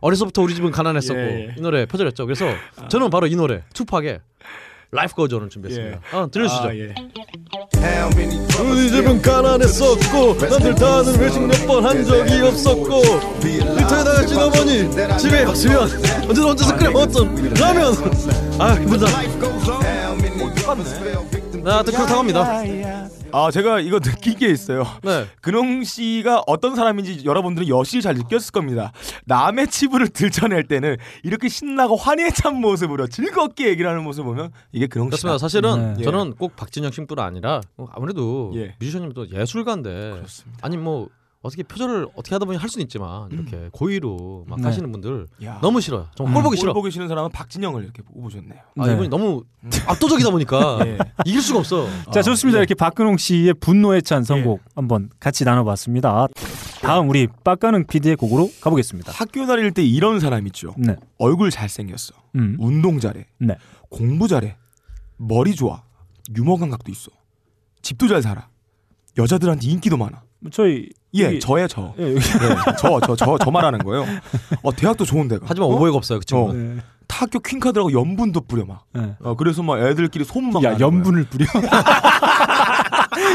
[0.00, 1.54] 어려서부터 우리 집은 가난했었고 예, 예.
[1.58, 2.24] 이 노래 표절했죠.
[2.24, 2.46] 그래서
[2.88, 4.20] 저는 바로 이 노래 투팍의
[4.92, 6.00] Life Goes On을 준비했습니다.
[6.12, 6.68] 아, 들려주시죠.
[6.68, 6.92] 아, 예.
[8.60, 13.02] 우리 집은 가난했었고 남들 다 하는 외식 몇 번 한 적이 없었고
[13.44, 15.78] 일터에 나갈 시어머니 집에 없으면
[16.28, 17.94] 언제나 혼자서 끓여 먹었던 라면
[18.58, 19.06] 아 힘들다
[21.62, 22.62] 나 하여튼 그렇다고 합니다
[23.32, 24.84] 아 제가 이거 느낀 게 있어요.
[25.02, 28.92] 네 근홍 씨가 어떤 사람인지 여러분들은 여실히 잘 느꼈을 겁니다.
[29.26, 35.08] 남의 치부를 들춰낼 때는 이렇게 신나고 환희찬 모습으로 즐겁게 얘기를 하는 모습 보면 이게 근홍
[35.08, 35.28] 씨다.
[35.28, 36.02] 그렇습니다 사실은 네.
[36.02, 38.74] 저는 꼭 박진영 씨뿐 아니라 뭐 아무래도 예.
[38.80, 40.58] 뮤지션님도 예술가인데 그렇습니다.
[40.62, 41.08] 아니 뭐
[41.42, 44.66] 어떻게 표절을 어떻게 하다 보니 할 수는 있지만 이렇게 고의로 막 네.
[44.66, 45.58] 하시는 분들 야.
[45.62, 48.60] 너무 싫어요 정말 꼴 보기 싫어 꼴 보기 싫은 사람은 박진영을 이렇게 뽑으셨네요.
[48.78, 48.92] 아 네.
[48.92, 49.44] 이분이 너무
[49.88, 50.98] 압도적이다 보니까 예.
[51.24, 52.58] 이길 수가 없어 자 좋습니다.
[52.58, 52.60] 예.
[52.60, 56.26] 이렇게 박근홍 씨의 분노에 찬 선곡 한번 같이 나눠봤습니다.
[56.82, 59.12] 다음 우리 빡가능 PD의 곡으로 가보겠습니다.
[59.12, 60.74] 학교 다닐 때 이런 사람 있죠.
[60.76, 60.96] 네.
[61.18, 62.14] 얼굴 잘생겼어.
[62.36, 62.56] 음.
[62.58, 63.26] 운동 잘해.
[63.38, 63.56] 네.
[63.88, 64.56] 공부 잘해.
[65.16, 65.82] 머리 좋아.
[66.36, 67.10] 유머 감각도 있어.
[67.82, 68.48] 집도 잘 살아.
[69.16, 70.22] 여자들한테 인기도 많아.
[70.52, 71.92] 저희 예, 여기- 저예요, 저.
[71.98, 72.20] 예, 네,
[72.78, 74.06] 저, 저, 저, 저 말하는 거예요.
[74.62, 75.44] 어, 대학도 좋은 데가.
[75.48, 75.72] 하지만 어?
[75.74, 76.52] 오보가 없어요 그 친구 어.
[76.52, 76.76] 네.
[77.08, 78.84] 타 학교 퀸카드라고 연분도 뿌려 막.
[78.92, 79.14] 네.
[79.20, 80.62] 어, 그래서 막 애들끼리 소문 막.
[80.62, 80.86] 야 나는 거야.
[80.86, 81.44] 연분을 뿌려.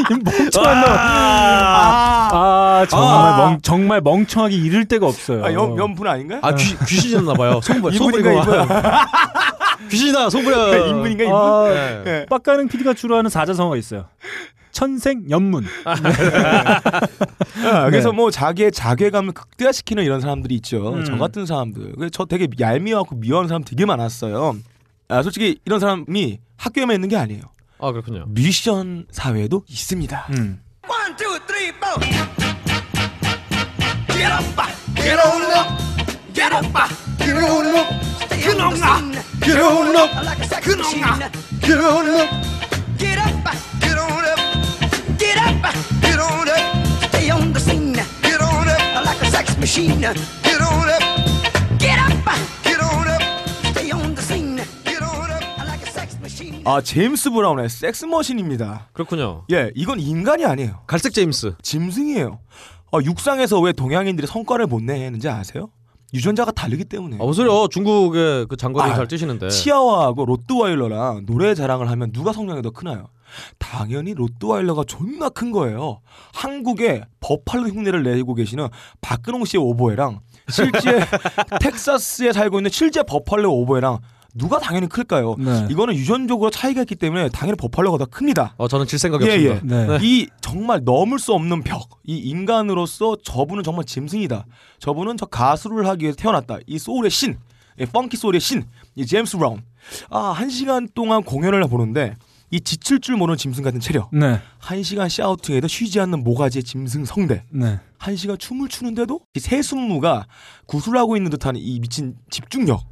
[0.09, 0.89] 이 멍청한 놈.
[0.89, 3.37] 아, 아, 정말 아.
[3.37, 5.43] 멍 정말 멍청하게 이를 데가 없어요.
[5.45, 6.39] 아, 연, 연분 아닌가요?
[6.41, 7.59] 아 귀, 귀신이었나 봐요.
[7.61, 8.73] 송부 이분인가, 송부리고
[9.89, 10.87] 귀신이다 송부려.
[10.87, 11.37] 인분인가 인분?
[11.37, 12.03] 아, 네.
[12.05, 12.25] 예.
[12.29, 14.05] 빡가능 PD가 주로 하는 사자성어가 있어요.
[14.75, 15.63] 천생 연문.
[15.85, 15.95] 아,
[17.89, 18.15] 그래서 네.
[18.15, 20.93] 뭐 자기의 자괴감을 극대화시키는 이런 사람들이 있죠.
[20.93, 21.05] 음.
[21.05, 21.93] 저 같은 사람들.
[21.95, 24.57] 그래서 저 되게 얄미워하고 미워하는 사람 되게 많았어요.
[25.07, 27.41] 아, 솔직히 이런 사람이 학교에만 있는 게 아니에요.
[27.79, 28.25] 아 그렇군요.
[28.27, 30.27] 뮤지션 사회에도 있습니다.
[30.31, 30.59] 음.
[30.89, 31.97] One, two, three, four.
[34.09, 34.43] Get up,
[34.95, 35.67] get on up,
[36.33, 36.65] get up,
[37.17, 37.87] get on up,
[38.29, 39.07] get on up,
[39.39, 40.09] get on up.
[41.61, 42.29] Get on up,
[42.97, 43.31] get up,
[43.79, 44.44] get on up,
[45.35, 46.63] get up, get on up,
[47.11, 47.93] stay on the scene.
[48.23, 49.99] Get on up, like a sex machine.
[49.99, 51.03] Get on up,
[51.77, 52.11] get up,
[52.63, 53.21] get on up,
[53.71, 54.57] stay on the scene.
[54.85, 56.63] Get on up, like a sex machine.
[56.65, 58.89] 아 제임스 브라운의 섹스 머신입니다.
[58.93, 59.43] 그렇군요.
[59.51, 60.81] 예, 이건 인간이 아니에요.
[60.87, 61.55] 갈색 제임스.
[61.61, 62.39] 짐승이에요.
[62.93, 65.69] 어, 육상에서 왜 동양인들이 성과를 못 내는지 아세요?
[66.13, 67.17] 유전자가 다르기 때문에.
[67.19, 67.67] 아, 무슨 소리야?
[67.69, 69.49] 중국의 그 장거리 아, 잘 뛰시는데.
[69.49, 73.07] 치아와하고 로트와일러랑 노래 자랑을 하면 누가 성량이 더 크나요?
[73.59, 76.01] 당연히 로트와일러가 존나 큰 거예요.
[76.33, 78.67] 한국에 버팔로 흉내를 내고 계시는
[79.01, 80.99] 박근홍 씨의 오보에랑 실제
[81.61, 83.99] 텍사스에 살고 있는 실제 버팔로 오보에랑
[84.35, 85.35] 누가 당연히 클까요?
[85.39, 85.67] 네.
[85.71, 88.53] 이거는 유전적으로 차이가 있기 때문에 당연히 버팔로가 더 큽니다.
[88.57, 89.87] 어 저는 질 생각이 예, 없습니다.
[89.87, 89.93] 네.
[89.93, 89.99] 예.
[90.01, 92.01] 이 정말 넘을 수 없는 벽.
[92.03, 94.45] 이 인간으로서 저분은 정말 짐승이다.
[94.79, 96.57] 저분은 저 가수를 하기 위해서 태어났다.
[96.67, 97.37] 이 소울의 신,
[97.79, 99.63] 이 funky 소울의 신, 이 제임스 브라운.
[100.09, 102.15] 아, 한 시간 동안 공연을 보는데
[102.55, 104.09] 이 지칠 줄 모르는 짐승 같은 체력.
[104.15, 104.39] 네.
[104.59, 107.43] 한 시간 shouting에도 쉬지 않는 모가지의 짐승 성대.
[107.51, 107.81] 네.
[107.97, 110.25] 한 시간 춤을 추는데도 이 세습무가
[110.65, 112.87] 굿을 하고 있는 듯한 이 미친 집중력,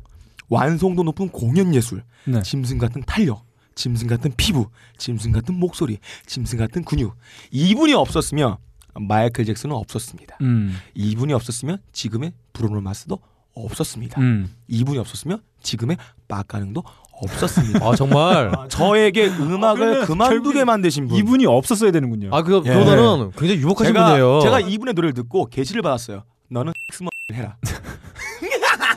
[0.49, 2.41] 완성도 높은 공연 예술, 네.
[2.41, 3.45] 짐승 같은 탄력,
[3.75, 4.67] 짐승 같은 피부,
[4.97, 7.15] 짐승 같은 목소리, 짐승 같은 근육.
[7.51, 8.57] 이분이 없었으면
[8.95, 10.39] 마이클 잭슨은 없었습니다.
[10.41, 10.77] 음.
[10.93, 13.19] 이분이 없었으면 지금의 브루노 마스도
[13.53, 14.19] 없었습니다.
[14.19, 14.53] 음.
[14.67, 16.83] 이분이 없었으면 지금의 빡가능도
[17.21, 17.85] 없었습니다.
[17.85, 18.51] 아 정말.
[18.69, 21.17] 저에게 음악을 그러면 그만두게 만드신 분.
[21.17, 22.29] 이분이 없었어야 되는군요.
[22.31, 22.73] 아 그, 예.
[22.73, 24.39] 그거는 굉장히 유복하신 제가, 분이에요.
[24.41, 26.23] 제가 이분의 노래를 듣고 게시를 받았어요.
[26.49, 27.57] 너는 섹스머를 해라.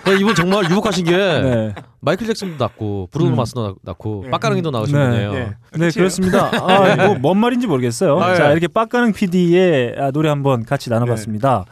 [0.07, 1.11] 그 이분 정말 유복하신 게
[1.43, 1.74] 네.
[2.01, 3.37] 마이클 잭슨도 낳고 브루노 음.
[3.37, 4.31] 마스도 낳- 낳고 예.
[4.31, 5.05] 빡가능이도 낳으신 네.
[5.09, 5.33] 분이에요.
[5.35, 5.39] 예.
[5.39, 5.91] 네, 끝이에요.
[5.97, 6.51] 그렇습니다.
[6.55, 8.16] 아, 뭐, 뭔 말인지 모르겠어요.
[8.20, 8.53] 아, 자, 예.
[8.53, 11.65] 이렇게 빡가능 PD의 아, 노래 한번 같이 나눠봤습니다.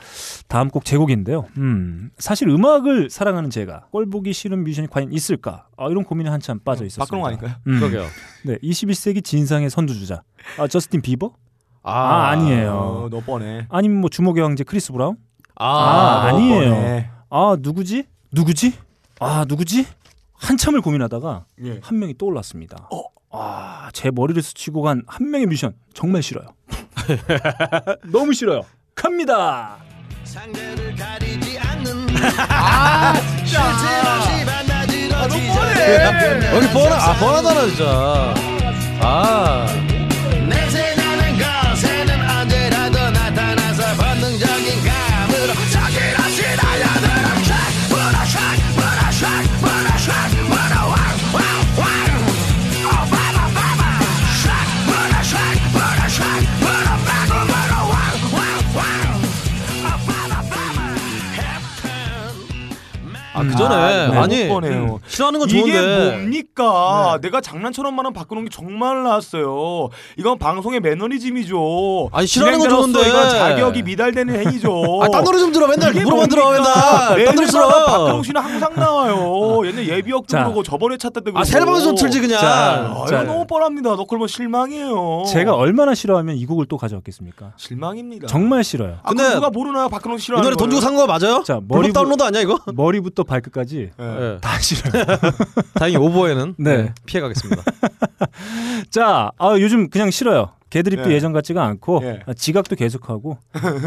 [0.48, 1.47] 다음 곡 제 곡인데요.
[1.59, 5.66] 음, 사실 음악을 사랑하는 제가 꼴 보기 싫은 뮤지션이 과연 있을까?
[5.77, 7.05] 아, 이런 고민에 한참 빠져 있었습니다.
[7.05, 7.52] 박근홍 아닐까요?
[7.69, 8.05] 음, 그러게요.
[8.44, 10.23] 네, 21세기 진상의 선두주자.
[10.59, 11.31] 아, 저스틴 비버?
[11.85, 12.70] 아, 아, 아니에요.
[12.73, 13.66] 어, 너 뻔해.
[13.69, 15.16] 아니면 뭐 주먹의 황제 크리스 브라운?
[15.55, 16.70] 아, 아, 아니에요.
[16.70, 17.11] 뻔해.
[17.31, 18.06] 아, 누구지?
[18.35, 18.74] 누구지?
[19.20, 19.86] 아 누구지?
[20.35, 21.78] 한참을 고민하다가 예.
[21.82, 22.89] 한 명이 떠올랐습니다.
[23.31, 26.47] 아, 제 머리를 스치고 간 한 명의 뮤지션 정말 싫어요.
[28.12, 28.62] 너무 싫어요.
[28.94, 29.78] 갑니다.
[30.24, 32.06] 상대를 가리지 않는
[32.48, 33.62] 아 진짜
[36.55, 38.35] 여기 뻔하 아 뻔하잖아 진짜.
[39.01, 39.66] 아
[63.51, 64.83] 그 전에 네, 아니 못 보네요.
[64.95, 67.19] 음, 싫어하는 건 이게 좋은데 뭡니까?
[67.23, 69.89] 내가 장난처럼만은 바꾸는 게 정말 나왔어요.
[70.19, 72.11] 이건 방송의 매너리즘이죠.
[72.12, 73.09] 아니, 싫어하는 건 진행자로서 좋은데.
[73.09, 75.01] 이건 자격이 미달되는 행위죠.
[75.03, 76.65] 아, 딴 노래 좀 들어 맨날 이게 물어만 들어 뭡니까?
[76.65, 79.66] 맨날 딴 노래 매일마다 들어 박근홍 씨는 항상 나와요.
[79.66, 80.45] 얘는 예비역도 자.
[80.45, 81.39] 그러고 저번에 찾다 때고.
[81.39, 83.23] 아 새로운 좀 틀지 그냥 자, 아, 자.
[83.23, 83.97] 이거 너무 뻔합니다.
[83.97, 85.25] 너 그러면 실망이에요.
[85.29, 87.53] 제가 얼마나 싫어하면 이 곡을 또 가져왔겠습니까?
[87.57, 88.27] 실망입니다.
[88.27, 88.99] 정말 싫어요.
[89.03, 89.89] 아, 근데 근데 누가 모르나요?
[89.89, 91.43] 박근홍이 싫어하는 노래 돈 주고 산거 맞아요?
[91.45, 92.59] 자, 머리 다운로드 아니야 이거?
[92.75, 94.39] 머리부터 발끝까지 예.
[94.40, 95.05] 다 싫어요.
[95.74, 96.77] 다행히 오버에는 네.
[96.77, 97.62] 네, 피해 가겠습니다.
[98.90, 100.52] 자, 아, 요즘 그냥 싫어요.
[100.74, 101.14] 개드립도 예.
[101.14, 101.20] 예.
[101.20, 102.20] 전 같지가 않고 예.
[102.26, 103.38] 아, 지각도 계속하고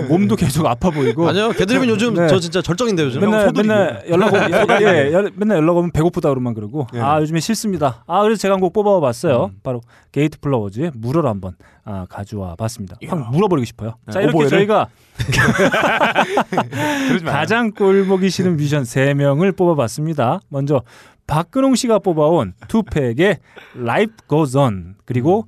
[0.07, 2.27] 몸도 계속 아파 보이고 아니요, 개드립은 요즘 네.
[2.27, 3.19] 저 진짜 절정인데 요즘.
[3.19, 3.51] 맨날.
[3.53, 4.51] 맨날 연락 오면
[4.81, 6.99] 예, 연- 맨날 연락 오면 배고프다 그러만 그러고 예.
[7.01, 8.05] 아 요즘에 싫습니다.
[8.07, 9.51] 아 그래서 제가 한 곡 뽑아봤어요.
[9.63, 9.81] 바로
[10.13, 12.95] 게이트 플라워즈의 물어를 한번 아, 가져와 봤습니다.
[13.07, 13.95] 확 물어버리고 싶어요.
[14.09, 14.47] 자 네, 이렇게?
[14.47, 14.87] 저희가.
[17.25, 20.39] 가장 꼴보기 싫은 뮤지션 3명을 뽑아봤습니다.
[20.49, 20.81] 먼저
[21.27, 23.37] 박근홍 씨가 뽑아온 투팩의
[23.77, 25.45] Life Goes On 그리고 어,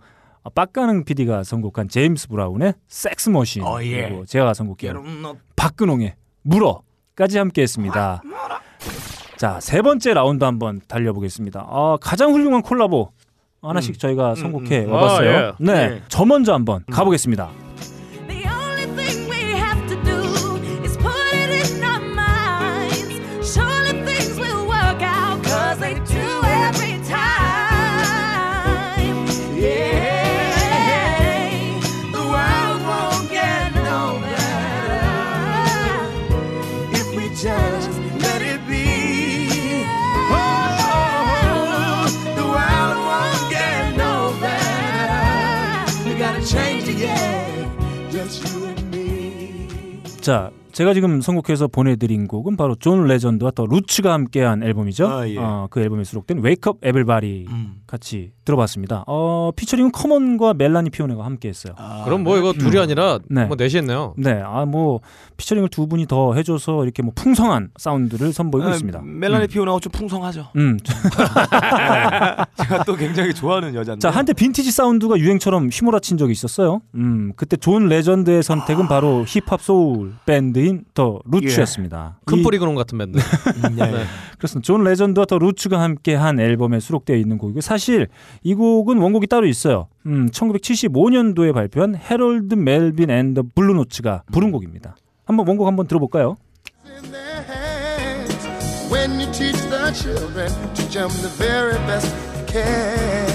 [0.56, 4.08] 빡가능 PD가 선곡한 제임스 브라운의 Sex Machine 어, 예.
[4.10, 8.24] 그리고 제가 선곡한 박근홍의 물어까지 함께했습니다.
[9.38, 11.66] 자 세 번째 라운드 한번 달려보겠습니다.
[11.70, 13.12] 아, 가장 훌륭한 콜라보
[13.62, 14.92] 하나씩 저희가 선곡해 음.
[14.92, 15.30] 와봤어요.
[15.30, 15.52] 아, 예.
[15.60, 16.02] 네, 네.
[16.08, 17.50] 저 먼저 한번 가보겠습니다.
[50.22, 55.08] 자, 제가 지금 선곡해서 보내드린 곡은 바로 존 레전드와 또 루츠가 함께한 앨범이죠.
[55.08, 55.38] 아, 예.
[55.38, 57.82] 어, 그 앨범에 수록된 Wake Up Everybody 음.
[57.88, 59.04] 같이 들어봤습니다.
[59.08, 61.74] 어, 피처링은 커먼과 멜라니 피오나가 함께 했어요.
[62.06, 63.46] 그럼 뭐 이거 둘이 아니라 네.
[63.46, 64.14] 뭐 넷이 했네요.
[64.18, 65.00] 네, 아 뭐
[65.38, 69.02] 피처링을 두 분이 더 해줘서 이렇게 뭐 풍성한 사운드를 선보이고 아, 있습니다.
[69.04, 70.48] 멜라니 피오나가 좀 풍성하죠.
[70.56, 70.78] 음.
[72.58, 74.00] 제가 또 굉장히 좋아하는 여자인데.
[74.02, 76.82] 자, 한때 빈티지 사운드가 유행처럼 휘몰아친 적이 있었어요.
[76.96, 82.20] 음, 그때 존 레전드의 선택은 바로 힙합 소울 밴드인 더 루츠였습니다.
[82.26, 83.18] 큰 이- 뿌리 그놈 같은 밴드.
[83.20, 84.04] 음, 예, 예.
[84.40, 84.66] 그렇습니다.
[84.66, 88.08] 존 레전드와 더 루츠가 함께한 앨범에 수록되어 있는 곡이고 사실
[88.42, 89.88] 이 곡은 원곡이 따로 있어요.
[90.06, 94.96] 음, 1975년도에 발표한 해럴드 멜빈 앤 더 블루노츠가 부른 곡입니다.
[95.26, 96.38] 한번 원곡 한번 들어볼까요?
[98.90, 102.08] When you teach the children, teach them the very best
[102.40, 103.30] you can.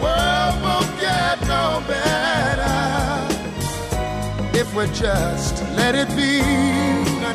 [0.00, 2.62] World won't get no better
[4.54, 6.71] if we just let it be.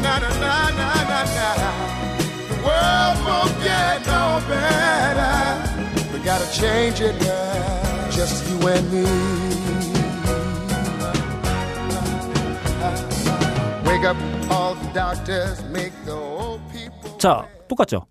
[0.07, 1.71] Na na na na na na.
[2.49, 5.35] The world won't get no better.
[6.13, 9.05] We gotta change it now, just you and me.
[13.88, 14.17] Wake up
[14.49, 17.17] all the doctors, make the old people.
[17.17, 18.05] 자, 똑같죠?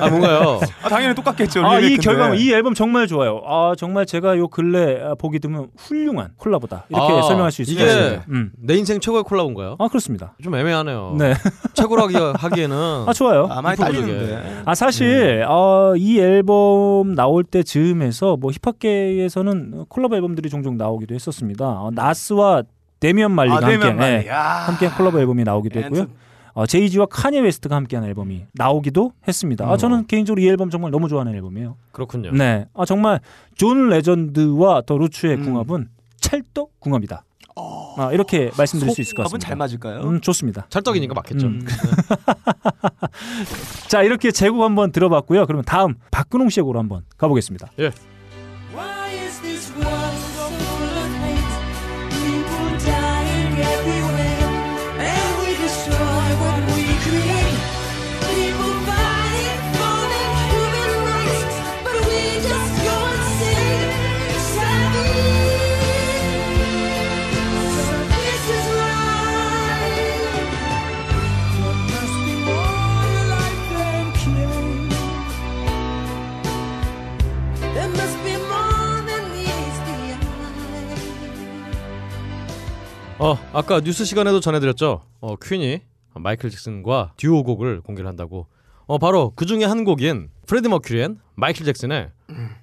[0.00, 0.60] 아 뭔가요?
[0.82, 1.64] 아, 당연히 똑같겠죠.
[1.64, 1.96] 아, 이.
[1.96, 3.40] 결과물, 이 앨범 정말 좋아요.
[3.46, 6.86] 아, 정말 제가 요 근래 아, 보기 드문 훌륭한 콜라보다.
[6.88, 8.24] 이렇게 아, 설명할 수 있을 것 이게 같습니다.
[8.30, 8.52] 음.
[8.58, 9.76] 내 인생 최고의 콜라보인가요?
[9.78, 10.34] 아, 그렇습니다.
[10.42, 11.16] 좀 애매하네요.
[11.18, 11.34] 네.
[12.00, 13.46] 하기, 하기에는 아, 좋아요.
[13.50, 13.76] 아, 많이.
[13.76, 14.62] 딸리는데.
[14.64, 21.64] 아 사실 어, 이 앨범 나올 때 즈음에서 뭐 힙합계에서는 콜라보 앨범들이 종종 나오기도 했었습니다.
[21.66, 22.62] 어, 나스와
[23.00, 24.26] 데미안 말리가 아, 함께 데미안 말리.
[24.26, 24.40] 예, 야.
[24.66, 26.06] 함께 콜라보 앨범이 나오기도 했고요.
[26.60, 29.66] 어, 제이지와 카니 웨스트가 함께한 앨범이 나오기도 했습니다.
[29.66, 31.76] 아, 저는 개인적으로 이 앨범 정말 너무 좋아하는 앨범이에요.
[31.90, 32.32] 그렇군요.
[32.32, 33.20] 네, 아, 정말
[33.54, 35.44] 존 레전드와 더 루츠의 음.
[35.44, 35.88] 궁합은
[36.20, 37.24] 찰떡 궁합이다.
[37.96, 39.48] 아, 이렇게 말씀드릴 수 있을 것 같습니다.
[39.48, 40.02] 잘 맞을까요?
[40.02, 40.66] 음, 좋습니다.
[40.68, 41.46] 찰떡이니까 맞겠죠.
[41.46, 41.66] 음.
[43.88, 45.46] 자, 이렇게 제 곡 한번 들어봤고요.
[45.46, 47.70] 그러면 다음 박근홍 씨의 곡으로 한번 가보겠습니다.
[47.78, 48.09] Why
[83.20, 85.02] 어 아까 뉴스 시간에도 전해드렸죠.
[85.20, 85.82] 어 퀸이
[86.14, 88.46] 마이클 잭슨과 듀오 곡을 공개를 한다고.
[88.86, 92.12] 어 바로 그 중에 한 곡인 프레디 머큐리 앤 마이클 잭슨의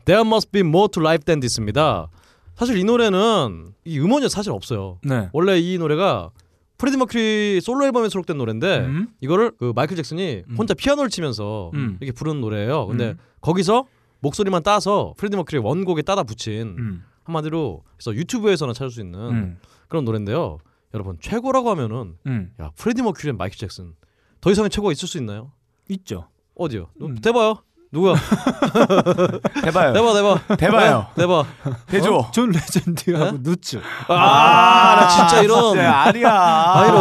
[0.05, 2.07] There Must Be More to Life Than This입니다.
[2.55, 4.97] 사실 이 노래는 이 음원이 사실 없어요.
[5.03, 5.29] 네.
[5.31, 6.31] 원래 이 노래가
[6.79, 9.09] 프레디 머큐리 솔로 앨범에 수록된 노래인데 음.
[9.21, 11.97] 이거를 그 마이클 잭슨이 혼자 피아노를 치면서 음.
[12.01, 12.88] 이렇게 부르는 노래예요.
[12.88, 13.17] 근데 음.
[13.41, 13.85] 거기서
[14.21, 17.03] 목소리만 따서 프레디 머큐리 원곡에 따다 붙인 음.
[17.25, 19.59] 한마디로 그래서 유튜브에서는 찾을 수 있는 음.
[19.88, 20.59] 그런 노래인데요.
[20.93, 22.53] 여러분 최고라고 하면은 음.
[22.59, 23.95] 야 프레디 머큐리 앤 마이클 잭슨
[24.41, 25.51] 더 이상의 최고가 있을 수 있나요?
[25.89, 26.27] 있죠.
[26.55, 26.89] 어디요?
[27.01, 27.15] 음.
[27.15, 27.64] 대봐요.
[27.91, 28.15] 누구야?
[29.64, 29.93] 대봐요.
[29.93, 31.05] 대봐 대봐 대봐요.
[31.15, 31.45] 대봐.
[31.88, 32.14] 대줘.
[32.14, 32.31] 어?
[32.31, 33.79] 존 레전드하고 루츠.
[34.09, 36.30] 아, 나 진짜 이런 진짜 아니야.
[36.30, 36.97] 아 이런.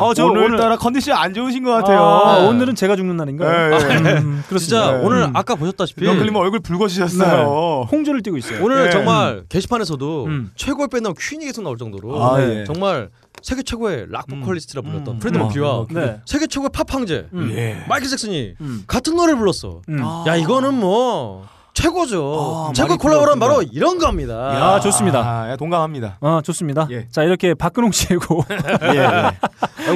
[0.00, 2.02] 어, 저 오늘 따라 컨디션 안 좋으신 것 같아요.
[2.02, 2.48] 아, 네.
[2.48, 3.48] 오늘은 제가 죽는 날인가요?
[3.50, 3.78] 예, 예.
[4.18, 4.58] 음, 그렇습니다.
[4.58, 5.04] 진짜 네.
[5.04, 5.30] 오늘 음.
[5.36, 7.88] 아까 보셨다시피 런클님 얼굴 붉어지셨어요.
[7.90, 8.64] 홍조를 띄고 있어요.
[8.64, 8.90] 오늘 네.
[8.90, 10.50] 정말 게시판에서도 음.
[10.56, 12.64] 최고의 밴드 퀸이 계속 나올 정도로 아, 네, 예.
[12.64, 13.08] 정말
[13.42, 15.18] 세계 최고의 락 보컬리스트라 불렸던 음.
[15.18, 15.42] 프레드 음.
[15.42, 16.20] 머큐리와 네.
[16.26, 17.50] 세계 최고의 팝 황제 음.
[17.54, 17.82] 예.
[17.88, 18.84] 마이클 잭슨이 음.
[18.86, 19.82] 같은 노래를 불렀어.
[19.88, 19.98] 음.
[20.26, 22.66] 야 이거는 뭐 최고죠.
[22.70, 23.62] 아, 최고 많이 콜라보는 바로.
[23.62, 24.74] 이런 겁니다.
[24.74, 25.20] 야, 좋습니다.
[25.20, 26.18] 아, 야, 동감합니다.
[26.20, 26.88] 아 좋습니다.
[26.90, 27.06] 예.
[27.10, 27.92] 자 이렇게 박근홍
[28.26, 28.44] 곡.
[28.50, 28.56] 예,
[28.98, 29.00] 예.
[29.06, 29.32] 아,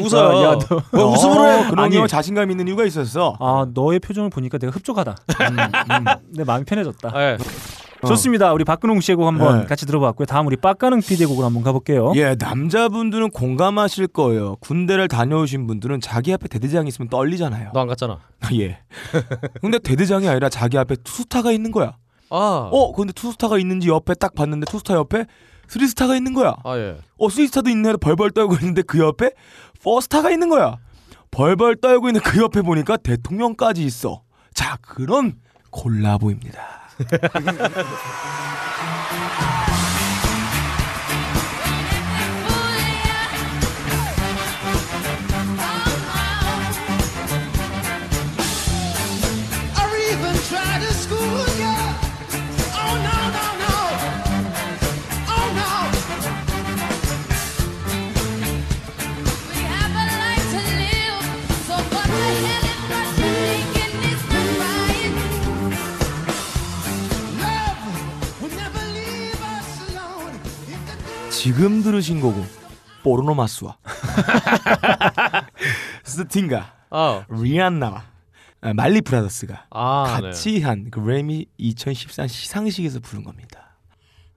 [0.00, 0.42] 웃어요.
[0.44, 1.68] 야, 너- 왜 웃음으로 해?
[1.68, 2.08] 그놈이 아니.
[2.08, 3.36] 자신감 있는 이유가 있었어.
[3.40, 5.16] 아 너의 표정을 보니까 내가 흡족하다.
[5.50, 6.04] 음, 음.
[6.36, 7.10] 내 마음이 편해졌다.
[7.12, 7.38] 아, 예.
[8.08, 8.52] 좋습니다.
[8.52, 9.66] 우리 박근홍 씨의 곡 한번 네.
[9.66, 10.26] 같이 들어봤고요.
[10.26, 12.12] 다음 우리 빡가능 PD의 곡을 한번 가볼게요.
[12.16, 14.56] 예, 남자분들은 공감하실 거예요.
[14.60, 17.70] 군대를 다녀오신 분들은 자기 앞에 대대장이 있으면 떨리잖아요.
[17.72, 18.18] 너 안 갔잖아.
[18.54, 18.78] 예.
[19.60, 21.96] 근데 대대장이 아니라 자기 앞에 투스타가 있는 거야.
[22.30, 25.26] 아, 어, 근데 투스타가 있는지 옆에 딱 봤는데 투스타 옆에
[25.68, 26.54] 쓰리스타가 있는 거야.
[26.64, 26.96] 아 예.
[27.18, 27.94] 어, 쓰리스타도 있네.
[27.96, 29.30] 벌벌 떨고 있는데 그 옆에
[29.82, 30.76] 포스타가 있는 거야.
[31.30, 34.22] 벌벌 떨고 있는 그 옆에 보니까 대통령까지 있어.
[34.54, 35.34] 자, 그런
[35.70, 36.81] 콜라보입니다.
[37.00, 38.51] いいねいいね。
[71.42, 72.40] 지금 들으신 곡은
[73.02, 73.76] 포르노마스와
[76.04, 78.04] 스팅가 아, 리안나와
[78.60, 80.28] 아, 말리 브라더스가 아, 네.
[80.28, 83.76] 같이 한 그래미 2014 시상식에서 부른 겁니다.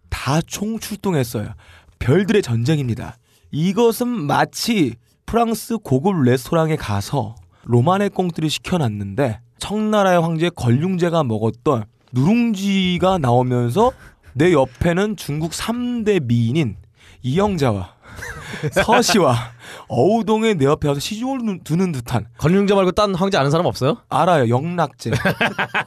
[0.09, 1.53] 다 총출동했어요.
[1.99, 3.17] 별들의 전쟁입니다.
[3.51, 4.95] 이것은 마치
[5.27, 13.91] 프랑스 고급 레스토랑에 가서 로마네 꽁들이 시켜놨는데 청나라의 황제 걸륭제가 먹었던 누룽지가 나오면서
[14.33, 16.77] 내 옆에는 중국 3대 미인인
[17.25, 17.89] 이영자와
[18.71, 19.35] 서시와
[19.87, 22.27] 어우동의 내 옆에 와서 시중을 누- 두는 듯한.
[22.37, 23.97] 걸림제 말고 딴 황제 아는 사람 없어요?
[24.09, 24.47] 알아요.
[24.49, 25.11] 영락제.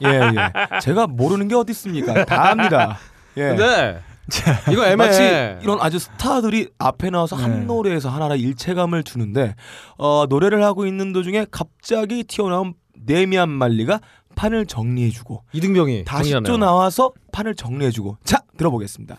[0.03, 0.31] 예예.
[0.81, 2.25] 제가 모르는 게 어디 있습니까?
[2.25, 2.97] 다 압니다.
[3.37, 3.47] 예.
[3.55, 3.99] 근데
[4.71, 4.95] 이거 애매해.
[4.95, 5.23] 마치
[5.63, 7.41] 이런 아주 스타들이 앞에 나와서 네.
[7.43, 9.55] 한 노래에서 하나라 일체감을 주는데
[9.97, 12.73] 어, 노래를 하고 있는 도중에 갑자기 튀어나온
[13.07, 14.01] 데미안 말리가
[14.35, 16.57] 판을 정리해주고 이등병이 다시 또 정리하네요.
[16.65, 18.17] 나와서 판을 정리해주고.
[18.23, 19.17] 자 들어보겠습니다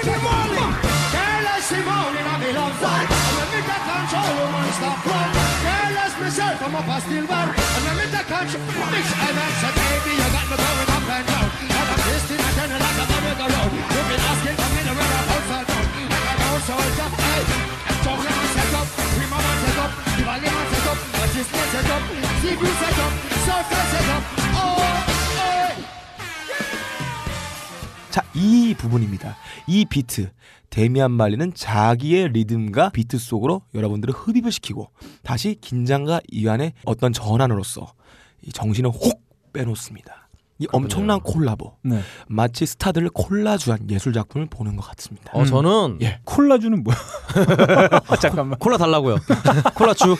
[0.00, 3.04] I see morning, I be love one.
[3.04, 5.28] And when me take control, woman stop run.
[5.60, 7.52] Girl, as myself, I'm up a still one.
[7.52, 11.04] And when me take control, mix and I say, baby, you got me going up
[11.04, 11.48] and down.
[11.52, 13.72] And I'm twisting and turning like a merry-go-round.
[13.76, 15.84] You've been asking for me to wear a bounce and down.
[16.08, 17.80] Like a bounce soldier, hey.
[18.00, 22.02] Jungle man set up, prima man set up, set up, Magist man set up,
[22.40, 23.12] Seafood set up,
[23.44, 24.22] Surfer set up.
[24.56, 24.79] Oh, oh.
[28.34, 29.36] 이 부분입니다.
[29.66, 30.30] 이 비트.
[30.70, 34.88] 데미안 말리는 자기의 리듬과 비트 속으로 여러분들을 흡입을 시키고
[35.24, 37.92] 다시 긴장과 이완의 어떤 전환으로서
[38.42, 39.20] 이 정신을 혹
[39.52, 40.28] 빼놓습니다.
[40.60, 41.72] 이 엄청난 콜라보.
[41.82, 42.00] 네.
[42.28, 45.30] 마치 스타들을 콜라주한 예술 작품을 보는 것 같습니다.
[45.32, 46.20] 어 저는 예.
[46.24, 46.96] 콜라주는 뭐야?
[48.20, 48.58] 잠깐만.
[48.58, 49.16] 콜라 달라고요.
[49.74, 50.14] 콜라 주.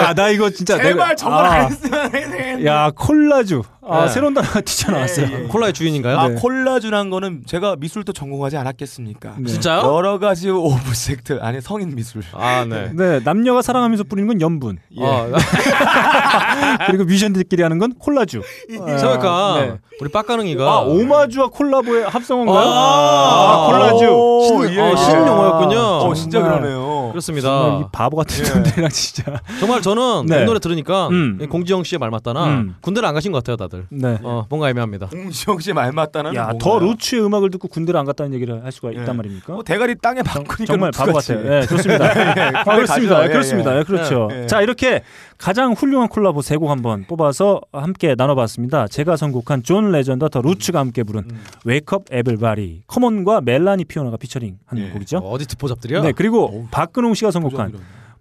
[0.00, 2.64] 야나 이거 진짜 내가 저걸 아, 안 했으면.
[2.64, 3.62] 야 콜라주.
[3.86, 4.08] 아 네.
[4.08, 5.26] 새로운 단어가 튀어나왔어요.
[5.26, 5.46] 예, 예.
[5.46, 6.18] 콜라의 주인인가요?
[6.18, 6.34] 아, 네.
[6.36, 9.34] 콜라주란 거는 제가 미술도 전공하지 않았겠습니까?
[9.38, 9.50] 네.
[9.52, 9.80] 진짜요?
[9.82, 12.22] 여러 가지 오브젝트 아니 성인 미술.
[12.32, 12.90] 아 네.
[12.94, 14.78] 네 남녀가 사랑하면서 뿌리는 건 염분.
[14.98, 15.04] 예.
[15.04, 15.26] 아,
[16.86, 18.38] 그리고 뮤지션들끼리 하는 건 콜라주.
[18.40, 19.78] 아, 생각해보니까 네.
[20.00, 22.58] 우리 빡가능이가 아 오마주와 콜라보의 합성어인가요?
[22.66, 24.06] 아, 콜라주.
[24.10, 24.96] 오, 신- 예, 어, 예.
[24.96, 25.78] 신용어였군요.
[25.78, 26.42] 어, 진짜.
[26.42, 26.93] 그러네요.
[27.14, 27.48] 그렇습니다.
[27.48, 28.50] 정말 이 바보 같은 예.
[28.50, 29.40] 놈들이랑 진짜.
[29.60, 30.42] 정말 저는 네.
[30.42, 31.38] 이 노래 들으니까 음.
[31.48, 32.74] 공지영 씨의 말 맞다나 음.
[32.80, 33.86] 군대를 안 가신 것 같아요, 다들.
[33.90, 34.18] 네.
[34.22, 35.06] 어, 뭔가 애매합니다.
[35.06, 39.00] 공지영 씨말 맞다는 야, 더 루츠의 음악을 듣고 군대를 안 갔다는 얘기를 할 수가 예.
[39.00, 39.52] 있단 말입니까?
[39.52, 41.12] 뭐 대가리 땅에 박으니까 정말 바보.
[41.12, 41.40] 같아요.
[41.58, 42.04] 예, 좋습니다.
[42.06, 42.64] 아.
[42.74, 43.24] 그렇습니다.
[43.24, 43.74] 예, 그렇습니다.
[43.74, 43.78] 예.
[43.78, 44.28] 예, 그렇죠.
[44.32, 44.46] 예, 예.
[44.46, 45.02] 자, 이렇게
[45.38, 48.86] 가장 훌륭한 콜라보 세 곡 한번 뽑아서 함께 나눠봤습니다.
[48.88, 51.40] 제가 선곡한 존 레전드 더 루츠가 함께 부른 음.
[51.64, 54.88] Wake Up Everybody 커먼과 멜라니 피오나가 피처링 한 예.
[54.90, 55.18] 곡이죠.
[55.18, 56.02] 어디 듣보 잡들이야?
[56.02, 57.72] 네, 그리고 박근홍 씨가 선곡한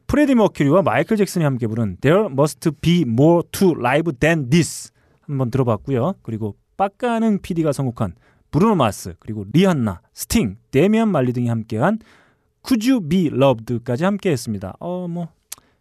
[0.07, 4.91] 프레디 머큐리와 마이클 잭슨이 함께 부른 There Must Be More to Life Than This
[5.21, 6.15] 한번 들어봤고요.
[6.21, 8.15] 그리고 빡가능 PD가 선곡한
[8.51, 11.99] 브루노 마스 그리고 리한나, 스팅, 데미안 말리 등이 함께한
[12.65, 14.75] Could You Be Loved까지 함께했습니다.
[14.79, 15.27] 어 뭐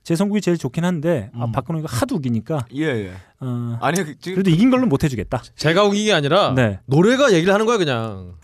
[0.04, 1.52] 제 선곡이 제일 좋긴 한데 아, 음.
[1.52, 3.12] 박근홍이가 하도 우기니까 예, 예.
[3.40, 5.42] 어, 아니 그, 지금 그래도 이긴 걸로 못 해주겠다.
[5.54, 6.80] 제가 우긴 게 아니라 네.
[6.86, 8.34] 노래가 얘기를 하는 거야 그냥.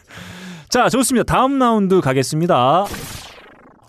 [0.68, 1.24] 자 좋습니다.
[1.24, 2.85] 다음 라운드 가겠습니다.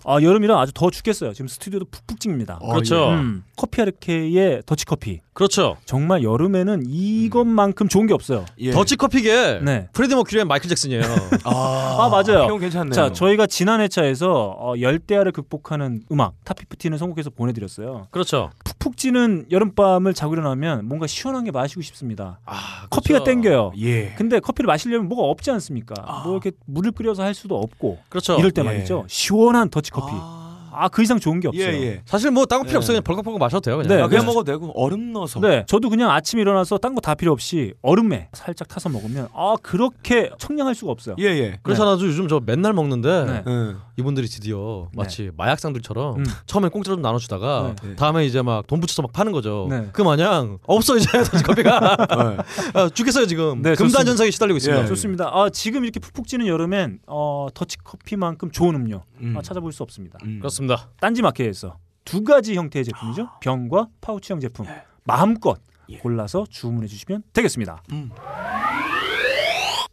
[0.09, 1.33] 아 여름이라 아주 더 춥겠어요.
[1.33, 2.57] 지금 스튜디오도 푹푹 찝니다.
[2.57, 3.09] 그렇죠.
[3.11, 5.21] 음, 커피 아르케의 더치 커피.
[5.39, 5.77] 그렇죠.
[5.85, 8.43] 정말 여름에는 이것만큼 좋은 게 없어요.
[8.59, 8.71] 예.
[8.71, 9.87] 더치커피계 네.
[9.93, 11.01] 프레디 머큐리의 마이클 잭슨이에요.
[11.45, 12.43] 아, 아, 맞아요.
[12.49, 12.91] 형 괜찮네요.
[12.91, 18.07] 자, 저희가 지난 회차에서 어, 열대야를 극복하는 음악 타피프틴을 선곡해서 보내드렸어요.
[18.11, 18.49] 그렇죠.
[18.65, 22.41] 푹푹 찌는 여름밤을 자고 일어나면 뭔가 시원한 게 마시고 싶습니다.
[22.45, 23.23] 아, 커피가 그렇죠.
[23.23, 23.71] 땡겨요.
[23.77, 24.13] 예.
[24.17, 25.95] 근데 커피를 마시려면 뭐가 없지 않습니까?
[26.25, 28.37] 뭐 이렇게 물을 끓여서 할 수도 없고 그렇죠.
[28.37, 28.65] 이럴 때 예.
[28.65, 29.05] 말이죠.
[29.07, 30.38] 시원한 더치커피.
[30.83, 31.81] 아, 그 이상 좋은 게 예, 없어요.
[31.83, 32.01] 예.
[32.05, 32.77] 사실 뭐 딴 거 필요 예.
[32.77, 32.93] 없어요.
[32.95, 33.77] 그냥 벌컥벌컥 마셔도 돼요.
[33.77, 33.97] 그냥.
[33.97, 35.39] 네, 아, 그냥 먹어도 되고 얼음 넣어서.
[35.39, 39.55] 네, 저도 그냥 아침 일어나서 딴 거 다 필요 없이 얼음에 살짝 타서 먹으면 아
[39.61, 41.15] 그렇게 청량할 수가 없어요.
[41.19, 41.59] 예, 예.
[41.63, 43.43] 그래서 나도 요즘 저 맨날 먹는데 네.
[43.47, 43.77] 응.
[43.97, 46.25] 이분들이 드디어 마치 마약상들처럼 음.
[46.45, 47.95] 처음엔 공짜로 좀 나눠주다가 네.
[47.95, 49.67] 다음에 이제 막 돈 붙여서 막 파는 거죠.
[49.69, 49.89] 네.
[49.93, 52.37] 그 마냥 없어 이제 더치커피가 네.
[52.79, 53.61] 아, 죽겠어요 지금.
[53.61, 54.07] 네, 금단.
[54.07, 54.83] 현상에 시달리고 있습니다.
[54.83, 54.87] 예.
[54.87, 55.29] 좋습니다.
[55.33, 59.35] 아, 지금 이렇게 푹푹 찌는 여름엔 어, 더치 커피만큼 좋은 음료 음.
[59.37, 60.17] 아, 찾아볼 수 없습니다.
[60.23, 60.39] 음.
[60.69, 60.89] 그렇습니다.
[60.99, 63.29] 딴지 마켓에서 두 가지 형태의 제품이죠.
[63.41, 64.65] 병과 파우치형 제품
[65.03, 65.59] 마음껏
[66.01, 67.83] 골라서 주문해 주시면 되겠습니다.
[67.91, 68.11] 음.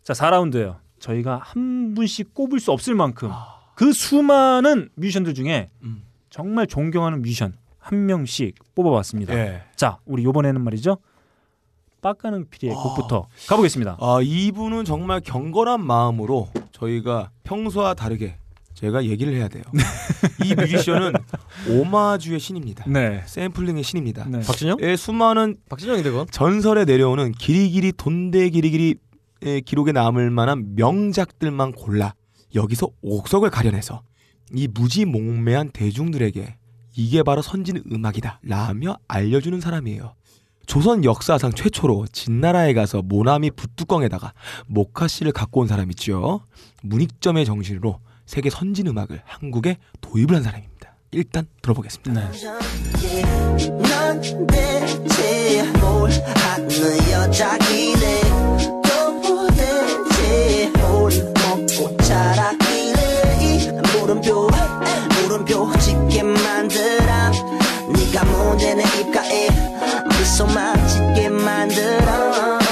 [0.02, 0.78] 자, 4라운드예요.
[0.98, 3.30] 저희가 한 분씩 꼽을 수 없을 만큼
[3.74, 6.04] 그 수많은 뮤지션들 중에 음.
[6.30, 9.34] 정말 존경하는 뮤지션 한 명씩 뽑아봤습니다.
[9.34, 9.62] 예.
[9.76, 10.98] 자, 우리 이번에는 말이죠.
[12.02, 12.76] 빡가는 피디의 아.
[12.76, 13.96] 곡부터 가보겠습니다.
[14.00, 18.38] 아, 이분은 정말 경건한 마음으로 저희가 평소와 다르게
[18.76, 19.64] 제가 얘기를 해야 돼요.
[20.44, 21.14] 이 뮤지션은
[21.70, 22.84] 오마주의 신입니다.
[22.86, 23.22] 네.
[23.24, 24.26] 샘플링의 신입니다.
[24.28, 24.40] 네.
[24.40, 24.76] 박진영?
[24.82, 26.26] 예, 수많은 박진영인데 그건?
[26.30, 28.96] 전설에 내려오는 길이길이 돈대 길이길이
[29.42, 32.14] 의 기록에 남을 만한 명작들만 골라
[32.54, 34.02] 여기서 옥석을 가려내서
[34.54, 36.56] 이 무지몽매한 대중들에게
[36.96, 40.14] 이게 바로 선진 음악이다 라며 알려주는 사람이에요.
[40.66, 44.32] 조선 역사상 최초로 진나라에 가서 모나미 붓뚜껑에다가
[44.66, 46.40] 모카씨를 갖고 온 사람이지요.
[46.82, 50.94] 문익점의 정신으로 세계 선진 음악을 한국에 도입을 한 사람입니다.
[51.12, 52.30] 일단 들어보겠습니다.
[66.56, 67.30] 만들어
[67.88, 68.24] 네가
[68.74, 69.48] 내 입가에
[70.08, 72.65] 미소만 짓게 만들어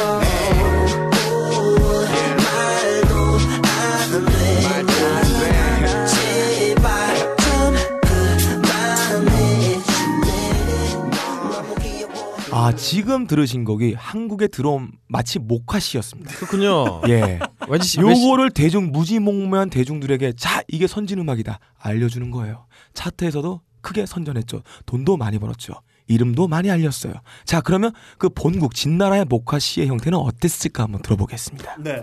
[12.64, 16.32] 아 지금 들으신 곡이 한국에 들어온 마치 모카씨였습니다.
[16.36, 17.02] 그렇군요.
[17.08, 17.38] 예.
[17.68, 22.64] 왠지 시- 요거를 대중 무지몽매한 대중들에게 자 이게 선진 음악이다 알려주는 거예요.
[22.94, 24.62] 차트에서도 크게 선전했죠.
[24.86, 25.74] 돈도 많이 벌었죠.
[26.06, 27.12] 이름도 많이 알렸어요.
[27.44, 31.76] 자 그러면 그 본국 진나라의 모카씨의 형태는 어땠을까 한번 들어보겠습니다.
[31.80, 32.02] 네.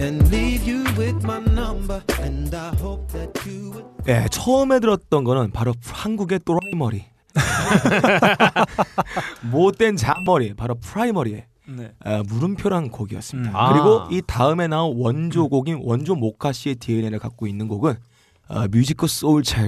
[0.00, 3.86] and leave you with my number, and I hope that you would.
[4.08, 7.04] 예, 처음에 들었던 거는 바로 한국의 또라이 머리.
[9.50, 11.92] 못된 잔머리, 바로 프라이머리의 네.
[12.04, 13.50] 어, 물음표란 곡이었습니다.
[13.50, 13.56] 음.
[13.56, 13.72] 아.
[13.72, 17.96] 그리고 이 다음에 나온 원조곡인 원조 모카 씨의 DNA를 갖고 있는 곡은
[18.48, 19.62] 어, 뮤직 소울 a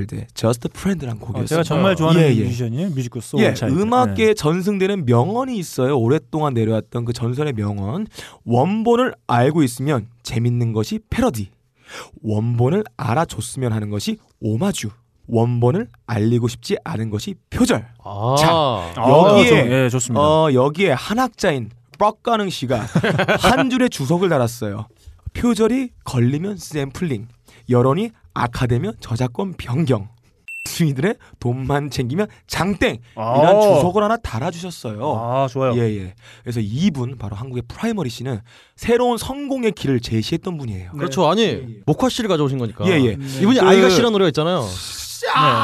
[0.75, 1.47] Friend란 어, 곡이었습니다.
[1.47, 2.45] 제가 정말 좋아하는 예, 예.
[2.45, 2.91] 뮤지션이에요.
[2.91, 3.79] 뮤직 소울 예, 차일드.
[3.79, 4.35] 음악계에 네.
[4.35, 5.99] 전승되는 명언이 있어요.
[5.99, 8.07] 오랫동안 내려왔던 그 전설의 명언.
[8.45, 11.51] 원본을 알고 있으면 재밌는 것이 패러디.
[12.23, 14.89] 원본을 알아줬으면 하는 것이 오마주.
[15.27, 17.87] 원본을 알리고 싶지 않은 것이 표절.
[18.03, 20.21] 아, 자, 아, 여기에 좀, 예, 좋습니다.
[20.21, 22.81] 어, 여기에 한학자인 빡가능 씨가
[23.39, 24.87] 한 줄에 주석을 달았어요.
[25.35, 27.29] 표절이 걸리면 샘플링,
[27.69, 30.09] 여론이 악화되면 저작권 변경.
[30.65, 33.61] 주인들의 돈만 챙기면 장땡 이런 아.
[33.61, 35.01] 주석을 하나 달아주셨어요.
[35.19, 35.75] 아, 좋아요.
[35.77, 36.15] 예, 예.
[36.43, 38.41] 그래서 이분 바로 한국의 프라이머리 씨는
[38.77, 40.93] 새로운 성공의 길을 제시했던 분이에요.
[40.93, 41.27] 그렇죠.
[41.31, 42.87] 아니 목화씨를 가져오신 거니까.
[42.87, 43.13] 예, 예.
[43.41, 44.67] 이분이 그- I Got C라는 노래가 있잖아요.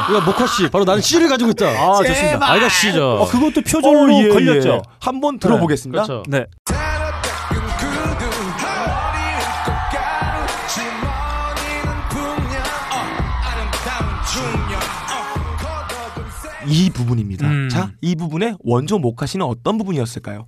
[0.09, 0.67] 이거 목화씨.
[0.69, 1.67] 바로 나는 씨를 가지고 있다.
[1.67, 2.51] 아, 좋습니다.
[2.51, 3.19] 아이가 씨죠.
[3.21, 4.69] 어, 그것도 표절로 어, 예, 걸렸죠.
[4.69, 4.79] 예.
[4.99, 6.03] 한번 들어보겠습니다.
[6.03, 6.23] 그렇죠.
[6.27, 6.45] 네.
[16.67, 17.47] 이 부분입니다.
[17.47, 17.69] 음.
[17.69, 20.47] 자, 이 부분의 원조 목화씨는 어떤 부분이었을까요?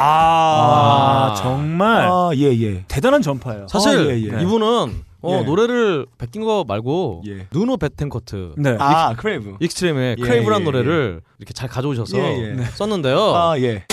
[0.00, 1.34] 아, 아.
[1.42, 2.84] 정말 아, 예, 예.
[2.86, 3.66] 대단한 전파예요.
[3.68, 4.42] 사실 아, 예, 예.
[4.42, 5.42] 이분은 어, 예.
[5.42, 7.48] 노래를 베낀 거 말고 예.
[7.52, 8.76] 누노 베텐커트 네.
[8.78, 9.56] 아, Crave.
[9.60, 12.52] 익스트림의 예, Crave란 예, 노래를 이렇게 잘 가져오셔서 예, 예.
[12.54, 12.64] 네.
[12.64, 13.18] 썼는데요.
[13.34, 13.84] 아, 예.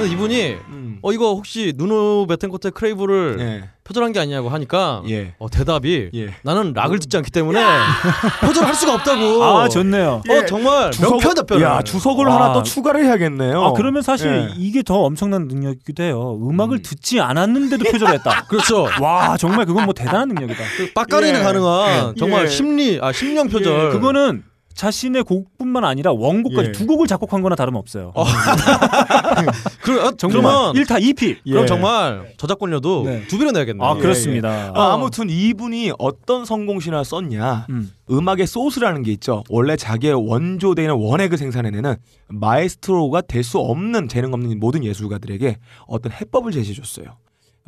[0.00, 0.98] 그래서 이분이 음.
[1.02, 3.68] 어 이거 혹시 누노 베텐커트의 Crave를 예.
[3.84, 5.34] 표절한 게 아니냐고 하니까 예.
[5.38, 6.34] 어, 대답이 예.
[6.42, 7.60] 나는 락을 듣지 않기 때문에
[8.40, 9.42] 표절할 수가 없다고.
[9.42, 10.22] 아, 좋네요.
[10.28, 11.62] 어 정말 명쾌한 답변을.
[11.62, 12.34] 야, 주석을 아.
[12.34, 13.62] 하나 또 추가를 해야겠네요.
[13.62, 14.54] 아, 그러면 사실 예.
[14.56, 16.38] 이게 더 엄청난 능력이기도 해요.
[16.42, 18.46] 음악을 듣지 않았는데도 표절했다.
[18.48, 18.86] 그렇죠.
[19.00, 20.62] 와, 정말 그건 뭐 대단한 능력이다.
[20.94, 21.42] 빡가리는 예.
[21.42, 22.48] 가능한 정말 예.
[22.48, 23.90] 심리 아 심령 표절.
[23.90, 24.44] 그거는
[24.84, 26.72] 자신의 곡뿐만 아니라 원곡까지 예.
[26.72, 28.14] 두 곡을 작곡한 거나 다름없어요.
[29.84, 31.36] 그, 아, 정말 그러면 1타 2피.
[31.44, 31.66] 그럼 예.
[31.66, 33.26] 정말 저작권료도 네.
[33.26, 33.86] 두 배로 내야겠네요.
[33.86, 34.72] 아, 그렇습니다.
[34.74, 37.66] 아, 아무튼 이분이 어떤 성공신화를 썼냐.
[37.68, 37.92] 음.
[38.10, 39.44] 음악의 소스라는 게 있죠.
[39.50, 41.96] 원래 자기의 원조되는 원액을 생산해내는
[42.28, 45.58] 마에스트로가 될 수 없는 재능 없는 모든 예술가들에게
[45.88, 47.18] 어떤 해법을 제시해줬어요.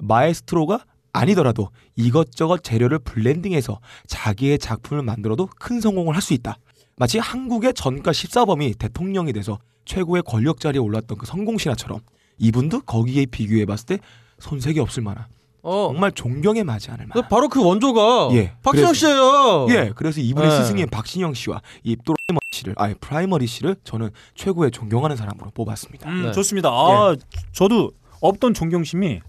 [0.03, 0.81] 마에스트로가
[1.13, 6.57] 아니더라도 이것저것 재료를 블렌딩해서 자기의 작품을 만들어도 큰 성공을 할 수 있다.
[6.97, 12.01] 마치 한국의 전가 14범이 대통령이 돼서 최고의 권력 자리에 올랐던 그 성공 신화처럼
[12.39, 13.99] 이분도 거기에 비교해 봤을 때
[14.39, 15.27] 손색이 없을 만한
[15.63, 15.89] 어.
[15.93, 19.67] 정말 존경에 맞지 않을 만한 바로 그 원조가 예, 그래서- 씨예요.
[19.71, 20.57] 예, 그래서 이분의 네.
[20.57, 26.11] 스승인 박진영 씨와 이 프라이머리 씨를, 아니 프라이머리 씨를 저는 최고의 존경하는 사람으로 뽑았습니다.
[26.11, 26.33] 음, 네.
[26.33, 26.69] 좋습니다.
[26.69, 27.15] 아,
[27.53, 27.93] 저도
[28.23, 29.21] 없던 존경심이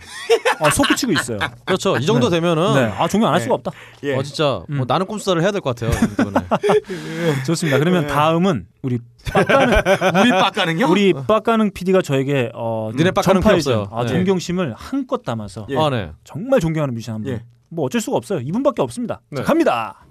[0.59, 1.39] 아, 솟구치고 있어요.
[1.65, 1.97] 그렇죠.
[1.97, 2.37] 이 정도 네.
[2.39, 2.93] 되면은 네.
[2.97, 3.43] 아, 존경 안할 네.
[3.43, 3.71] 수가 없다.
[4.03, 4.15] 예.
[4.15, 4.85] 어 진짜 뭐 음.
[4.87, 5.91] 나는 꼼수다를 해야 될 것 같아요.
[7.45, 7.79] 좋습니다.
[7.79, 8.99] 그러면 다음은 우리
[9.33, 9.81] 빡가는
[10.21, 10.87] 우리 빡가는요?
[10.89, 13.87] 우리 빡가는 PD가 저에게 어, 니네 빡가는 필요 없어요.
[13.91, 14.09] 아, 네.
[14.09, 15.77] 존경심을 한껏 담아서 예.
[15.77, 16.11] 아 네.
[16.23, 17.33] 정말 존경하는 뮤지션 한 분.
[17.33, 17.43] 예.
[17.69, 18.39] 뭐 어쩔 수가 없어요.
[18.41, 19.21] 이분밖에 없습니다.
[19.31, 19.37] 네.
[19.37, 20.05] 자, 갑니다.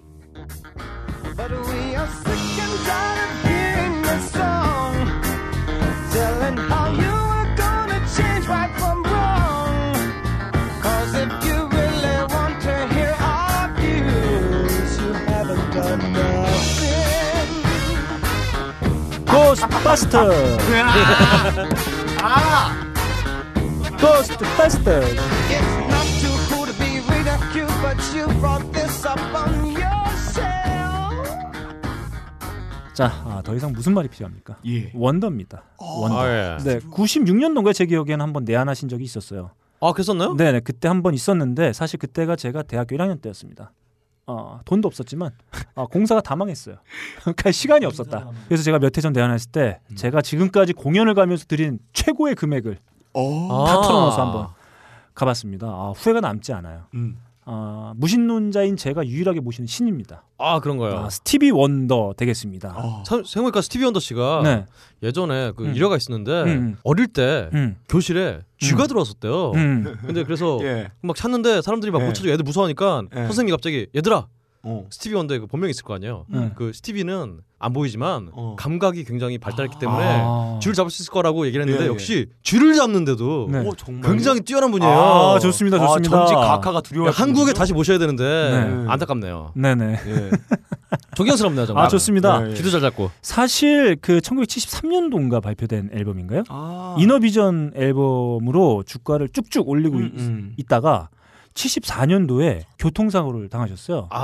[19.62, 20.28] Ghostbuster.
[24.00, 24.90] Ghostbuster.
[24.90, 30.42] It's not too cool to be ridiculed, but you brought this up on yourself.
[32.92, 34.56] 자, 아, 더 이상 무슨 말이 필요합니까?
[34.66, 34.90] 예.
[34.94, 35.62] 원더입니다.
[35.78, 36.18] 원더.
[36.20, 36.56] 아, 예.
[36.64, 39.52] 네, 96년도인가 제 기억에는 한번 내한하신 적이 있었어요.
[39.80, 40.34] 아 그랬었나요?
[40.34, 43.72] 네, 네, 그때 한번 있었는데 사실 그때가 제가 대학교 1학년 때였습니다.
[44.26, 45.32] 어, 돈도 없었지만
[45.74, 46.76] 아, 공사가 다망했어요.
[47.36, 48.30] 갈 시간이 없었다.
[48.46, 52.78] 그래서 제가 몇 해 전 내한했을 때 제가 지금까지 공연을 가면서 들인 최고의 금액을
[53.14, 53.64] 어.
[53.66, 53.82] 다 아.
[53.82, 54.48] 털어넣어서 한번
[55.14, 55.66] 가봤습니다.
[55.66, 56.84] 아, 후회가 남지 않아요.
[56.94, 57.18] 음.
[57.44, 60.24] 아, 무신론자인 제가 유일하게 모시는 신입니다.
[60.38, 60.96] 아 그런 거요.
[60.96, 62.74] 아, 스티비 원더 되겠습니다.
[62.76, 63.02] 어.
[63.04, 64.66] 참 생각해보니까 스티비 원더 씨가 네.
[65.02, 65.74] 예전에 그 음.
[65.74, 66.76] 일화가 있었는데 음.
[66.84, 67.76] 어릴 때 음.
[67.88, 69.52] 교실에 쥐가 들어왔었대요.
[69.52, 69.96] 음.
[70.06, 70.90] 근데 그래서 예.
[71.00, 72.06] 막 찾는데 사람들이 막 예.
[72.06, 73.22] 못 찾고 애들 무서워하니까 예.
[73.24, 74.26] 선생님이 갑자기 얘들아
[74.64, 74.86] 어.
[74.90, 76.24] 스티비 원더의 그 본명이 있을 거 아니에요.
[76.32, 76.52] 음.
[76.54, 78.54] 그 스티비는 안 보이지만 어.
[78.58, 80.58] 감각이 굉장히 발달했기 때문에 아.
[80.60, 81.90] 쥐를 잡을 수 있을 거라고 얘기를 했는데 예, 예.
[81.92, 83.58] 역시 쥐를 잡는데도 네.
[83.60, 84.08] 오, 정말.
[84.10, 84.92] 굉장히 뛰어난 분이에요.
[84.92, 85.78] 아, 좋습니다.
[85.78, 86.16] 좋습니다.
[86.16, 87.10] 아, 전직 각하가 두려워.
[87.10, 88.84] 한국에 다시 모셔야 되는데 네.
[88.88, 89.52] 안타깝네요.
[89.54, 89.92] 네네.
[90.06, 90.30] 예.
[91.16, 91.84] 존경스럽네요 정말.
[91.84, 92.46] 아, 좋습니다.
[92.46, 92.54] 예, 예.
[92.54, 93.10] 기도 잘 잡고.
[93.20, 96.44] 사실 그 1973년도인가 발표된 앨범인가요?
[96.48, 96.96] 아.
[96.98, 100.52] 이너비전 앨범으로 주가를 쭉쭉 올리고 음, 있- 음.
[100.56, 101.08] 있다가
[101.54, 104.08] 74년도에 교통사고를 당하셨어요.
[104.10, 104.18] 아,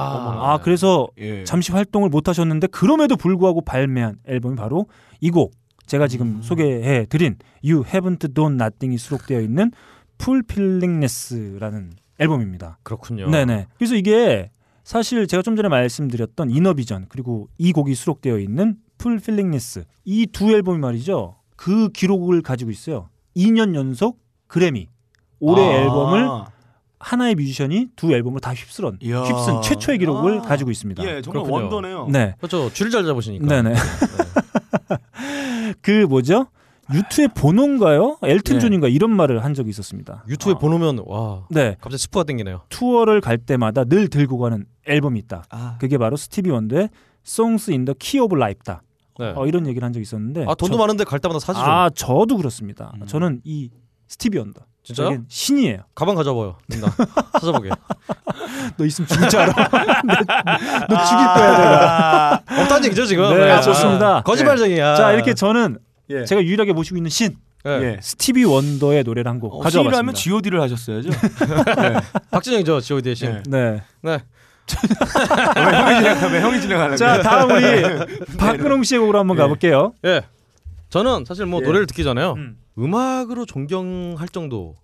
[0.55, 1.45] 아, 그래서 예.
[1.45, 4.87] 잠시 활동을 못 하셨는데 그럼에도 불구하고 발매한 앨범이 바로
[5.21, 5.53] 이 곡
[5.87, 6.43] 제가 지금 음.
[6.43, 9.73] 소개해 드린 You Haven't Done Nothing이 수록되어 있는
[10.21, 12.79] Fulfillingness라는 앨범입니다.
[12.83, 13.31] 그렇군요.
[13.31, 13.67] 네네.
[13.77, 14.51] 그래서 이게
[14.85, 21.37] 사실 제가 좀 전에 말씀드렸던 이너비전 그리고 이 곡이 수록되어 있는 Fulfillingness 이두 앨범이 말이죠.
[21.57, 23.09] 그 기록을 가지고 있어요.
[23.37, 24.89] 2년 연속 그래미
[25.41, 25.81] 올해 아.
[25.83, 26.29] 앨범을
[27.01, 29.23] 하나의 뮤지션이 두 앨범을 다 휩쓸은 이야.
[29.23, 30.43] 휩쓴 최초의 기록을 아.
[30.43, 31.03] 가지고 있습니다.
[31.05, 31.55] 예, 정말 그렇군요.
[31.65, 32.09] 원더네요.
[32.11, 32.35] 네.
[32.39, 32.71] 그렇죠.
[32.73, 33.47] 줄을 잘 잡으시니까.
[33.47, 33.75] 네네.
[35.83, 36.47] 그 뭐죠?
[36.93, 38.17] 유투의 번호인가요?
[38.23, 38.61] 엘튼 네.
[38.61, 40.25] 존인가 이런 말을 한 적이 있었습니다.
[40.29, 41.77] 유튜브에 보놓으면 와 네.
[41.81, 42.63] 갑자기 스프가 땡기네요.
[42.71, 45.45] 투어를 갈 때마다 늘 들고 가는 앨범이 있다.
[45.51, 45.77] 아.
[45.79, 46.89] 그게 바로 스티비 원더의
[47.27, 48.83] Songs in the Key of Life다.
[49.19, 49.33] 네.
[49.37, 51.63] 어, 이런 얘기를 한 적이 있었는데 아 돈도 저- 많은데 갈 때마다 사시죠.
[51.65, 52.93] 아 저도 그렇습니다.
[53.01, 53.07] 음.
[53.07, 53.69] 저는 이
[54.07, 54.63] 스티비 원더
[54.95, 55.19] 진짜요?
[55.29, 55.81] 신이에요.
[55.95, 56.57] 가방 가져봐요.
[56.81, 56.89] 나
[57.41, 57.69] 찾아보게.
[58.79, 59.53] 너 있으면 알아.
[59.53, 62.43] 너, 너 죽일 거야 내가.
[62.63, 63.37] 없다는 얘기죠 지금.
[63.37, 64.23] 네, 아, 좋습니다.
[64.23, 64.95] 거짓말쟁이야.
[64.97, 65.79] 자 이렇게 저는
[66.11, 66.25] 예.
[66.25, 67.37] 제가 유일하게 모시고 있는 신
[67.67, 67.71] 예.
[67.71, 67.99] 예.
[68.01, 70.17] 스티비 원더의 노래를 한곡 어, C라면 봤습니다.
[70.19, 71.11] G.O.D를 하셨어야죠.
[72.31, 73.29] 박진영이죠 G.O.D의 신.
[73.29, 73.43] 예.
[73.47, 73.83] 네.
[74.03, 74.19] 네.
[75.57, 77.21] 왜 형이 진행, 왜 형이 진행하는 자?
[77.23, 79.43] 다음 우리 박근홍 씨의 곡으로 한번 예.
[79.43, 79.93] 가볼게요.
[80.07, 80.23] 예.
[80.89, 81.67] 저는 사실 뭐 예.
[81.67, 82.35] 노래를 듣기 전에요.
[82.39, 82.57] 음.
[82.79, 82.95] 음.
[82.95, 84.75] 악으로 존경할 정도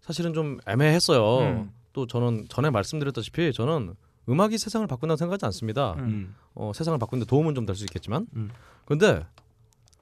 [0.00, 1.38] 사실은 좀 애매했어요.
[1.40, 1.70] 음.
[1.92, 3.94] 또 저는 전에 말씀드렸다시피 저는
[4.28, 5.94] 음악이 세상을 바꾼다고 생각하지 않습니다.
[5.98, 6.34] 음.
[6.54, 8.26] 어, 세상을 바꾸는데 도움은 좀 될 수 있겠지만.
[8.36, 8.50] 음.
[8.84, 9.24] 근데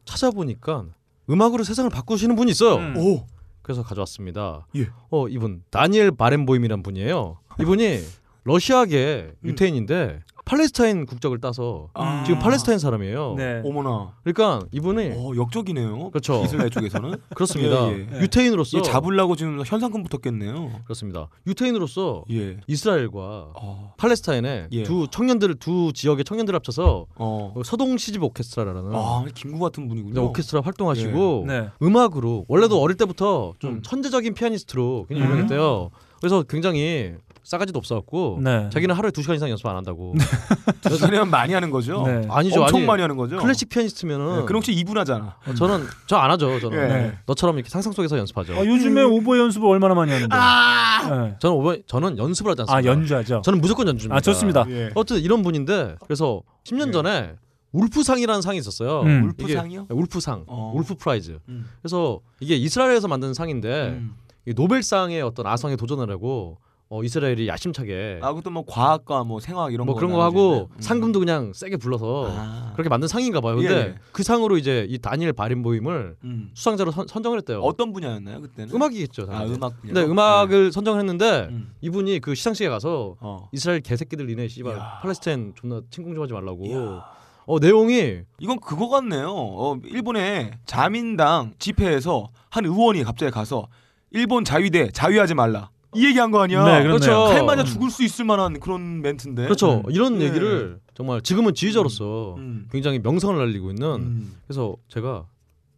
[0.05, 0.87] 찾아보니까
[1.29, 2.77] 음악으로 세상을 바꾸시는 분이 있어요.
[2.77, 2.97] 음.
[2.97, 3.27] 오.
[3.63, 4.67] 그래서 가져왔습니다.
[4.77, 4.89] 예.
[5.11, 7.39] 어 이분 다니엘 바렌보임이란 분이에요.
[7.61, 8.01] 이분이
[8.45, 9.49] 러시아계 음.
[9.49, 12.25] 유태인인데 팔레스타인 국적을 따서 아.
[12.25, 13.35] 지금 팔레스타인 사람이에요.
[13.37, 13.63] 네.
[13.65, 14.15] 어머나.
[14.25, 16.11] 그러니까 이분이 어, 역적이네요.
[16.11, 16.43] 그렇죠.
[16.45, 17.15] 이스라엘 쪽에서는.
[17.35, 17.89] 그렇습니다.
[17.93, 18.21] 예, 예.
[18.21, 20.81] 유태인으로서 얘 잡으려고 지금 현상금 붙었겠네요.
[20.85, 21.29] 그렇습니다.
[21.47, 22.57] 유태인으로서 예.
[22.67, 23.95] 이스라엘과 어.
[23.97, 24.83] 팔레스타인의 예.
[24.83, 27.55] 두 청년들 두 지역의 청년들 합쳐서 어.
[27.65, 30.13] 서동 시집 오케스트라라는 아, 김구 같은 분이군요.
[30.13, 31.69] 이제 오케스트라 활동하시고 네.
[31.83, 33.83] 음악으로 원래도 어릴 때부터 좀 음.
[33.83, 35.33] 천재적인 피아니스트로 굉장히 음.
[35.33, 35.91] 유명했대요.
[36.21, 37.15] 그래서 굉장히
[37.51, 38.71] 싸가지도 없어갖고 네.
[38.73, 40.15] 자기는 하루에 두 시간 이상 연습 안 한다고.
[41.01, 42.05] 저는 많이 하는 거죠.
[42.07, 42.25] 네.
[42.31, 43.39] 아니죠, 엄청 아니, 많이 하는 거죠.
[43.39, 45.35] 클래식 피아니스트면은 네, 그럼 혹시 2분 하잖아.
[45.45, 46.61] 어, 저는 저 안 하죠.
[46.61, 46.87] 저는 예.
[46.87, 47.19] 네.
[47.27, 48.55] 너처럼 이렇게 상상 속에서 연습하죠.
[48.55, 50.29] 아, 요즘에 오보에 연습을 얼마나 많이 하는데.
[50.33, 51.37] 네.
[51.41, 52.89] 저는 오버, 저는 연습을 하지 않습니다.
[52.89, 53.43] 아 연주하죠.
[53.45, 54.17] 저는 무조건 연주입니다.
[54.17, 54.65] 아 좋습니다.
[54.69, 54.91] 예.
[54.95, 56.93] 어쨌든 이런 분인데 그래서 10년 예.
[56.93, 57.33] 전에
[57.73, 59.01] 울프상이라는 상이 있었어요.
[59.03, 59.25] 음.
[59.25, 59.87] 울프상이요?
[59.89, 60.73] 네, 울프상, 어.
[60.77, 61.41] Wolf Prize.
[61.49, 61.67] 음.
[61.83, 64.15] 그래서 이게 이스라엘에서 만든 상인데 음.
[64.47, 66.59] 이 노벨상의 어떤 아성에 도전을 하고
[66.93, 70.69] 어, 이스라엘이 야심차게 아, 그것도 뭐 과학과 뭐 생화학 이런 뭐거 그런 거 하고.
[70.75, 70.81] 음.
[70.81, 72.73] 상금도 그냥 세게 불러서 아.
[72.73, 73.55] 그렇게 만든 상인가 봐요.
[73.55, 73.95] 근데 예, 예.
[74.11, 76.51] 그 상으로 이제 이 다니엘 바린보임을 음.
[76.53, 77.61] 수상자로 선, 선정을 했대요.
[77.61, 78.75] 어떤 분야였나요, 그때는?
[78.75, 79.23] 음악이겠죠.
[79.23, 79.55] 아, 당연히.
[79.55, 79.95] 음악 분야.
[79.95, 81.73] 근데 음악을 선정을 했는데 음.
[81.81, 83.49] 이분이 그 시상식에 가서 어.
[83.53, 84.77] 이스라엘 개새끼들 니네 씨발.
[85.03, 86.67] 팔레스타인 존나 침공 좀 하지 말라고.
[86.67, 87.05] 이야.
[87.47, 89.29] 어 내용이 이건 그거 같네요.
[89.31, 93.69] 어, 일본의 자민당 집회에서 한 의원이 갑자기 가서
[94.11, 95.71] 일본 자위대 자위하지 말라.
[95.95, 96.65] 이 얘기한 거 아니야?
[96.65, 96.83] 네.
[96.83, 97.25] 그렇죠.
[97.25, 99.45] 칼 맞아 죽을 수 있을 만한 그런 멘트인데.
[99.45, 99.79] 그렇죠.
[99.87, 99.91] 음.
[99.91, 100.27] 이런 예.
[100.27, 102.69] 얘기를 정말 지금은 지휘자로서 음.
[102.71, 104.33] 굉장히 명성을 날리고 있는 음.
[104.47, 105.27] 그래서 제가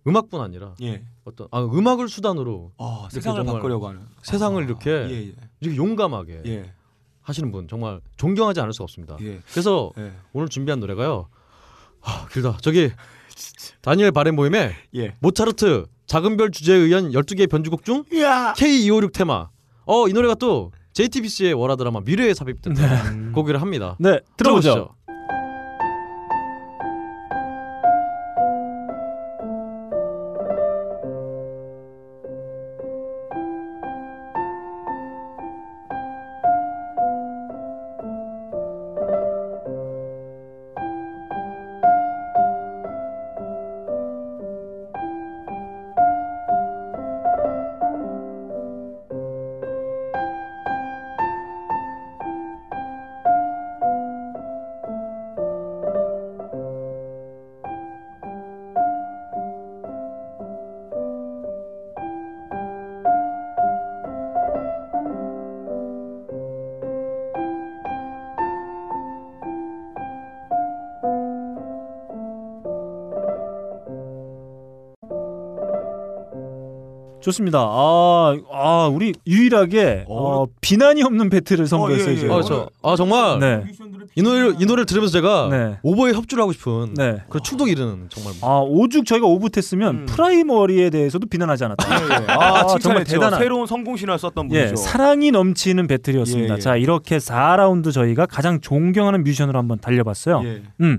[0.07, 1.05] 음악뿐 아니라 예.
[1.25, 4.01] 어떤 아, 음악을 수단으로 아, 세상을 바꾸려고 하는.
[4.23, 5.35] 세상을 아, 이렇게 예, 예.
[5.61, 6.73] 이렇게 용감하게 예.
[7.23, 9.17] 하시는 분 정말 존경하지 않을 수가 없습니다.
[9.23, 9.41] 예.
[9.51, 10.13] 그래서 예.
[10.33, 11.29] 오늘 준비한 노래가요.
[12.01, 12.59] 하, 길다.
[12.61, 12.91] 저기
[13.81, 15.17] 다니엘 바렌보임의 예.
[15.21, 18.53] 모차르트 작은 별 주제에 의한 12개의 변주곡 중 야.
[18.57, 19.49] K256 테마.
[19.93, 23.97] 어, 이 노래가 또 JTBC의 월화 드라마 미래에 삽입된 곡이라 합니다.
[24.01, 24.71] 네 들어보죠.
[24.73, 24.95] 들어보시죠.
[77.33, 77.59] 좋습니다.
[77.59, 82.13] 아, 아 우리 유일하게 어, 비난이 없는 배틀을 선보였어요.
[82.13, 82.33] 예, 지금.
[82.33, 83.65] 아, 저, 아 정말 네.
[84.15, 85.79] 이 노래 이 노래를 들으면서 제가 네.
[85.83, 87.19] 오보에 협주를 하고 싶은 네.
[87.29, 91.99] 그런 충동이 이르는 정말 아 오죽 저희가 오죽했으면 프라이머리에 대해서도 비난하지 않았다.
[91.99, 92.09] 음.
[92.11, 92.27] 예, 예.
[92.29, 93.13] 아, 정말 칭찬했죠.
[93.13, 93.41] 대단한.
[93.41, 94.77] 새로운 성공 신화를 썼던 예, 분이죠.
[94.77, 96.55] 사랑이 넘치는 배틀이었습니다.
[96.55, 96.61] 예, 예.
[96.61, 100.43] 자 이렇게 4라운드 저희가 가장 존경하는 뮤지션으로 한번 달려봤어요.
[100.45, 100.63] 예.
[100.81, 100.99] 음,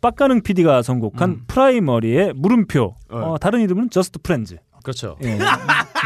[0.00, 2.96] 빡가능 PD가 선곡한 프라이머리의 물음표.
[3.10, 3.16] 네.
[3.16, 4.56] 어, 다른 이름은 Just Friends.
[4.82, 5.16] 그렇죠.
[5.22, 5.38] 예,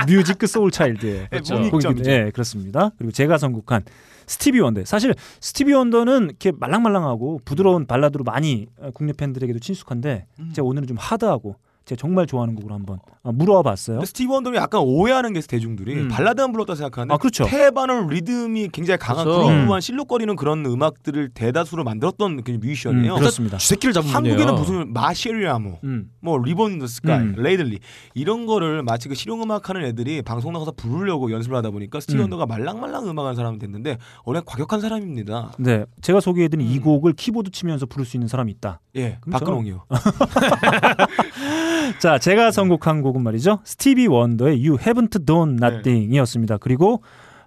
[0.06, 1.54] 뮤직 소울 차일드의 그렇죠.
[1.56, 2.10] 곡이기도- 문익점이죠.
[2.10, 2.90] 예, 그렇습니다.
[2.98, 3.82] 그리고 제가 선곡한
[4.26, 4.84] 스티비 원더.
[4.84, 10.52] 사실 스티비 원더는 이렇게 말랑말랑하고 부드러운 발라드로 많이 어, 국내 팬들에게도 친숙한데 음.
[10.54, 11.56] 제가 오늘은 좀 hard하고
[11.86, 13.98] 제가 정말 좋아하는 곡으로 한번 어, 물어봤어요.
[13.98, 16.08] 근데 스티브 원더는 약간 오해하는 게 대중들이 음.
[16.08, 17.44] 발라드만 불렀다 생각하는데 아, 그렇죠.
[17.46, 19.46] 태반을 리듬이 굉장히 강한 그렇죠.
[19.46, 23.14] groove한 실룩거리는 그런 음악들을 대다수로 만들었던 그 뮤지션이에요.
[23.14, 23.58] 음, 그렇습니다.
[23.58, 24.54] 쥐새끼를 잡은 한국에는.
[24.56, 26.10] 무슨 My Cherie Amour, 음.
[26.20, 27.34] 뭐 Ribbon in the Sky, 음.
[27.36, 27.78] Lately
[28.14, 32.22] 이런 거를 마치 그 실용음악 하는 애들이 방송 나가서 부르려고 연습을 하다 보니까 스티브 음.
[32.22, 35.52] 원더가 말랑말랑 음악하는 사람이 됐는데 원래 과격한 사람입니다.
[35.58, 36.72] 네, 제가 소개해드린 음.
[36.72, 38.80] 이 곡을 키보드 치면서 부를 수 있는 사람이 있다.
[38.96, 39.84] 예, 박근홍이요.
[41.98, 43.60] 자, 제가 선곡한 곡은 말이죠.
[43.64, 45.66] 스티비 원더의 You Haven't Done 네.
[45.66, 46.58] Nothing이었습니다.
[46.58, 47.02] 그리고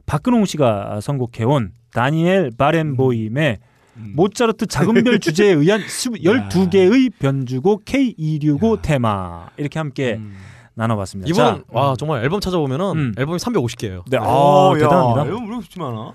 [0.06, 3.58] 박근홍 씨가 선곡해온 다니엘 바렌보임의
[3.98, 4.14] 음.
[4.16, 10.36] 모차르트 작은별 주제에 의한 12개의 변주곡 K265 테마 이렇게 함께 음.
[10.76, 11.30] 나눠봤습니다.
[11.30, 13.14] 이번 자, 와 정말 앨범 찾아보면은 음.
[13.18, 14.04] 앨범이 350개예요.
[14.10, 15.26] 네, 아, 어, 야, 대단합니다.
[15.26, 16.14] 이거 왜 이렇게 많아?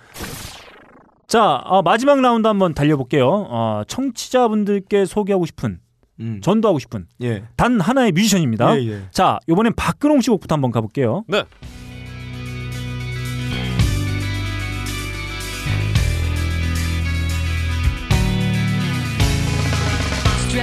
[1.26, 3.28] 자, 어, 마지막 라운드 한번 달려볼게요.
[3.28, 5.80] 어, 청취자분들께 소개하고 싶은,
[6.20, 6.40] 음.
[6.42, 7.44] 전도하고 싶은 예.
[7.56, 8.78] 단 하나의 뮤지션입니다.
[8.78, 9.02] 예, 예.
[9.10, 11.24] 자, 이번엔 박근홍 씨 곡부터 한번 가볼게요.
[11.28, 11.44] 네.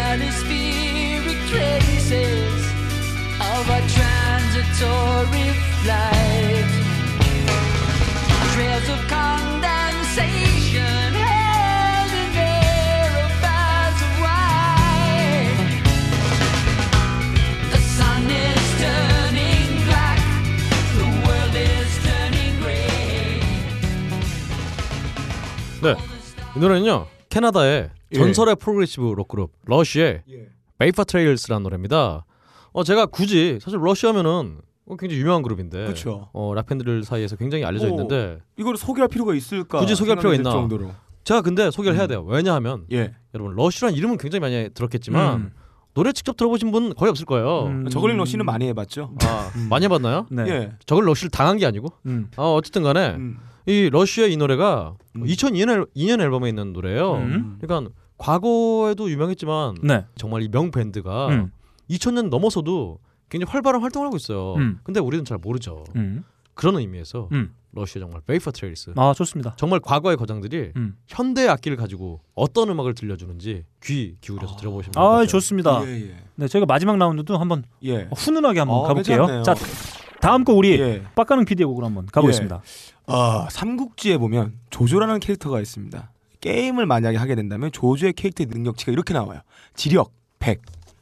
[0.01, 2.65] Stratospheric traces
[3.39, 5.49] of a transitory
[5.83, 6.40] flight.
[26.55, 27.07] 이 노래는요.
[27.29, 28.17] 캐나다의 예.
[28.17, 30.23] 전설의 프로그레시브 록 그룹 러쉬의
[30.77, 32.25] Vapor Trails라는 노래입니다.
[32.73, 36.29] 어 제가 굳이 사실 러쉬 하면은 어, 굉장히 유명한 그룹인데 그쵸.
[36.33, 39.79] 어 락팬들 사이에서 굉장히 알려져 오, 있는데 이걸 소개할 필요가 있을까?
[39.79, 40.51] 굳이 소개할 필요가 있나?
[40.51, 40.91] 정도로.
[41.23, 42.23] 제가 근데 소개를 해야 돼요.
[42.27, 43.13] 왜냐하면 예.
[43.33, 45.51] 여러분 러쉬란 이름은 굉장히 많이 들었겠지만 음.
[45.93, 47.67] 노래 직접 들어보신 분 거의 없을 거예요.
[47.67, 47.89] 음.
[47.89, 49.13] 저글링 러시는 많이 해봤죠.
[49.23, 50.25] 아, 많이 해봤나요?
[50.31, 50.43] 네.
[50.47, 50.71] 예.
[50.85, 52.29] 저글 러쉬를 당한 게 아니고 음.
[52.35, 53.37] 아 어쨌든 간에 음.
[53.65, 55.23] 이 Rush의 이 노래가 음.
[55.23, 57.13] 2002년, 앨- 2년 앨범에 있는 노래예요.
[57.15, 57.57] 음.
[57.61, 60.05] 그러니까 과거에도 유명했지만 네.
[60.15, 61.51] 정말 이 명 밴드가 음.
[61.89, 64.55] 2000년 넘어서도 굉장히 활발한 활동을 하고 있어요.
[64.55, 64.79] 음.
[64.83, 65.83] 근데 우리는 잘 모르죠.
[65.95, 66.23] 음.
[66.53, 67.53] 그런 의미에서 음.
[67.73, 69.53] Rush의 정말 Vapor Trails 아, 좋습니다.
[69.57, 70.97] 정말 과거의 거장들이 음.
[71.07, 75.25] 현대 악기를 가지고 어떤 음악을 들려주는지 귀 기울여서 들어보시면 아.
[75.25, 75.81] 좋습니다.
[75.87, 76.15] 예, 예.
[76.35, 78.09] 네, 저희가 마지막 라운드도 한번 예.
[78.13, 79.25] 훈훈하게 한번 어, 가볼게요.
[79.25, 79.43] 괜찮네요.
[79.43, 79.55] 자,
[80.21, 81.03] 다음 거 우리 예.
[81.15, 82.61] 빡가는 PD의 곡으로 한번 가보겠습니다.
[83.07, 86.11] 아, 삼국지에 보면 조조라는 캐릭터가 있습니다.
[86.39, 89.41] 게임을 만약에 하게 된다면 조조의 캐릭터의 능력치가 이렇게 나와요.
[89.75, 90.61] 지력 100,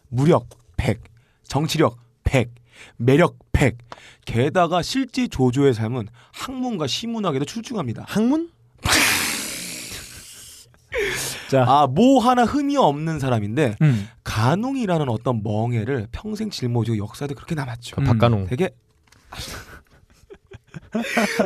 [0.10, 0.48] 무력
[0.78, 1.02] 100,
[1.44, 2.50] 정치력 100,
[2.98, 3.78] 매력 100.
[4.26, 8.06] 게다가 실제 조조의 삶은 학문과 시문학에도 출중합니다.
[8.08, 8.50] 학문?
[11.50, 14.08] 자, 아, 뭐 하나 흠이 없는 사람인데 음.
[14.24, 17.98] 간웅이라는 어떤 멍해를 평생 짊어지고 역사도 그렇게 남았죠.
[18.00, 18.06] 음.
[18.06, 18.48] 박간웅.
[18.48, 18.70] 되게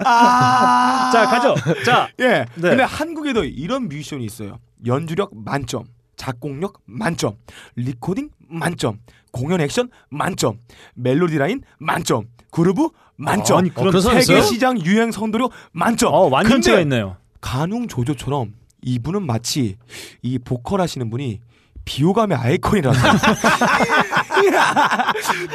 [0.05, 1.55] 아~ 자, 가죠.
[1.83, 2.45] 자, 예.
[2.55, 2.69] 네.
[2.69, 4.59] 근데 한국에도 이런 뮤지션이 있어요.
[4.85, 5.85] 연주력 만점,
[6.15, 7.37] 작곡력 만점,
[7.75, 8.99] 리코딩 만점,
[9.31, 10.59] 공연 액션 만점,
[10.95, 13.57] 멜로디 라인 만점, 그루브 만점.
[13.57, 14.49] 아니, 그런 그런 사람 세계 있어요?
[14.49, 16.13] 시장 유행 선도력 만점.
[16.13, 17.17] 어, 완전체가 있네요.
[17.41, 18.53] 간웅 조조처럼
[18.83, 19.77] 이분은 마치
[20.21, 21.39] 이 보컬 하시는 분이
[21.85, 22.99] 비호감의 아이콘이라서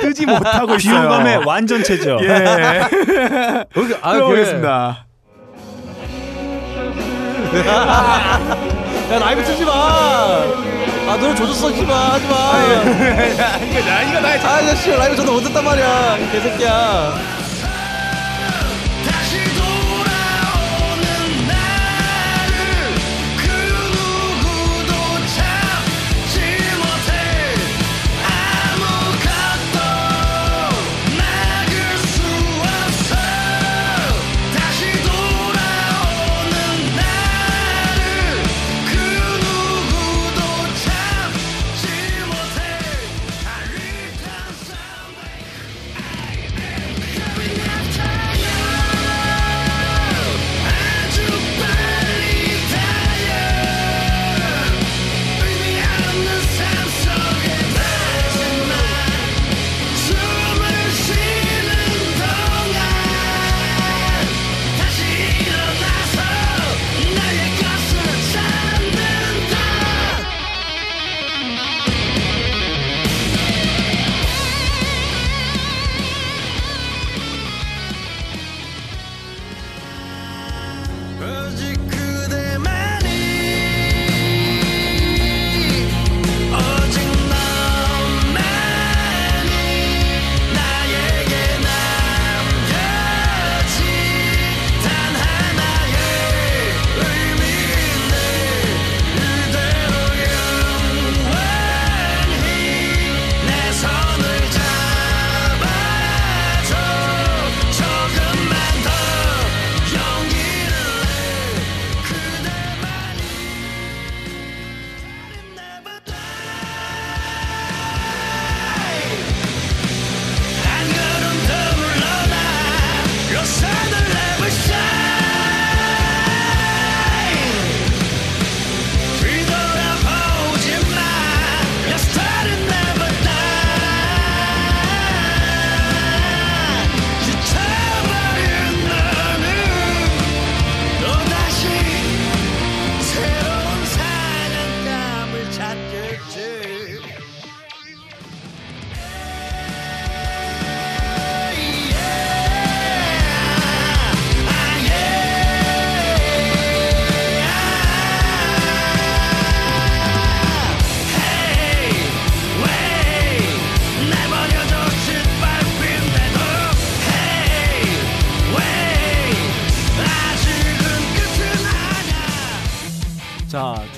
[0.00, 1.00] 뜨지 못하고 있어요.
[1.00, 2.18] 비호감의 완전체죠.
[2.22, 2.84] 예.
[4.02, 5.04] 아 들어보겠습니다.
[9.10, 9.72] 야 라이브 쓰지 마.
[11.08, 12.34] 아 노래 조졌어 하지 마 하지 마.
[13.64, 17.37] 이거 나 이거 나의 아 아저씨 라이브 저도 못 듣단 말이야 이 개새끼야.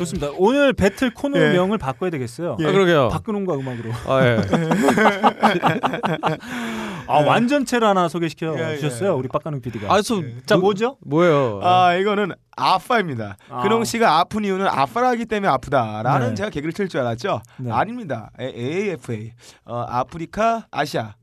[0.00, 0.28] 좋습니다.
[0.38, 1.78] 오늘 배틀 코너명을 예.
[1.78, 2.52] 바꿔야 되겠어요.
[2.52, 3.08] 아, 그러게요.
[3.08, 3.90] 박근홍과 음악으로.
[4.06, 4.40] 아, 예.
[7.06, 8.76] 아, 완전체를 하나 소개시켜 예, 예.
[8.78, 9.16] 주셨어요.
[9.16, 9.92] 우리 빡가능 PD가.
[9.92, 10.96] 아, 저 자, 뭐- 뭐죠?
[11.04, 11.60] 뭐예요?
[11.62, 13.36] 아 이거는 아빠입니다.
[13.48, 13.62] 아.
[13.62, 16.34] 근홍 씨가 아픈 이유는 아빠라기 때문에 아프다라는 네.
[16.34, 17.40] 제가 개그를 칠 줄 알았죠.
[17.58, 17.70] 네.
[17.70, 18.30] 아닙니다.
[18.40, 19.32] A- AAFA
[19.64, 21.14] 어, 아프리카 아시아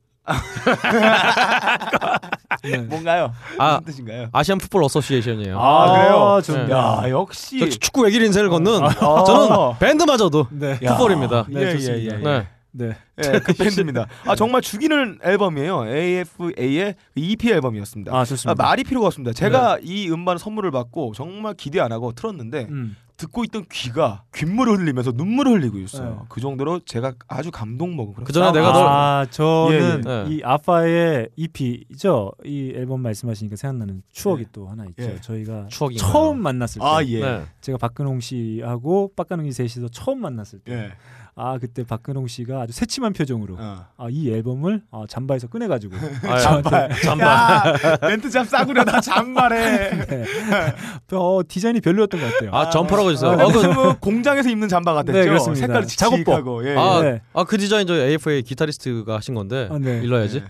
[2.64, 2.78] 네.
[2.80, 3.34] 뭔가요?
[3.58, 4.30] 아, 무슨 뜻인가요?
[4.32, 5.60] Asian Football Association이에요.
[5.60, 6.42] 아, 그래요?
[6.44, 6.74] 좀- 네.
[6.74, 9.24] 야 역시 저 축구 외길 인생을 걷는 아.
[9.24, 10.80] 저는 밴드마저도 네.
[10.80, 11.46] 풋볼입니다.
[11.50, 12.16] 네, 예, 예, 좋습니다.
[12.16, 12.24] 예, 예.
[12.24, 12.48] 네.
[12.72, 12.96] 네.
[13.24, 14.06] 예, 그 밴드입니다.
[14.26, 15.88] 아 정말 죽이는 앨범이에요.
[15.88, 18.16] AFA의 EP 앨범이었습니다.
[18.16, 18.64] 아, 좋습니다.
[18.64, 19.34] 아, 말이 필요가 없습니다.
[19.34, 22.96] 제가 이 음반 선물을 받고 정말 기대 안 하고 틀었는데 음.
[23.18, 26.10] 듣고 있던 귀가 귓물을 흘리면서 눈물을 흘리고 있어요.
[26.22, 26.26] 네.
[26.30, 28.88] 그 정도로 제가 아주 감동 먹은 그런 그 전에 내가 싸움이었어요.
[28.88, 30.36] 아, 저는 예, 예.
[30.36, 32.32] 이 아빠의 EP죠.
[32.46, 35.04] 이 앨범 말씀하시니까 생각나는 추억이 또 하나 있죠.
[35.04, 35.20] 예.
[35.20, 36.12] 저희가 추억인가요?
[36.12, 37.20] 처음 만났을 때아 예.
[37.20, 37.46] 네.
[37.62, 40.92] 제가 박근홍 씨하고 빡가능이 셋이서 처음 만났을 때 예.
[41.40, 43.86] 아 그때 박근홍 씨가 아주 새침한 표정으로 어.
[43.96, 45.96] 아, 이 앨범을 아, 잠바에서 꺼내가지고
[46.28, 46.90] 아, 잠바.
[47.22, 50.06] 야, 멘트 참 싸구려다 잔말해.
[50.08, 50.26] 네.
[51.14, 52.50] 어, 디자인이 별로였던 것 같아요.
[52.56, 53.10] 아, 점퍼라고.
[53.10, 55.12] 근데 아, 그, 뭐 공장에서 입는 잠바 같았죠.
[55.18, 55.68] 네, 그렇습니다.
[55.68, 56.66] 색깔이 작업복.
[56.66, 57.04] 예, 아, 예.
[57.04, 57.22] 네.
[57.34, 60.00] 아, 그 디자인 저 AFA 기타리스트가 하신 건데 아, 네.
[60.04, 60.42] 일러야지.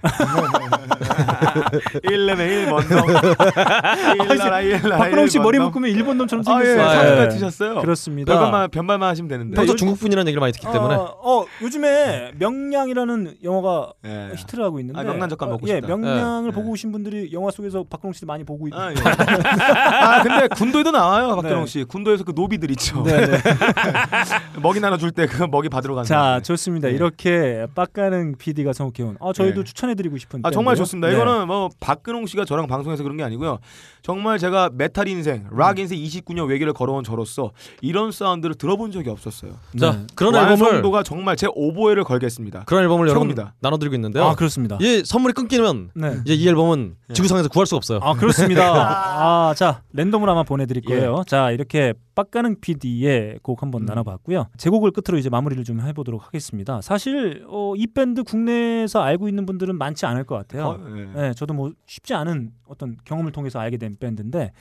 [2.03, 4.31] 1레벨 1번동.
[4.31, 5.59] 일나라 일나라 박근홍 씨 머리.
[5.59, 6.97] 묶으면 일본 놈처럼 아, 예, 생겼어요.
[7.07, 7.29] 상가 네.
[7.29, 7.81] 티셨어요.
[7.81, 8.67] 그렇습니다.
[8.69, 9.55] 변발만 하시면 되는데.
[9.55, 14.31] 평소 요- 중국 분이라는 얘기를 많이 듣기 때문에 어, 어, 요즘에 명량이라는 영화가 예.
[14.35, 15.87] 히트를 하고 있는데 아, 명란 젓갈 먹고 예, 싶다.
[15.87, 16.55] 명량을 예.
[16.55, 18.73] 보고 오신 분들이 영화 속에서 박근홍 씨도 많이 보고 있.
[18.73, 18.95] 아, 예.
[18.99, 21.65] 아, 근데 군도에도 나와요, 박근홍 네.
[21.65, 21.83] 씨.
[21.83, 23.03] 군도에서 그 노비들 있죠.
[23.03, 23.37] 네, 네.
[24.61, 26.05] 먹이 나눠 줄 때 그 먹이 받으러 가는.
[26.05, 26.41] 자, 거.
[26.43, 26.87] 좋습니다.
[26.89, 26.93] 네.
[26.93, 29.17] 이렇게 빡가는 PD가 선곡해온.
[29.19, 29.63] 아, 저희도 네.
[29.63, 30.41] 추천해드리고 싶은.
[30.43, 30.75] 아 정말.
[30.75, 31.07] 좋습니다.
[31.09, 31.15] 네.
[31.15, 33.59] 이거는 뭐 박근홍 씨가 저랑 방송에서 그런 게 아니고요.
[34.07, 37.51] 정말 제가 메탈 인생, 락 인생 29년 외길을 걸어온 저로서
[37.81, 39.51] 이런 사운드를 들어본 적이 없었어요.
[39.77, 40.07] 자 네.
[40.15, 42.63] 그런 앨범을 완성도가 정말 제 오보에를 걸겠습니다.
[42.67, 43.35] 그런 앨범을 여러분.
[43.59, 44.23] 나눠드리고 있는데요.
[44.23, 44.77] 아, 그렇습니다.
[44.79, 46.19] 이 선물이 끊기면 네.
[46.23, 47.99] 이제 이 앨범은 지구상에서 구할 수가 없어요.
[48.01, 48.63] 아 그렇습니다.
[49.49, 50.95] 아, 자 랜덤으로 아마 보내드릴 예.
[50.95, 51.23] 거예요.
[51.27, 53.85] 자 이렇게 빡가능 PD의 곡 한번 음.
[53.87, 54.47] 나눠봤고요.
[54.57, 56.81] 제 곡을 끝으로 이제 마무리를 좀 해보도록 하겠습니다.
[56.81, 60.67] 사실 어, 이 밴드 국내에서 알고 있는 분들은 많지 않을 것 같아요.
[60.67, 61.21] 어, 예.
[61.21, 64.51] 네, 저도 뭐 쉽지 않은 어떤 경험을 통해서 알게 된 밴드인데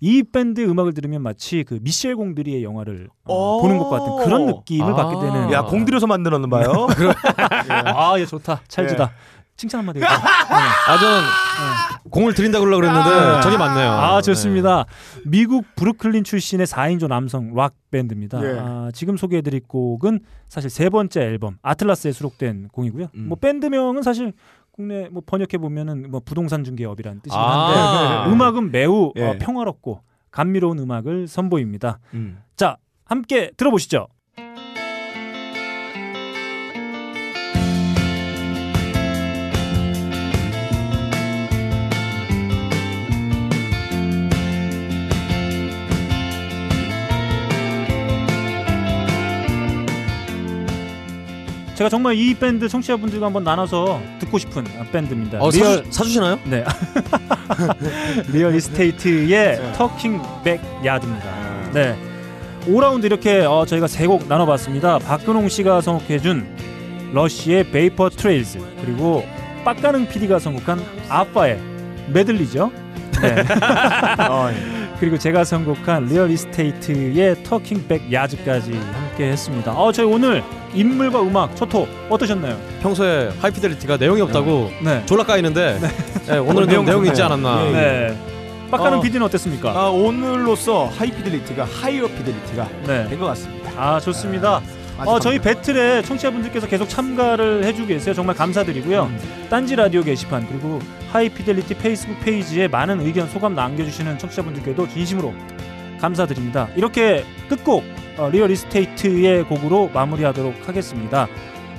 [0.00, 3.62] 이 밴드의 음악을 들으면 마치 그 미셸 공드리의 영화를 어, 오.
[3.62, 4.96] 보는 것 같은 그런 느낌을 아.
[4.96, 5.52] 받게 되는.
[5.52, 6.86] 야 공들여서 만들었나 봐요.
[7.68, 8.60] 아, 예, 좋다.
[8.68, 9.12] 찰지다.
[9.56, 10.00] 칭찬 한마디.
[10.00, 10.06] 네.
[10.06, 11.22] 아 저는
[12.10, 13.40] 공을 드린다 그러려고 그랬는데 아.
[13.40, 13.88] 저게 맞네요.
[13.88, 14.84] 아 좋습니다.
[15.24, 18.42] 미국 브루클린 출신의 4인조 남성 락 밴드입니다.
[18.44, 18.58] 예.
[18.58, 23.08] 아, 지금 소개해드릴 곡은 사실 세 번째 앨범 아틀라스에 수록된 곡이고요.
[23.14, 23.28] 음.
[23.28, 24.32] 뭐 밴드명은 사실
[24.74, 28.28] 국내 뭐 번역해 보면은 뭐 부동산 중개업이라는 뜻이긴 한데 아.
[28.28, 29.24] 음악은 매우 예.
[29.24, 30.00] 어, 평화롭고
[30.32, 32.00] 감미로운 음악을 선보입니다.
[32.14, 32.42] 음.
[32.56, 34.08] 자 함께 들어보시죠.
[51.74, 55.38] 제가 정말 이 밴드 청취자분들과 한번 나눠서 듣고 싶은 밴드입니다.
[55.40, 56.38] 어, 리얼 사주, 사주 시나요?
[56.44, 56.64] 네.
[58.32, 61.26] Real Estate의 Talking Backwards입니다.
[61.72, 61.96] 네.
[62.66, 64.98] 5라운드 이렇게 어, 저희가 세 곡 나눠봤습니다.
[65.00, 66.46] 박근홍 씨가 선곡해준
[67.12, 69.24] Rush의 Vapor Trails 그리고
[69.64, 71.58] 빡가능 PD가 선곡한 아파의
[72.08, 72.70] 메들리죠.
[73.20, 73.44] 네.
[74.28, 74.83] 어, 예.
[75.00, 79.72] 그리고 제가 선곡한 Real Estate의 Talking Backwards까지 함께 했습니다.
[79.72, 80.42] 어, 저희 오늘
[80.72, 82.56] 인물과 음악 초토 어떠셨나요?
[82.80, 85.02] 평소에 High Fidelity가 내용이 없다고 네.
[85.06, 85.78] 졸라 까이는데
[86.26, 87.64] 네, 오늘은 좀 내용이 있지 않았나.
[87.64, 87.72] 예, 예.
[87.72, 88.18] 네.
[88.70, 89.70] 빡가능 어, PD는 어땠습니까?
[89.70, 93.08] 아, 오늘로써 High Fidelity가 Higher Fidelity가 네.
[93.08, 93.70] 된것 같습니다.
[93.76, 94.56] 아 좋습니다.
[94.56, 95.38] 아주 어, 저희.
[95.38, 98.14] 배틀에 청취자분들께서 계속 참가를 해주고 계세요.
[98.14, 99.10] 정말 감사드리고요.
[99.50, 100.80] 딴지 라디오 게시판 그리고
[101.10, 105.34] High Fidelity 페이스북 페이지에 많은 의견 소감 남겨주시는 청취자분들께도 진심으로
[106.00, 106.68] 감사드립니다.
[106.76, 107.84] 이렇게 끝곡
[108.16, 111.26] 어, Real Estate의 곡으로 마무리하도록 하겠습니다.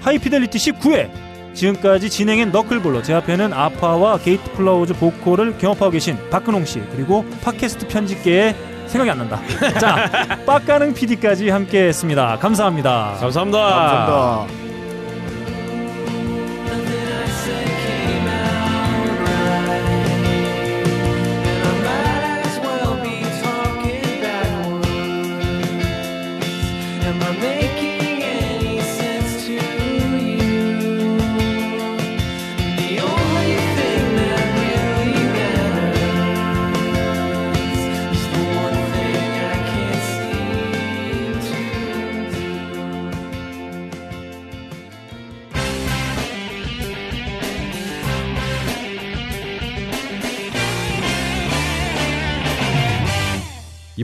[0.01, 1.09] High Fidelity 19회
[1.53, 7.87] 지금까지 진행한 너클볼러 제 앞에는 아파와 Gate Flowers 보컬을 겸임하고 계신 박근홍 씨 그리고 팟캐스트
[7.87, 8.55] 편집계의
[8.87, 9.39] 생각이 안 난다.
[9.79, 10.09] 자,
[10.45, 12.37] 빡가능 PD까지 함께했습니다.
[12.39, 13.17] 감사합니다.
[13.19, 13.59] 감사합니다.
[13.59, 14.64] 감사합니다.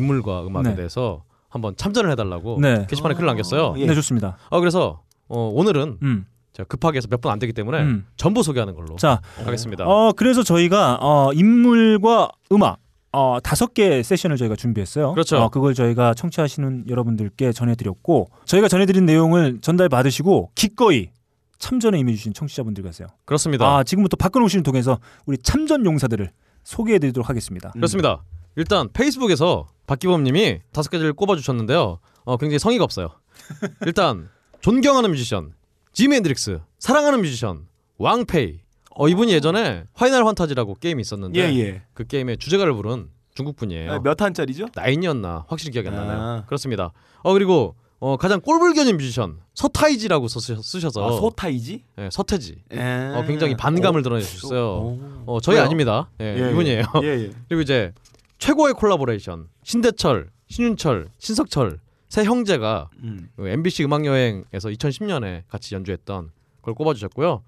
[0.01, 0.75] 인물과 음악에 네.
[0.75, 2.85] 대해서 한번 참전을 해달라고 네.
[2.89, 3.73] 게시판에 글을 남겼어요.
[3.73, 4.37] 네, 좋습니다.
[4.49, 6.25] 어, 그래서 어, 오늘은 음.
[6.53, 8.05] 제가 급하게 해서 몇 분 안 되기 때문에 음.
[8.17, 9.85] 전부 소개하는 걸로 자, 하겠습니다.
[9.85, 12.79] 어 그래서 저희가 어 인물과 음악
[13.13, 15.13] 어 다섯 개 세션을 저희가 준비했어요.
[15.13, 15.37] 그렇죠.
[15.37, 21.09] 어, 그걸 저희가 청취하시는 여러분들께 전해드렸고 저희가 전해드린 내용을 전달 받으시고 기꺼이
[21.57, 23.07] 참전에 임해주신 청취자분들 가세요.
[23.25, 23.65] 그렇습니다.
[23.77, 26.29] 아 지금부터 박근홍 씨를 통해서 우리 참전 용사들을
[26.63, 27.71] 소개해드리도록 하겠습니다.
[27.71, 28.23] 그렇습니다.
[28.55, 31.99] 일단 페이스북에서 박기범 님이 다섯 가지를 꼽아 주셨는데요.
[32.23, 33.09] 어, 굉장히 성의가 없어요.
[33.85, 34.29] 일단
[34.61, 35.53] 존경하는 뮤지션
[35.93, 37.67] 지미 헨드릭스, 사랑하는 뮤지션
[37.97, 38.59] 왕페이.
[38.93, 41.81] 어, 이분이 예전에 Final Fantasy라고 게임이 있었는데 예, 예.
[41.93, 43.91] 그 게임의 주제가를 부른 중국 분이에요.
[43.93, 44.67] 아, 몇 탄짜리죠?
[44.75, 46.19] 나인이었나 확실히 기억이 안 나나요.
[46.19, 46.43] 아.
[46.45, 46.91] 그렇습니다.
[47.23, 51.83] 어 그리고 어, 가장 꼴불견인 뮤지션 서타이지라고 쓰- 쓰셔서 아, 소타이지?
[51.95, 52.63] 네, 서태지.
[52.73, 52.79] 예.
[53.15, 54.03] 어, 굉장히 반감을 어.
[54.03, 54.97] 드러내주셨어요.
[55.25, 55.65] 어, 저희 왜요?
[55.65, 56.09] 아닙니다.
[56.19, 56.83] 예, 예, 이분이에요.
[57.03, 57.31] 예, 예.
[57.47, 57.93] 그리고 이제
[58.41, 63.29] 최고의 콜라보레이션 신대철, 신윤철, 신석철 세 형제가 음.
[63.35, 66.31] 그 MBC 음악 여행에서 2010년에 같이 연주했던
[66.63, 67.43] 걸 꼽아주셨고요.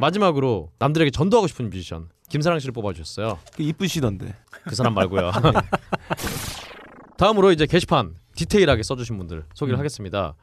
[0.00, 3.38] 마지막으로 남들에게 전도하고 싶은 뮤지션 김사랑 씨를 뽑아주셨어요.
[3.54, 4.34] 그 이쁘시던데.
[4.64, 5.30] 그 사람 말고요.
[7.16, 9.78] 다음으로 이제 게시판 디테일하게 써주신 분들 소개를 음.
[9.78, 10.34] 하겠습니다.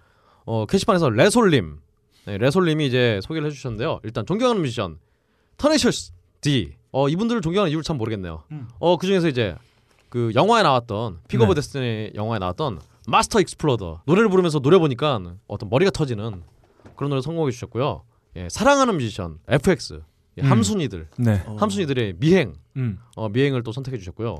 [0.45, 1.81] 어, 게시판에서 레솔님,
[2.27, 3.99] 네, 레솔님이 이제 소개를 해주셨는데요.
[4.03, 4.99] 일단 존경하는 뮤지션
[5.58, 6.79] Tenacious D.
[6.91, 8.44] 어, 이분들을 존경하는 이유를 참 모르겠네요.
[8.52, 8.68] 음.
[8.80, 9.56] 어, 그 중에서 이제
[10.10, 11.56] 그 영화에 나왔던 Pick of 네.
[11.56, 16.44] Destiny 영화에 나왔던 Master Exploder 노래를 부르면서 노래 보니까 어떤 머리가 터지는
[16.95, 18.03] 그런 노래 선곡해 주셨고요.
[18.36, 20.02] 예, 사랑하는 뮤지션 FX
[20.38, 20.52] 예, 음.
[20.52, 21.44] 함순이들 네.
[21.57, 22.99] 함순이들의 미행 음.
[23.16, 24.38] 어, 미행을 또 선택해 주셨고요.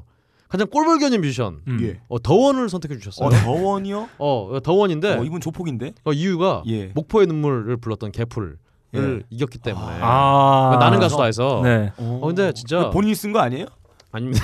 [0.47, 1.77] 가장 꼴불견인 뮤지션 음.
[1.81, 2.01] 예.
[2.07, 3.27] 어, 더원을 선택해 주셨어요.
[3.27, 4.09] 어, 더원이요?
[4.17, 5.93] 어, 더원인데 어, 이분 조폭인데?
[6.03, 6.88] 어, 이유가 예.
[6.95, 8.57] 목포의 눈물을 불렀던 개풀을
[8.95, 9.20] 예.
[9.30, 10.78] 이겼기 때문에 아.
[10.80, 11.91] 나는 가수다 해서 네.
[11.98, 13.66] 어, 근데 진짜 본인이 쓴 거 아니에요?
[14.11, 14.44] 아닙니다.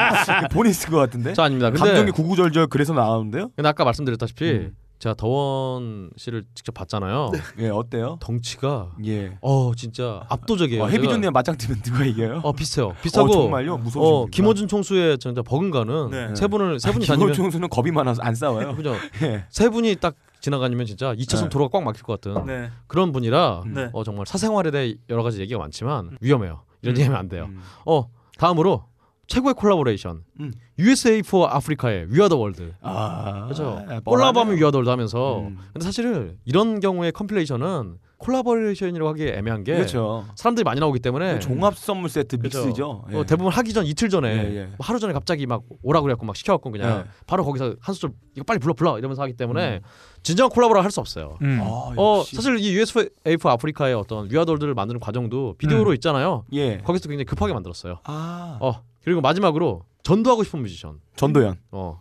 [0.50, 1.34] 본인이 쓴 거 같은데?
[1.34, 1.70] 저 아닙니다.
[1.70, 3.50] 근데 감정이 구구절절 그래서 나오는데요?
[3.54, 4.76] 근데 아까 말씀드렸다시피 음.
[4.98, 7.32] 제가 더원 씨를 직접 봤잖아요.
[7.60, 8.16] 예, 어때요?
[8.20, 9.36] 덩치가 예.
[9.42, 10.84] 어 진짜 압도적이에요.
[10.84, 12.40] 어, 해비존님 맞짱 뜨면 누가 이겨요?
[12.42, 12.94] 어 비슷해요.
[13.02, 13.76] 비슷하고 어, 정말요?
[13.78, 14.26] 무서우신 어.
[14.30, 16.34] 김호준 총수의 진짜 버금가는 네.
[16.34, 18.74] 세 분을 세 분이 김호 다니면 총수는 겁이 많아서 안 싸워요.
[18.76, 18.94] 그죠?
[19.22, 19.44] 예.
[19.50, 21.48] 세 분이 딱 지나가면 진짜 2차선 네.
[21.48, 22.70] 도로가 꽉 막힐 것 같은 네.
[22.86, 23.88] 그런 분이라 네.
[23.94, 26.64] 어, 정말 사생활에 대해 여러 가지 얘기가 많지만 위험해요.
[26.82, 27.46] 이런 얘기하면 안 돼요.
[27.46, 27.62] 음.
[27.86, 28.84] 어 다음으로
[29.26, 30.52] 최고의 콜라보레이션 음.
[30.78, 32.74] USA for Africa의 We Are the World.
[32.82, 33.64] 아, 그렇죠.
[33.64, 34.00] 뻔하네요.
[34.02, 35.58] 콜라보하면 We Are the World 하면서 음.
[35.72, 40.24] 근데 사실은 이런 경우에 compilation은 콜라보레이션이라고 하기 애매한 게 그렇죠.
[40.34, 42.36] 사람들이 많이 나오기 때문에 종합 선물 세트.
[42.36, 43.04] 믹스죠.
[43.12, 43.16] 예.
[43.16, 44.64] 어, 대부분 하기 전 이틀 전에 예, 예.
[44.64, 47.10] 뭐 하루 전에 갑자기 막 오라고 그래갖고 막 시켜갖고 그냥 예.
[47.26, 49.80] 바로 거기서 한 소절 이거 빨리 불러 불러 이러면서 하기 때문에
[50.22, 51.36] 진정한 콜라보를 할수 없어요.
[51.42, 51.60] 음.
[51.62, 52.24] 아, 어.
[52.24, 55.94] 사실 이 USA for 아프리카의 어떤 위아돌들을 만드는 과정도 비디오로 음.
[55.94, 56.44] 있잖아요.
[56.52, 56.78] 예.
[56.78, 57.98] 거기서 굉장히 급하게 만들었어요.
[58.04, 58.58] 아.
[58.60, 60.98] 어 그리고 마지막으로 전도하고 싶은 뮤지션.
[61.16, 61.56] 전도연.
[61.72, 62.00] 어.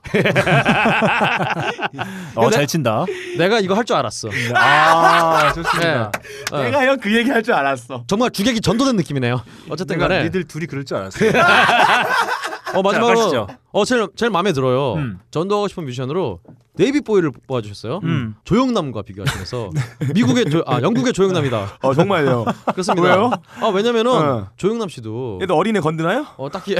[2.35, 3.05] 어, 잘 친다.
[3.37, 4.29] 내가 이거 할 줄 알았어.
[4.55, 6.11] 아, 좋습니다.
[6.11, 6.55] 네.
[6.57, 6.63] 어.
[6.63, 8.03] 내가 형 그 얘기 할 줄 알았어.
[8.07, 9.41] 정말 주객이 전도된 느낌이네요.
[9.69, 11.31] 어쨌든 내가 간에 니들 둘이 그럴 줄 알았어요.
[12.73, 13.47] 어 마지막으로 가시죠.
[13.71, 14.93] 어 제일 제일 마음에 들어요.
[14.95, 15.19] 음.
[15.31, 16.39] 전도하고 싶은 뮤지션으로
[16.75, 17.99] 데이빗 보위를 뽑아주셨어요.
[18.03, 18.35] 음.
[18.43, 19.69] 조영남과 비교하시면서
[20.13, 21.79] 미국의 조, 아 영국의 조영남이다.
[21.81, 22.45] 어 정말요.
[22.71, 23.07] 그렇습니다.
[23.07, 23.31] 왜요?
[23.61, 24.47] 아 왜냐면은 어.
[24.57, 26.25] 조영남 씨도 얘도 어린애 건드나요?
[26.37, 26.75] 어 딱히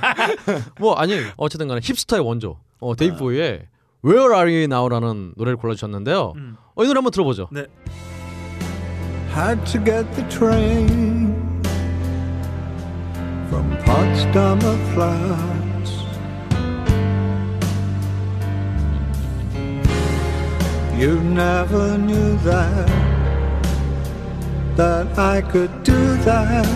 [0.78, 3.66] 뭐 아니 어쨌든 간에 힙스터의 원조 어 데이빗 보위의
[4.04, 6.34] Where Are You Now라는 노래를 골라주셨는데요.
[6.36, 6.56] 음.
[6.74, 7.48] 어, 이 노래 한번 들어보죠.
[7.50, 7.66] 네.
[9.34, 11.35] Had to get the train
[13.49, 15.91] from Potsdamer Platz.
[20.97, 22.87] You never knew that
[24.75, 26.67] that I could do that.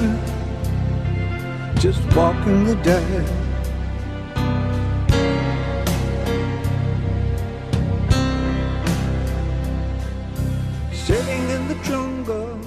[1.79, 3.25] Just walking the dead.
[10.91, 12.59] Sitting in the jungle.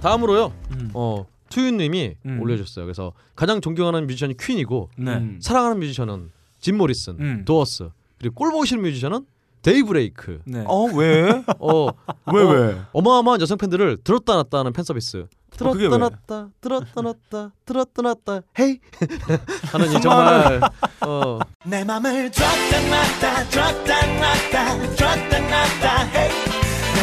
[0.00, 0.52] 다음으로요.
[0.72, 0.90] 음.
[0.94, 2.41] 어 투윤님이 음.
[2.41, 2.85] 올려주셨어요.
[2.85, 5.15] 그래서 가장 존경하는 뮤지션이 퀸이고 네.
[5.15, 5.39] 음.
[5.41, 7.43] 사랑하는 뮤지션은 짐 모리슨, 음.
[7.45, 7.89] 도어스
[8.19, 9.25] 그리고 꼴 보기 싫은 뮤지션은
[9.61, 10.39] 데이브레이크.
[10.45, 10.63] 네.
[10.67, 11.43] 어 왜?
[11.59, 11.87] 어
[12.33, 12.77] 왜 어, 왜?
[12.93, 15.17] 어마어마한 여성 팬들을 들었다 놨다 하는 팬 서비스.
[15.17, 15.27] 어,
[15.57, 15.87] 들었다 왜?
[15.89, 18.79] 놨다, 들었다 놨다, 들었다 놨다, 헤이
[19.73, 20.61] 하는 이 정말
[21.01, 26.48] 어 내 맘을 줬다 놨다 줬다 놨다 줬다 놨다 내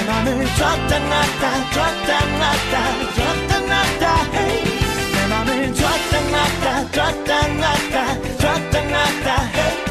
[0.06, 2.74] 맘을 줬다 놨다 줬다 놨다
[3.14, 4.64] 줬다 놨다 hey
[5.12, 9.84] 내 맘을 줬다 놨다 줬다 놨다 줬다 놨다 hey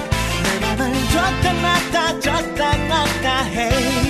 [0.44, 4.06] 내 맘을 줬다 놨다 줬다 놨다 hey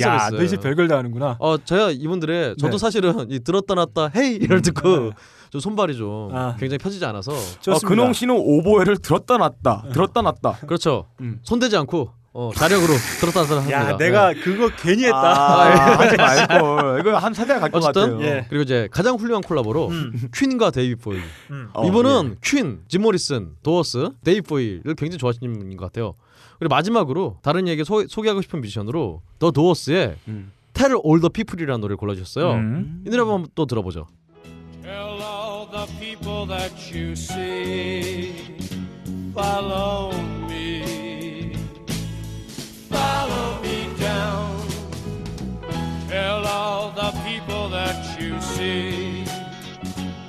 [0.00, 0.30] 야.
[0.30, 1.36] 너 이제 별걸 다 하는구나.
[1.38, 2.78] 어 제가 이분들의 저도 네.
[2.78, 5.12] 사실은 이 들었다 놨다 헤이 이를 듣고
[5.56, 6.54] 좀 손발이 좀 아.
[6.58, 7.88] 굉장히 펴지지 않아서 어, 좋습니다.
[7.88, 10.58] 근홍 씨는 오보에를 들었다 놨다 들었다 놨다.
[10.66, 11.06] 그렇죠.
[11.20, 11.40] 음.
[11.42, 13.92] 손대지 않고 어, 자력으로 들었다 놨다 합니다.
[13.92, 15.16] 야, 내가 그거 괜히 했다.
[15.16, 18.26] 아, 하지 말고 이거 한 사대가 갈 것 어쨌든 같아요.
[18.26, 18.46] 예.
[18.50, 20.28] 그리고 이제 가장 훌륭한 콜라보로 음.
[20.34, 21.18] 퀸과 데이빗 보위.
[21.50, 21.70] 음.
[21.72, 26.14] 어, 이분은 퀸, 짐 모리슨, 도어스, 데이빗 보위를 굉장히 좋아하시는 분인 것 같아요.
[26.58, 30.52] 그리고 마지막으로 다른 이에게 소, 소개하고 싶은 뮤지션으로 더 도어스의 음.
[30.74, 32.52] Tell All the People이라는 노래를 골라주셨어요.
[32.52, 33.02] 음.
[33.06, 34.08] 이 노래 한번 또 들어보죠.
[35.72, 38.32] The people that you see,
[39.34, 40.12] follow
[40.48, 41.54] me,
[42.88, 44.66] follow me down.
[46.08, 49.24] Tell all the people that you see,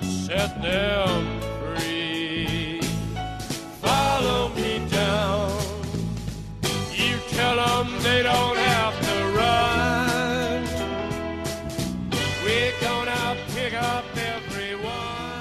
[0.02, 1.40] set them
[1.76, 2.82] free,
[3.82, 5.52] follow me down.
[6.92, 8.57] You tell them they don't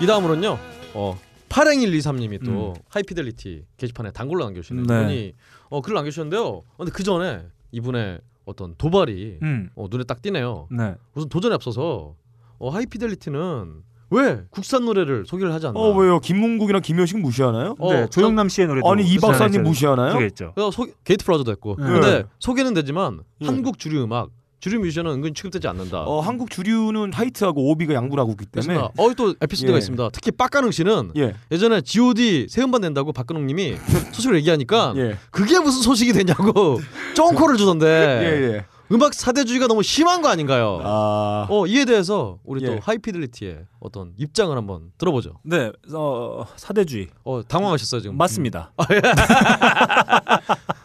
[0.01, 0.59] 이 다음으로는요.
[0.93, 1.18] 어,
[1.48, 5.02] 80123님이 또 하이피델리티 게시판에 단골로 남겨주시는 네.
[5.02, 5.32] 분이
[5.70, 6.44] 어, 글을 남겨주셨는데요.
[6.44, 9.70] 어, 근데 그 전에 이분의 어떤 도발이 음.
[9.74, 10.68] 어, 눈에 딱 띄네요.
[10.70, 10.94] 네.
[11.14, 12.14] 우선 도전에 앞서서
[12.59, 15.81] 어, 하이피델리티는 왜 국산 노래를 소개를 하지 않나?
[15.81, 16.20] 어 왜요?
[16.20, 17.74] 김문국이랑 김효식 무시하나요?
[17.78, 20.12] 어, 네, 조영남 씨의 노래도 아니 이 박사님 무시하나요?
[20.12, 20.52] 소개했죠.
[20.55, 21.74] 그래서 소, 게이트 플라워즈도 했고.
[21.78, 21.85] 네.
[21.85, 23.47] 근데 소개는 되지만 예.
[23.47, 24.31] 한국 주류 음악,
[24.66, 26.01] 주류 뮤지션은 은근 취급되지 않는다.
[26.01, 29.01] 어 한국 주류는 하이트하고 오비가 양분하고 있기 때문에 그렇습니다.
[29.01, 29.78] 어, 또 에피소드가 예.
[29.78, 30.09] 있습니다.
[30.12, 31.34] 특히 빡가능 씨는 예.
[31.52, 33.76] 예전에 G.O.D 새 음반 낸다고 박근홍 님이
[34.10, 35.18] 소식을 얘기하니까 예.
[35.30, 36.80] 그게 무슨 소식이 되냐고
[37.14, 38.64] 쫑코를 주던데 예, 예.
[38.90, 40.80] 음악 사대주의가 너무 심한 거 아닌가요?
[40.82, 41.47] 아.
[41.48, 42.66] 어 이에 대해서 우리 예.
[42.66, 45.38] 또 하이피델리티의 어떤 입장을 한번 들어보죠.
[45.44, 48.16] 네, 어, 사대주의 어 당황하셨어요 지금?
[48.16, 48.72] 맞습니다.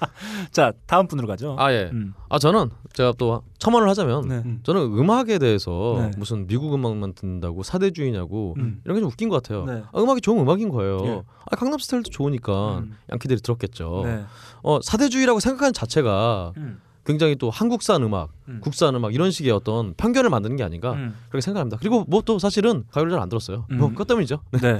[0.51, 1.55] 자, 다음 분으로 가죠.
[1.59, 1.89] 아 예.
[1.91, 2.13] 음.
[2.29, 4.43] 아 저는 제가 또 첨언을 하자면 네.
[4.63, 6.11] 저는 음악에 대해서 네.
[6.17, 8.81] 무슨 미국 음악만 듣는다고 사대주의냐고 음.
[8.83, 9.65] 이런 게 좀 웃긴 것 같아요.
[9.65, 9.83] 네.
[9.91, 10.97] 아, 음악이 좋은 음악인 거예요.
[11.05, 11.21] 예.
[11.49, 12.95] 아, 강남 스타일도 좋으니까 음.
[13.11, 14.01] 양키들이 들었겠죠.
[14.05, 14.23] 네.
[14.63, 16.81] 어, 사대주의라고 생각하는 자체가 음.
[17.03, 18.59] 굉장히 또 한국산 음악, 음.
[18.61, 21.15] 국산 음악 이런 식의 어떤 편견을 만드는 게 아닌가 음.
[21.29, 21.77] 그렇게 생각합니다.
[21.79, 23.65] 그리고 뭐 또 사실은 가요를 잘 안 들었어요.
[23.71, 23.77] 음.
[23.79, 24.39] 뭐 그것 때문이죠.
[24.61, 24.79] 네.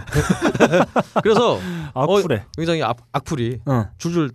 [1.23, 1.57] 그래서
[1.95, 2.35] 악플에.
[2.37, 3.85] 어, 굉장히 악, 악플이 어.
[3.97, 4.29] 줄줄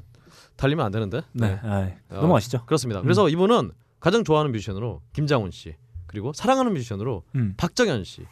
[0.56, 1.22] 달리면 안 되는데.
[1.32, 1.58] 네.
[1.62, 2.64] 아이, 어, 넘어가시죠.
[2.66, 3.02] 그렇습니다.
[3.02, 5.74] 그래서 이분은 가장 좋아하는 뮤지션으로 김장훈 씨,
[6.06, 7.54] 그리고 사랑하는 뮤지션으로 음.
[7.56, 8.22] 박정현 씨,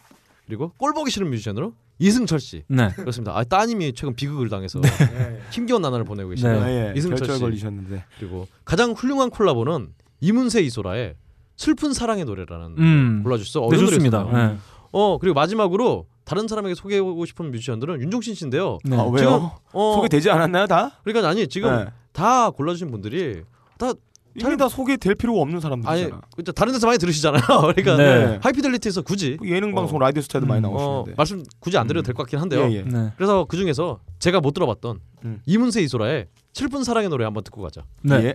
[0.47, 2.65] 그리고 꼴 보기 싫은 뮤지션으로 이승철 씨.
[2.69, 2.89] 네.
[2.91, 3.37] 그렇습니다.
[3.37, 4.81] 아, 따님이 최근 비극을 당해서
[5.53, 6.35] 힘겨운 나날을 보내고 네.
[6.35, 6.61] 계시네요.
[6.61, 6.93] 아, 예.
[6.97, 7.43] 이승철 결절 씨.
[7.43, 8.05] 걸리셨는데.
[8.19, 11.15] 그리고 가장 훌륭한 콜라보는 이문세 이소라의
[11.57, 13.21] 슬픈 사랑의 노래라는 음.
[13.23, 13.69] 골라주셨어.
[13.71, 14.25] 네, 좋습니다.
[14.25, 14.57] 네.
[14.91, 18.79] 어 그리고 마지막으로 다른 사람에게 소개하고 싶은 뮤지션들은 윤종신 씨인데요.
[18.85, 18.97] 네.
[18.97, 19.17] 아, 왜요?
[19.17, 21.01] 지금, 어, 소개되지 않았나요 다?
[21.05, 21.91] 그러니까 아니 지금 네.
[22.15, 23.43] 다 골라주신 분들이
[23.77, 23.93] 다
[24.37, 26.21] 이미 다 소개될 필요가 없는 아니 사람들이잖아.
[26.37, 27.43] 그죠 다른 데서 많이 들으시잖아요.
[27.77, 28.39] 그러니까 네.
[28.43, 31.11] 하이피델리티에서 굳이 예능 방송 라디오 스타일도 많이 나오시는데.
[31.13, 32.63] 어, 말씀 굳이 안 드려도 될 것 같긴 한데요.
[32.71, 32.83] 예, 예.
[32.83, 33.13] 네.
[33.17, 35.41] 그래서 그 중에서 제가 못 들어봤던 음.
[35.47, 37.83] 이문세 이소라의 슬픈 사랑의 노래 한번 듣고 가죠.
[38.03, 38.15] 네.
[38.17, 38.35] 예.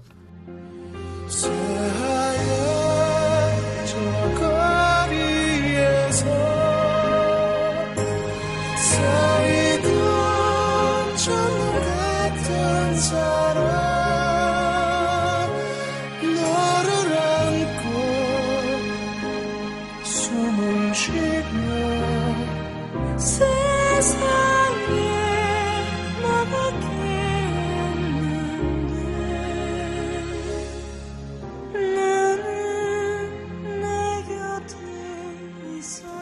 [9.80, 13.49] 쌓이던 천국 같은 사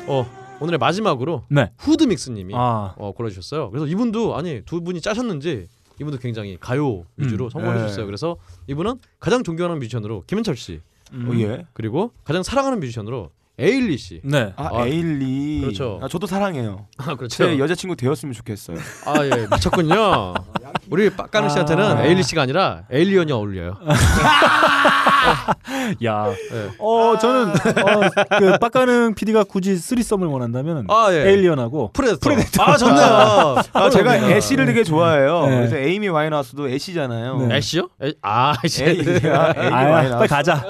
[0.08, 0.26] 어
[0.60, 1.72] 오늘의 마지막으로 네.
[1.78, 2.96] 후드믹스님이 아.
[2.98, 3.70] 어, 골라주셨어요.
[3.70, 5.68] 그래서 이분도 아니 두 분이 짜셨는지
[6.00, 7.50] 이분도 굉장히 가요 위주로 음.
[7.50, 7.82] 선곡해 네.
[7.84, 8.06] 주셨어요.
[8.06, 10.82] 그래서 이분은 가장 존경하는 뮤지션으로 김현철 씨
[11.14, 11.30] 음.
[11.30, 11.66] 어, 예.
[11.74, 14.22] 그리고 가장 사랑하는 뮤지션으로 에일리 씨.
[14.24, 14.54] 네.
[14.56, 15.62] 아, 아, 에일리.
[15.62, 16.00] 그렇죠.
[16.04, 16.86] 아, 저도 사랑해요.
[16.98, 17.30] 아 그렇죠.
[17.30, 18.78] 제 여자친구 되었으면 좋겠어요.
[19.06, 20.36] 아 예 미쳤군요.
[20.92, 22.06] 우리 빡가는 씨한테는 아.
[22.06, 23.78] 에일리 씨가 아니라 에일리언이 어울려요.
[26.06, 26.28] 야.
[26.30, 26.70] 예.
[26.78, 31.28] 어 저는 어, 그 빡가는 PD가 굳이 threesome을 원한다면 아, 예.
[31.30, 32.30] 에일리언하고 프레데터.
[32.64, 33.06] 아 좋네요.
[33.74, 34.36] 아, 제가 그러네요.
[34.36, 35.48] 애쉬를 되게 좋아해요.
[35.48, 35.56] 네.
[35.58, 37.48] 그래서 에이미 와인하우스도 애쉬잖아요.
[37.48, 37.56] 네.
[37.58, 37.90] 애쉬요?
[38.04, 38.84] 애, 아 애쉬.
[38.84, 40.18] 에이미야, 에이미 아, 와인하우스.
[40.18, 40.64] 빨리 가자.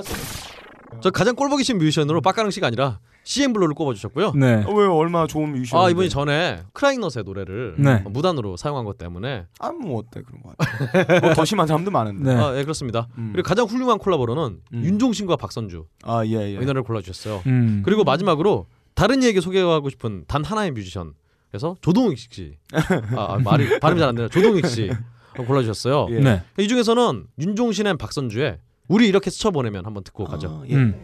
[1.02, 4.32] 저 가장 꼴보기 싫은 뮤지션으로 빡가능 씨가 아니라 CNBLUE를 꼽아주셨고요.
[4.36, 4.64] 네.
[4.65, 5.80] 어, 왜 얼마나 좋은 뮤지션?
[5.80, 8.02] 아 이분이 전에 크라잉넛의 노래를 네.
[8.06, 11.19] 어, 무단으로 사용한 것 때문에 아 뭐 어때 그런 거 같아.
[11.26, 12.34] 뭐 더 심한 사람도 많은데.
[12.34, 12.41] 네.
[12.41, 13.07] 아, 예 그렇습니다.
[13.18, 13.32] 음.
[13.34, 14.84] 그리고 가장 훌륭한 콜라보로는 음.
[14.84, 16.52] 윤종신과 박선주 아 예 예.
[16.53, 17.44] 이 노래를 골라주셨어요.
[17.48, 17.82] 음.
[17.86, 18.65] 그리고 마지막으로
[18.95, 21.14] 다른 이에게 소개하고 싶은 단 하나의 뮤지션
[21.52, 22.57] 그래서 조동익 씨,
[23.15, 24.90] 아, 아, 말이 발음이 잘 안 되나 조동익 씨
[25.38, 26.07] 어, 골라주셨어요.
[26.11, 26.19] 예.
[26.19, 26.44] 네.
[26.57, 28.57] 이 중에서는 윤종신 and 박선주의
[28.88, 30.62] 우리 이렇게 스쳐 보내면 한번 듣고 가죠.
[30.64, 30.76] 아, 예.
[30.76, 30.96] 음.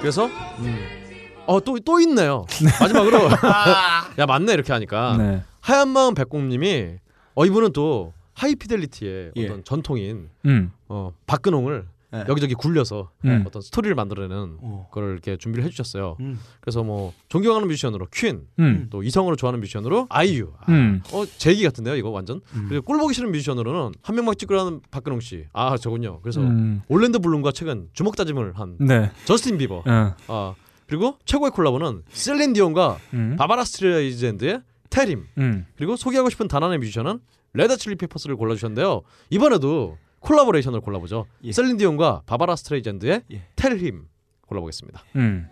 [0.00, 0.28] 그래서
[1.46, 2.46] 어 또 또 있네요.
[2.80, 3.28] 마지막으로
[4.18, 5.42] 야 맞네 이렇게 하니까 네.
[5.60, 6.96] 하얀 마음 백곰님이
[7.34, 9.44] 어 이분은 또 하이피델리티의 예.
[9.44, 10.72] 어떤 전통인 음.
[10.88, 12.24] 어 박근홍을 네.
[12.28, 13.44] 여기저기 굴려서 음.
[13.46, 14.88] 어떤 스토리를 만들어내는 어.
[14.90, 16.16] 걸 이렇게 준비를 해주셨어요.
[16.20, 16.38] 음.
[16.60, 18.88] 그래서 뭐 존경하는 뮤지션으로 퀸, 음.
[18.90, 20.52] 또 이성으로 좋아하는 뮤지션으로 아이유.
[20.58, 21.02] 아, 음.
[21.12, 22.40] 어 제 얘기 같은데요 이거 완전.
[22.54, 22.66] 음.
[22.68, 25.46] 그리고 꼴 보기 싫은 뮤지션으로는 한 명만 찍으라는 박근홍 씨.
[25.52, 26.20] 아 저군요.
[26.22, 26.82] 그래서 음.
[26.88, 29.10] 올랜드 블룸과 최근 주먹 다짐을 한 네.
[29.24, 29.84] 저스틴 비버.
[29.86, 30.14] 어.
[30.26, 30.54] 아
[30.86, 33.36] 그리고 최고의 콜라보는 셀린 디온과 음.
[33.38, 35.24] 바바라 스트레이젠드의 Tell Him.
[35.38, 35.66] 음.
[35.76, 37.20] 그리고 소개하고 싶은 단 하나의 뮤지션은
[37.52, 39.02] 레드 칠리 페퍼스를 골라주셨는데요.
[39.30, 41.26] 이번에도 콜라보레이션을 골라보죠.
[41.44, 41.52] 예.
[41.52, 43.42] 셀린 디온과 바바라 스트레이젠드의 예.
[43.56, 44.06] Tell Him
[44.46, 45.02] 골라보겠습니다.
[45.16, 45.48] 음.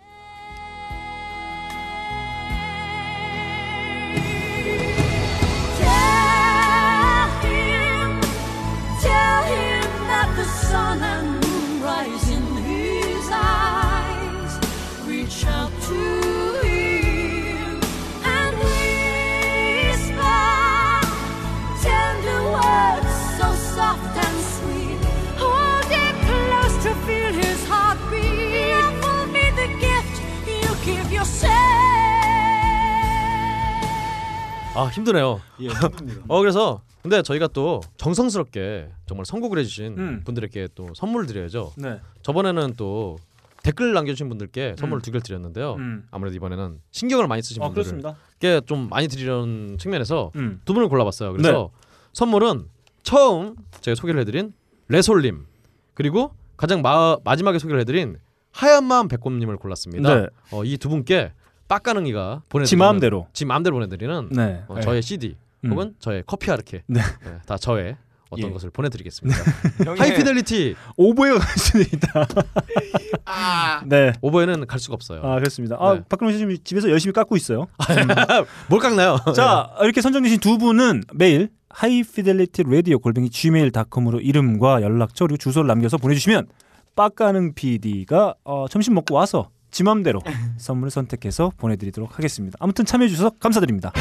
[9.01, 9.81] Tell him,
[10.71, 11.28] tell him
[34.75, 35.41] 아 힘드네요.
[35.61, 36.23] 예, 힘듭니다.
[36.29, 40.23] 어 그래서 근데 저희가 또 정성스럽게 정말 선곡을 해주신 음.
[40.25, 41.73] 분들에게 또 선물을 드려야죠.
[41.77, 42.01] 네.
[42.23, 43.17] 저번에는 또
[43.63, 45.75] 댓글 남겨주신 분들께 선물을 두 개를 드렸는데요.
[45.75, 46.07] 음.
[46.11, 48.61] 아무래도 이번에는 신경을 많이 쓰신 아, 분들께.
[48.67, 50.61] 좀 많이 드리려는 측면에서 음.
[50.65, 51.33] 두 분을 골라봤어요.
[51.33, 51.71] 그래서
[52.13, 52.69] 선물은
[53.03, 54.53] 처음 제가 소개를 해드린
[54.89, 55.47] 레솔님
[55.95, 58.19] 그리고 가장 마, 마지막에 소개를 해드린
[58.59, 60.15] 하얀 마음 백곰님을 골랐습니다.
[60.23, 60.27] 네.
[60.51, 61.31] 어, 이 두 분께
[61.69, 63.27] 빡가능이가 보내드리는 지 마음대로.
[63.33, 64.63] 지 마음대로 보내드리는 네.
[64.67, 65.71] 어, 저의 CD 음.
[65.71, 67.01] 혹은 저의 커피 아르케 네.
[67.01, 67.97] 네, 다 저의
[68.31, 68.53] 어떤 예.
[68.53, 69.39] 것을 보내드리겠습니다.
[69.97, 72.27] 하이피델리티 오보에 갈 수도 있다.
[73.87, 74.13] 네.
[74.21, 75.21] 오버에는 갈 수가 없어요.
[75.23, 75.77] 아 그렇습니다.
[75.79, 76.03] 아 네.
[76.09, 77.69] 박근홍 씨 지금 집에서 열심히 깎고 있어요.
[78.69, 79.19] 뭘 깎나요?
[79.37, 85.97] 자 이렇게 선정되신 두 분은 매일 하이피델리티 라디오 골뱅이 gmail.com으로 이름과 연락처 그리고 주소를 남겨서
[85.97, 86.49] 보내주시면
[86.99, 90.21] 빡가능 PD가 어, 점심 먹고 와서 지 맘대로
[90.59, 92.57] 선물을 선택해서 보내드리도록 하겠습니다.
[92.61, 93.93] 아무튼 참여해주셔서 감사드립니다.